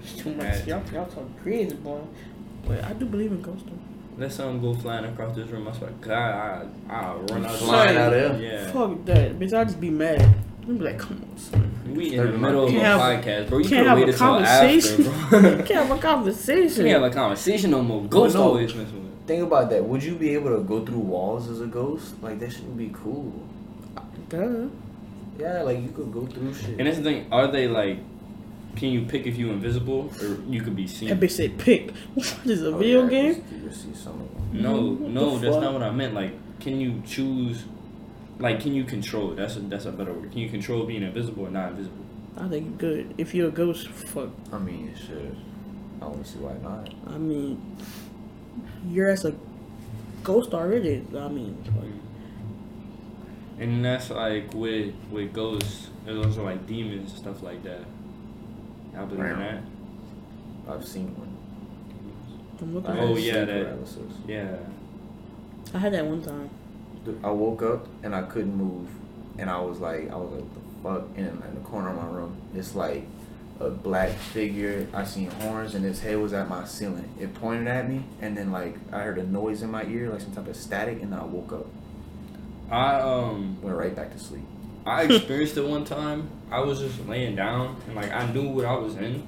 It's 0.00 0.16
too 0.16 0.34
much. 0.34 0.66
Y'all, 0.66 0.82
y'all 0.92 1.06
talk 1.06 1.24
crazy, 1.42 1.74
boy. 1.76 2.00
But 2.66 2.84
I 2.84 2.92
do 2.92 3.06
believe 3.06 3.32
in 3.32 3.42
ghosts. 3.42 3.64
though. 3.66 3.78
Let 4.16 4.32
something 4.32 4.60
go 4.60 4.74
flying 4.74 5.04
across 5.06 5.34
this 5.34 5.48
room. 5.48 5.66
I 5.66 5.72
swear, 5.72 5.90
God, 6.00 6.68
I, 6.88 6.94
I 6.94 7.14
run 7.14 7.44
out. 7.44 7.56
Flying 7.56 7.96
out 7.96 8.10
there? 8.10 8.38
Yeah. 8.38 8.70
Fuck 8.70 9.04
that, 9.06 9.38
bitch. 9.38 9.52
I'll 9.52 9.64
just 9.64 9.80
be 9.80 9.90
mad. 9.90 10.22
I'm 10.62 10.78
be 10.78 10.84
like, 10.84 10.98
come 10.98 11.26
on, 11.30 11.38
son. 11.38 11.94
We 11.94 12.14
in 12.14 12.32
the 12.32 12.38
middle 12.38 12.64
of 12.68 12.74
a 12.74 12.78
have- 12.78 13.00
podcast, 13.00 13.48
bro. 13.48 13.58
You 13.58 13.64
can't 13.64 13.86
can't 13.86 13.88
have 13.88 13.98
a 13.98 14.00
wait 14.00 14.08
after, 14.10 14.18
conversation. 14.18 15.02
bro. 15.30 15.40
Can't 15.40 15.68
have 15.70 15.90
a 15.90 15.98
conversation. 15.98 16.84
Can't 16.86 17.02
have 17.02 17.10
a 17.10 17.14
conversation 17.14 17.70
no 17.72 17.82
more. 17.82 18.04
Ghost 18.04 18.34
no. 18.34 18.42
always 18.42 18.74
messing 18.74 19.02
with. 19.02 19.26
Think 19.26 19.42
about 19.42 19.70
that. 19.70 19.84
Would 19.84 20.02
you 20.02 20.14
be 20.14 20.30
able 20.34 20.56
to 20.56 20.62
go 20.62 20.84
through 20.84 20.98
walls 20.98 21.48
as 21.48 21.60
a 21.60 21.66
ghost? 21.66 22.22
Like 22.22 22.38
that 22.38 22.52
should 22.52 22.76
be 22.76 22.90
cool. 22.92 23.32
Duh. 24.28 24.68
Yeah, 25.38 25.62
like 25.62 25.80
you 25.82 25.88
could 25.90 26.12
go 26.12 26.26
through 26.26 26.54
shit. 26.54 26.78
And 26.78 26.86
that's 26.86 26.98
the 26.98 27.04
thing. 27.04 27.26
Are 27.32 27.50
they 27.50 27.68
like? 27.68 27.98
Can 28.76 28.88
you 28.88 29.02
pick 29.02 29.26
if 29.26 29.36
you 29.38 29.50
invisible 29.50 30.10
or 30.20 30.26
you 30.48 30.60
could 30.60 30.74
be 30.74 30.84
That 30.86 30.90
seen? 30.90 31.08
bitch 31.10 31.30
said 31.30 31.58
pick. 31.58 31.92
What 32.14 32.46
is 32.46 32.62
a 32.62 32.68
Oh, 32.74 32.78
video 32.78 33.04
yeah, 33.04 33.08
game? 33.10 33.44
You 33.52 33.60
can 33.68 33.72
see 33.72 33.94
some. 33.94 34.28
No, 34.52 34.94
no, 34.94 35.38
that's 35.38 35.54
fuck? 35.54 35.62
not 35.62 35.72
what 35.74 35.82
I 35.82 35.90
meant. 35.90 36.14
Like, 36.14 36.32
can 36.60 36.80
you 36.80 37.00
choose? 37.06 37.64
Like, 38.40 38.60
can 38.60 38.74
you 38.74 38.82
control? 38.84 39.32
it? 39.32 39.36
That's 39.36 39.56
a, 39.56 39.60
that's 39.60 39.84
a 39.86 39.92
better 39.92 40.12
word. 40.12 40.30
Can 40.32 40.40
you 40.40 40.48
control 40.48 40.84
being 40.86 41.02
invisible 41.04 41.46
or 41.46 41.50
not 41.50 41.70
invisible? 41.70 42.04
I 42.36 42.48
think 42.48 42.78
good. 42.78 43.14
If 43.16 43.32
you're 43.32 43.48
a 43.48 43.52
ghost, 43.52 43.88
fuck. 43.88 44.30
I 44.52 44.58
mean, 44.58 44.92
shit. 44.96 45.34
I 46.02 46.06
don't 46.06 46.26
see 46.26 46.38
why 46.40 46.54
not. 46.62 46.92
I 47.06 47.16
mean, 47.18 47.76
you're 48.88 49.08
as 49.08 49.24
a 49.24 49.34
ghost 50.24 50.52
already. 50.52 51.04
I 51.16 51.28
mean, 51.28 51.56
like, 51.80 51.90
And 53.58 53.84
that's 53.84 54.10
like 54.10 54.52
with 54.54 54.94
with 55.10 55.32
ghosts. 55.32 55.88
There's 56.04 56.24
also 56.24 56.44
like 56.44 56.66
demons 56.66 57.10
and 57.10 57.18
stuff 57.18 57.42
like 57.42 57.62
that. 57.64 57.80
I 58.96 59.04
believe 59.04 59.24
in 59.24 59.38
that. 59.38 59.62
I've 60.68 60.86
seen 60.86 61.14
one. 61.16 61.36
I'm 62.60 62.74
looking 62.74 62.90
I 62.90 62.96
at 62.98 63.02
Oh, 63.02 63.16
yeah, 63.16 63.44
that- 63.44 63.66
paralysis. 63.66 64.12
Yeah. 64.26 64.56
I 65.72 65.78
had 65.78 65.92
that 65.94 66.04
one 66.06 66.22
time. 66.22 66.50
I 67.22 67.30
woke 67.30 67.62
up 67.62 67.86
and 68.02 68.14
I 68.14 68.22
couldn't 68.22 68.54
move, 68.56 68.88
and 69.38 69.50
I 69.50 69.60
was 69.60 69.78
like, 69.80 70.10
I 70.10 70.16
was 70.16 70.30
like, 70.32 70.54
the 70.54 70.60
fuck? 70.82 71.08
And 71.16 71.26
in, 71.26 71.42
in 71.48 71.54
the 71.54 71.60
corner 71.60 71.90
of 71.90 71.96
my 71.96 72.06
room, 72.06 72.36
it's 72.54 72.74
like 72.74 73.04
a 73.60 73.68
black 73.70 74.10
figure. 74.10 74.86
I 74.94 75.04
seen 75.04 75.30
horns, 75.30 75.74
and 75.74 75.84
his 75.84 76.00
head 76.00 76.16
was 76.18 76.32
at 76.32 76.48
my 76.48 76.64
ceiling. 76.64 77.12
It 77.20 77.34
pointed 77.34 77.66
at 77.68 77.88
me, 77.88 78.04
and 78.22 78.36
then 78.36 78.52
like 78.52 78.76
I 78.92 79.00
heard 79.02 79.18
a 79.18 79.26
noise 79.26 79.62
in 79.62 79.70
my 79.70 79.84
ear, 79.84 80.08
like 80.10 80.20
some 80.22 80.32
type 80.32 80.46
of 80.48 80.56
static, 80.56 81.02
and 81.02 81.12
then 81.12 81.18
I 81.18 81.24
woke 81.24 81.52
up, 81.52 81.66
I 82.70 83.00
um 83.00 83.60
went 83.62 83.76
right 83.76 83.94
back 83.94 84.12
to 84.12 84.18
sleep. 84.18 84.44
I 84.86 85.02
experienced 85.04 85.56
it 85.56 85.66
one 85.66 85.84
time. 85.84 86.28
I 86.50 86.60
was 86.60 86.80
just 86.80 87.06
laying 87.06 87.36
down 87.36 87.76
and 87.86 87.94
like 87.96 88.12
I 88.12 88.30
knew 88.32 88.48
what 88.50 88.64
I 88.64 88.74
was 88.76 88.96
in, 88.96 89.26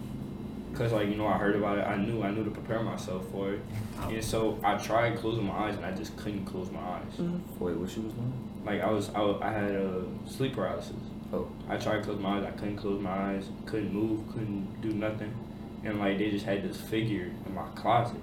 cause 0.75 0.93
like 0.93 1.09
you 1.09 1.15
know 1.17 1.27
I 1.27 1.39
heard 1.39 1.57
about 1.57 1.79
it. 1.79 1.83
I 1.83 1.97
knew 1.97 2.23
I 2.23 2.31
knew 2.31 2.45
to 2.45 2.51
prepare 2.51 2.83
myself 2.83 3.25
for 3.33 3.53
it, 3.53 3.61
and 4.03 4.23
so 4.25 4.59
I 4.63 4.77
tried 4.77 5.19
closing 5.19 5.45
my 5.47 5.55
eyes 5.55 5.77
and 5.77 5.85
I 5.85 5.93
just 5.93 6.17
couldn't 6.17 6.45
close 6.45 6.71
my 6.71 6.81
eyes. 6.81 7.19
Wait, 7.59 7.77
what 7.77 7.91
she 7.91 8.01
was 8.01 8.13
doing? 8.13 8.33
Like 8.65 8.81
I 8.83 8.91
was 8.91 9.09
I, 9.15 9.21
wa- 9.21 9.39
I 9.41 9.53
had 9.53 9.71
a 9.73 10.05
sleep 10.29 10.55
paralysis. 10.55 10.93
Oh. 11.33 11.49
I 11.69 11.77
tried 11.77 11.97
to 11.99 12.03
close 12.03 12.21
my 12.21 12.39
eyes. 12.39 12.45
I 12.45 12.51
couldn't 12.53 12.77
close 12.77 13.01
my 13.03 13.11
eyes. 13.11 13.49
Couldn't 13.67 13.93
move. 13.93 14.29
Couldn't 14.33 14.81
do 14.81 14.91
nothing. 14.93 15.35
And 15.85 15.99
like 16.01 16.19
they 16.19 16.31
just 16.31 16.45
had 16.45 16.63
this 16.69 16.81
figure 16.81 17.31
in 17.47 17.55
my 17.55 17.67
closet. 17.75 18.21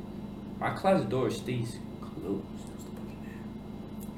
My 0.59 0.70
closet 0.72 1.09
door 1.09 1.30
stays 1.30 1.78
closed. 1.99 2.43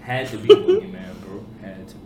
Had 0.05 0.27
to 0.29 0.37
be 0.37 0.49
boogeyman, 0.49 1.19
bro. 1.21 1.43
Had 1.61 1.87
to. 1.87 1.95
be. 1.95 2.01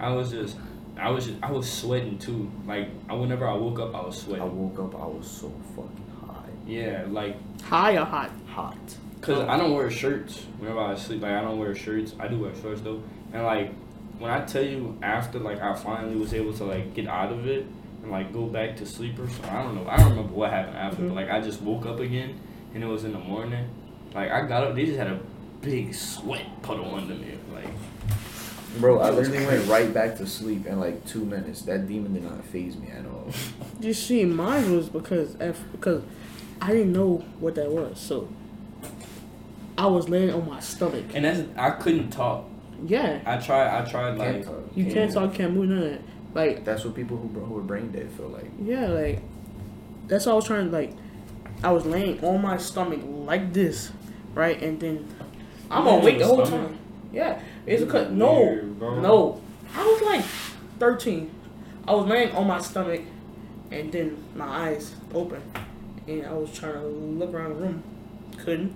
I 0.00 0.10
was 0.10 0.32
just, 0.32 0.56
I 0.98 1.10
was 1.10 1.26
just, 1.26 1.38
I 1.44 1.52
was 1.52 1.70
sweating 1.70 2.18
too. 2.18 2.50
Like 2.66 2.88
I, 3.08 3.14
whenever 3.14 3.46
I 3.48 3.54
woke 3.54 3.78
up, 3.78 3.94
I 3.94 4.00
was 4.04 4.20
sweating. 4.20 4.42
I 4.42 4.46
woke 4.46 4.80
up, 4.80 5.00
I 5.00 5.06
was 5.06 5.30
so 5.30 5.52
fucking 5.76 6.12
high, 6.26 6.50
Yeah, 6.66 7.04
like 7.08 7.36
High 7.62 7.96
or 7.96 8.04
hot? 8.04 8.32
hot. 8.48 8.76
Cause 9.20 9.48
I 9.48 9.56
don't 9.56 9.72
wear 9.72 9.90
shirts 9.90 10.44
whenever 10.58 10.80
I 10.80 10.96
sleep. 10.96 11.22
Like 11.22 11.32
I 11.32 11.40
don't 11.40 11.58
wear 11.58 11.74
shirts. 11.74 12.14
I 12.18 12.26
do 12.28 12.40
wear 12.40 12.54
shorts 12.60 12.80
though. 12.82 13.00
And 13.32 13.44
like 13.44 13.72
when 14.18 14.30
I 14.30 14.44
tell 14.44 14.64
you 14.64 14.98
after 15.00 15.38
like 15.38 15.62
I 15.62 15.74
finally 15.74 16.16
was 16.16 16.34
able 16.34 16.52
to 16.54 16.64
like 16.64 16.94
get 16.94 17.06
out 17.06 17.32
of 17.32 17.46
it 17.46 17.64
and 18.02 18.10
like 18.10 18.32
go 18.32 18.46
back 18.46 18.76
to 18.78 18.86
sleep 18.86 19.18
or 19.18 19.28
something. 19.28 19.50
I 19.50 19.62
don't 19.62 19.76
know. 19.76 19.88
I 19.88 19.96
don't 19.96 20.10
remember 20.10 20.34
what 20.34 20.50
happened 20.50 20.76
after, 20.76 20.96
but 20.96 21.04
mm-hmm. 21.04 21.14
like 21.14 21.30
I 21.30 21.40
just 21.40 21.62
woke 21.62 21.86
up 21.86 22.00
again 22.00 22.38
and 22.74 22.82
it 22.82 22.86
was 22.86 23.04
in 23.04 23.12
the 23.12 23.18
morning. 23.18 23.66
Like 24.14 24.30
I 24.30 24.46
got 24.46 24.64
up, 24.64 24.74
they 24.74 24.84
just 24.84 24.98
had 24.98 25.06
a 25.06 25.20
big 25.64 25.94
sweat 25.94 26.46
puddle 26.62 26.94
under 26.94 27.14
me. 27.14 27.38
Like 27.52 27.66
Bro, 28.78 29.00
I 29.00 29.10
literally 29.10 29.46
went 29.46 29.68
right 29.68 29.92
back 29.94 30.16
to 30.16 30.26
sleep 30.26 30.66
in 30.66 30.80
like 30.80 31.04
two 31.06 31.24
minutes. 31.24 31.62
That 31.62 31.86
demon 31.88 32.14
did 32.14 32.24
not 32.24 32.44
phase 32.46 32.76
me 32.76 32.88
at 32.88 33.04
all. 33.06 33.30
You 33.80 33.92
see, 33.92 34.24
mine 34.24 34.74
was 34.74 34.88
because 34.88 35.34
af 35.40 35.60
because 35.72 36.02
I 36.60 36.68
didn't 36.72 36.92
know 36.92 37.18
what 37.40 37.54
that 37.56 37.70
was, 37.70 37.98
so 38.00 38.28
I 39.76 39.86
was 39.86 40.08
laying 40.08 40.32
on 40.32 40.48
my 40.48 40.60
stomach. 40.60 41.04
and 41.14 41.24
that's 41.24 41.42
I 41.56 41.70
couldn't 41.70 42.10
talk. 42.10 42.46
Yeah, 42.86 43.20
I 43.26 43.36
tried. 43.38 43.80
I 43.82 43.84
tried 43.90 44.16
like 44.16 44.32
Can't 44.32 44.44
talk. 44.44 44.54
you 44.74 44.92
can't 44.92 45.12
talk, 45.12 45.34
can't 45.34 45.52
move, 45.54 45.68
none 45.68 45.82
of 45.82 45.90
that. 45.90 46.00
Like, 46.34 46.64
That's 46.64 46.84
what 46.84 46.94
people 46.94 47.16
who 47.16 47.28
who 47.28 47.58
are 47.58 47.62
brain 47.62 47.90
dead 47.92 48.10
feel 48.12 48.28
like. 48.28 48.50
yeah, 48.62 48.86
like 48.88 49.20
that's 50.08 50.26
all 50.26 50.34
I 50.34 50.36
was 50.36 50.46
trying 50.46 50.66
to 50.70 50.76
like. 50.76 50.92
I 51.62 51.70
was 51.72 51.84
laying 51.86 52.22
on 52.24 52.42
my 52.42 52.56
stomach 52.58 53.00
like 53.04 53.52
this, 53.52 53.90
right, 54.34 54.60
and 54.62 54.78
then 54.80 55.08
I'm 55.74 55.84
You 55.86 55.90
awake 55.90 56.14
on 56.14 56.18
the 56.20 56.26
whole 56.26 56.46
stomach? 56.46 56.68
time. 56.68 56.78
Yeah, 57.12 57.40
it's 57.66 57.82
because 57.84 58.10
no, 58.10 58.40
Weird, 58.40 58.80
no. 58.80 59.40
I 59.74 59.84
was 59.84 60.02
like 60.02 60.24
13. 60.78 61.30
I 61.86 61.94
was 61.94 62.06
laying 62.06 62.30
on 62.32 62.46
my 62.46 62.60
stomach, 62.60 63.02
and 63.70 63.92
then 63.92 64.24
my 64.34 64.46
eyes 64.46 64.94
open, 65.12 65.42
and 66.08 66.26
I 66.26 66.32
was 66.32 66.56
trying 66.56 66.74
to 66.74 66.86
look 66.86 67.32
around 67.32 67.50
the 67.50 67.56
room, 67.56 67.82
couldn't. 68.38 68.74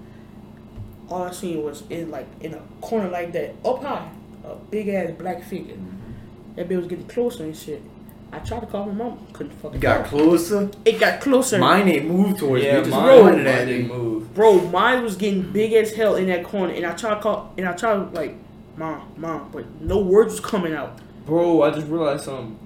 All 1.09 1.23
I 1.23 1.31
seen 1.31 1.63
was 1.63 1.85
in 1.89 2.11
like 2.11 2.27
in 2.41 2.55
a 2.55 2.61
corner 2.81 3.09
like 3.09 3.33
that, 3.33 3.55
up 3.65 3.83
high, 3.83 4.11
a 4.45 4.55
big 4.57 4.89
ass 4.89 5.13
black 5.19 5.43
figure. 5.43 5.75
Mm-hmm. 5.75 6.57
That 6.57 6.69
bitch 6.69 6.77
was 6.77 6.87
getting 6.87 7.07
closer 7.07 7.45
and 7.45 7.57
shit. 7.57 7.83
I 8.31 8.41
tried 8.41 8.61
to 8.61 8.67
call 8.67 8.87
my 8.87 8.93
mom, 8.93 9.27
couldn't 9.33 9.53
fucking. 9.53 9.79
It 9.79 9.81
got 9.81 10.07
call. 10.07 10.19
closer. 10.21 10.71
It 10.85 11.01
got 11.01 11.21
closer. 11.21 11.59
Mine 11.59 11.89
ain't 11.89 12.07
moved 12.07 12.41
towards 12.41 12.63
yeah, 12.63 12.75
me. 12.75 12.79
It 12.81 12.85
just 12.85 12.97
mine, 12.97 13.21
pointed 13.21 13.45
mine 13.47 13.67
didn't 13.67 13.89
move. 13.89 14.18
Bro, 14.35 14.69
mine 14.69 15.03
was 15.03 15.17
getting 15.17 15.51
big 15.53 15.73
as 15.73 15.93
hell 15.93 16.15
in 16.17 16.27
that 16.29 16.45
corner, 16.45 16.73
and 16.73 16.87
I 16.87 16.93
tried 16.95 17.15
to 17.17 17.21
call, 17.21 17.53
and 17.59 17.69
I 17.69 17.73
tried 17.73 17.95
to 17.95 18.01
like, 18.13 18.35
mom, 18.77 19.13
mom, 19.17 19.51
but 19.53 19.69
no 19.81 19.99
words 20.01 20.33
was 20.33 20.41
coming 20.41 20.73
out. 20.75 20.99
Bro, 21.27 21.63
I 21.63 21.71
just 21.71 21.87
realized 21.89 22.25
something. 22.25 22.59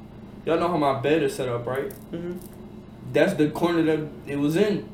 Y'all 0.44 0.58
know 0.58 0.68
how 0.68 0.76
my 0.76 1.00
bed 1.00 1.22
is 1.22 1.34
set 1.34 1.48
up, 1.48 1.66
right? 1.66 1.88
Mm-hmm. 2.10 2.38
That's 3.12 3.34
the 3.34 3.50
corner 3.50 3.82
that 3.82 4.08
it 4.26 4.36
was 4.36 4.56
in. 4.56 4.88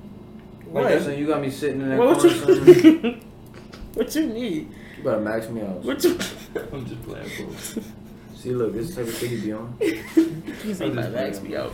Like 0.66 0.75
What? 0.75 0.89
that's 0.91 1.07
when 1.07 1.19
you 1.19 1.27
got 1.27 1.41
me 1.41 1.51
sitting 1.51 1.81
in 1.81 1.89
that 1.89 1.99
What, 1.99 2.19
corner. 2.19 2.37
what 2.37 2.66
you 2.66 2.83
you? 3.03 3.21
what 3.95 4.14
you 4.14 4.27
need? 4.27 4.73
better 5.03 5.21
max 5.21 5.49
me 5.49 5.62
out. 5.62 5.83
What 5.85 6.03
you? 6.05 6.11
I'm 6.73 6.87
just 6.87 7.03
playing, 7.05 7.31
bro. 7.37 7.55
See, 8.37 8.53
look, 8.53 8.73
this 8.73 8.91
is 8.91 8.95
the 8.97 9.03
type 9.05 9.12
of 9.12 9.19
thing 9.19 9.31
you 9.33 9.41
be 9.43 9.53
on. 9.53 9.77
He's 10.62 10.81
I'm 10.81 10.95
like, 10.95 11.11
max 11.12 11.41
me 11.41 11.57
out. 11.57 11.73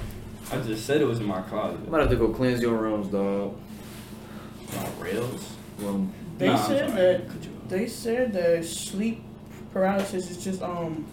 I 0.53 0.59
just 0.59 0.87
said 0.87 1.01
it 1.01 1.05
was 1.07 1.21
in 1.21 1.27
my 1.27 1.41
closet. 1.43 1.81
I 1.87 1.91
might 1.91 2.01
have 2.01 2.11
to 2.11 2.17
go 2.17 2.29
cleanse 2.29 2.61
your 2.63 2.75
rooms, 2.77 3.09
dog. 3.09 3.57
On 4.79 5.01
rails. 5.01 5.55
Room. 5.79 6.13
They 6.39 6.47
Nah, 6.49 6.57
I'm 6.57 6.67
said 6.69 6.91
that 6.97 7.69
they 7.69 7.87
said 7.87 8.33
that 8.33 8.65
sleep 8.65 9.23
paralysis 9.73 10.31
is 10.31 10.43
just 10.45 10.63
um, 10.63 11.05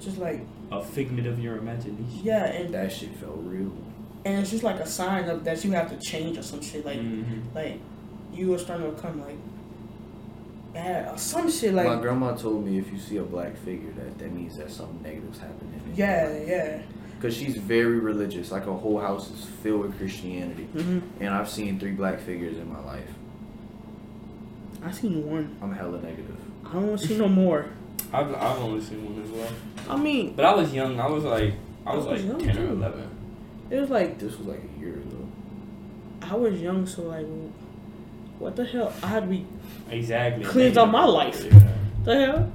just 0.00 0.18
like 0.18 0.40
A 0.70 0.82
figment 0.82 1.26
of 1.26 1.38
your 1.38 1.56
imagination. 1.58 2.20
yeah, 2.22 2.44
and 2.46 2.72
That 2.74 2.90
shit 2.92 3.14
felt 3.16 3.38
real. 3.44 3.72
and 4.24 4.40
it's 4.40 4.50
just 4.50 4.62
like 4.62 4.76
a 4.80 4.86
sign 4.86 5.28
of 5.28 5.44
that 5.44 5.64
you 5.64 5.72
have 5.72 5.88
to 5.90 5.96
change 5.98 6.38
or 6.38 6.42
some 6.42 6.60
shit 6.62 6.84
like 6.86 6.98
Mhm. 7.00 7.24
like 7.54 7.78
you 8.32 8.52
are 8.54 8.58
starting 8.58 8.86
to 8.86 8.92
become 8.92 9.20
like 9.20 9.36
bad 10.72 11.12
or 11.12 11.18
some 11.18 11.50
shit 11.50 11.74
like 11.74 11.86
My 11.86 11.96
grandma 12.00 12.34
told 12.34 12.64
me 12.66 12.78
if 12.78 12.90
you 12.92 12.98
see 12.98 13.16
a 13.18 13.22
black 13.22 13.56
figure, 13.58 13.92
that 13.98 14.18
that 14.18 14.32
means 14.32 14.56
that 14.56 14.70
something 14.70 15.02
negative's 15.02 15.38
happening. 15.38 15.80
in 15.86 15.96
your 15.96 16.06
yeah 16.06 16.38
yeah 16.46 16.78
Cause 17.22 17.36
she's 17.36 17.56
very 17.56 18.00
religious. 18.00 18.50
Like 18.50 18.64
her 18.64 18.72
whole 18.72 18.98
house 18.98 19.30
is 19.30 19.44
filled 19.62 19.82
with 19.82 19.96
Christianity, 19.96 20.64
hmm 20.64 20.98
and 21.20 21.28
I've 21.32 21.48
seen 21.48 21.78
three 21.78 21.92
black 21.92 22.18
figures 22.20 22.58
in 22.58 22.70
my 22.72 22.80
life. 22.84 23.08
I 24.84 24.90
seen 24.90 25.24
one. 25.30 25.56
I'm 25.62 25.72
hella 25.72 26.00
negative. 26.02 26.36
I 26.66 26.72
don't 26.72 26.88
want 26.88 27.00
to 27.00 27.06
see 27.06 27.16
no 27.16 27.28
more. 27.28 27.66
I've, 28.12 28.34
I've 28.34 28.58
only 28.58 28.80
seen 28.82 29.04
one 29.14 29.22
as 29.24 29.30
well. 29.30 29.48
I 29.88 29.96
mean, 29.96 30.34
But 30.34 30.44
I 30.46 30.54
was 30.54 30.74
young. 30.74 30.98
I 30.98 31.06
was 31.06 31.22
like, 31.24 31.54
I 31.86 31.94
was 31.94 32.06
I 32.06 32.12
was 32.12 32.24
like 32.24 32.30
young, 32.44 32.54
10 32.54 32.58
or 32.58 32.70
11. 32.72 33.10
it 33.70 33.80
was 33.80 33.90
like 33.90 34.18
This 34.18 34.36
was 34.36 34.46
like 34.48 34.60
a 34.76 34.80
year 34.80 34.94
ago. 34.94 35.28
I 36.22 36.34
was 36.34 36.60
young, 36.60 36.86
so 36.86 37.02
like, 37.02 37.26
what 38.40 38.56
the 38.56 38.64
hell? 38.64 38.92
I 39.02 39.06
had 39.06 39.20
to 39.20 39.26
be 39.28 39.46
Exactly. 39.90 40.44
Cleans 40.44 40.76
out 40.76 40.90
my 40.90 41.04
life. 41.04 41.44
Yeah. 41.44 41.68
the 42.04 42.26
hell. 42.26 42.52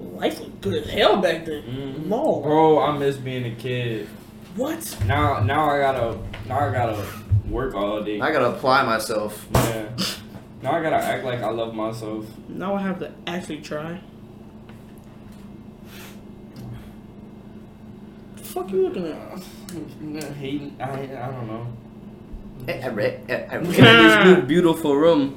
Life 0.00 0.40
was 0.40 0.48
good 0.60 0.82
as 0.84 0.90
hell 0.90 1.20
back 1.20 1.44
then. 1.44 1.62
Mhm. 1.62 2.06
No. 2.06 2.40
Bro, 2.42 2.78
I 2.80 2.96
miss 2.98 3.16
being 3.16 3.44
a 3.44 3.54
kid. 3.54 4.08
What? 4.56 4.96
Now, 5.06 5.40
now 5.40 5.68
I 5.70 5.78
gotta, 5.78 6.18
now 6.48 6.58
I 6.68 6.72
gotta 6.72 7.04
work 7.48 7.74
all 7.74 8.02
day. 8.02 8.20
I 8.20 8.32
gotta 8.32 8.50
apply 8.50 8.84
myself. 8.84 9.46
Yeah. 9.54 9.84
Now 10.62 10.72
I 10.72 10.82
gotta 10.82 10.96
act 10.96 11.24
like 11.24 11.40
I 11.42 11.50
love 11.50 11.74
myself. 11.74 12.26
Now 12.48 12.74
I 12.74 12.80
have 12.82 12.98
to 13.00 13.12
actually 13.26 13.60
try. 13.60 14.00
The 18.36 18.42
fuck 18.42 18.70
you 18.70 18.82
looking 18.88 19.06
at? 19.06 20.34
Hating, 20.34 20.76
I, 20.80 20.84
I 20.92 21.30
don't 21.30 21.46
know. 21.46 21.66
Eh, 22.68 22.72
eh, 22.72 22.88
eh, 23.28 23.46
eh, 23.50 23.56
in 23.58 23.64
this 23.70 24.44
beautiful 24.46 24.96
room. 24.96 25.36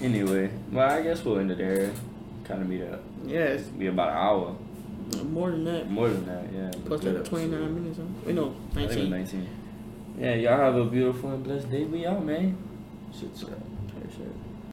Anyway, 0.00 0.50
well, 0.70 0.88
I 0.88 1.02
guess 1.02 1.24
we'll 1.24 1.38
end 1.38 1.50
it 1.50 1.58
there. 1.58 1.90
Kind 2.48 2.62
of 2.62 2.68
meet 2.68 2.82
up. 2.82 3.00
Yes, 3.26 3.62
Be 3.62 3.86
about 3.88 4.08
an 4.08 4.16
hour. 4.16 4.56
more 5.26 5.50
than 5.50 5.64
that. 5.64 5.90
More 5.90 6.08
than 6.08 6.24
that, 6.26 6.44
yeah. 6.52 6.70
Plus 6.86 7.02
like 7.02 7.24
29 7.24 7.54
episode. 7.54 7.74
minutes. 7.74 7.98
Huh? 7.98 8.04
Wait, 8.26 8.34
no, 8.34 8.56
I 8.72 8.74
think 8.74 8.90
it 8.92 8.96
was 8.96 8.96
19. 8.96 9.10
19. 9.10 9.48
Yeah, 10.18 10.34
y'all 10.34 10.56
have 10.58 10.76
a 10.76 10.84
beautiful 10.86 11.30
and 11.32 11.44
blessed 11.44 11.70
day. 11.70 11.84
We 11.84 12.06
out, 12.06 12.24
man. 12.24 12.56
Shit, 13.12 13.36
sad. 13.36 13.48
Appreciate 13.50 13.58
it. 13.58 13.67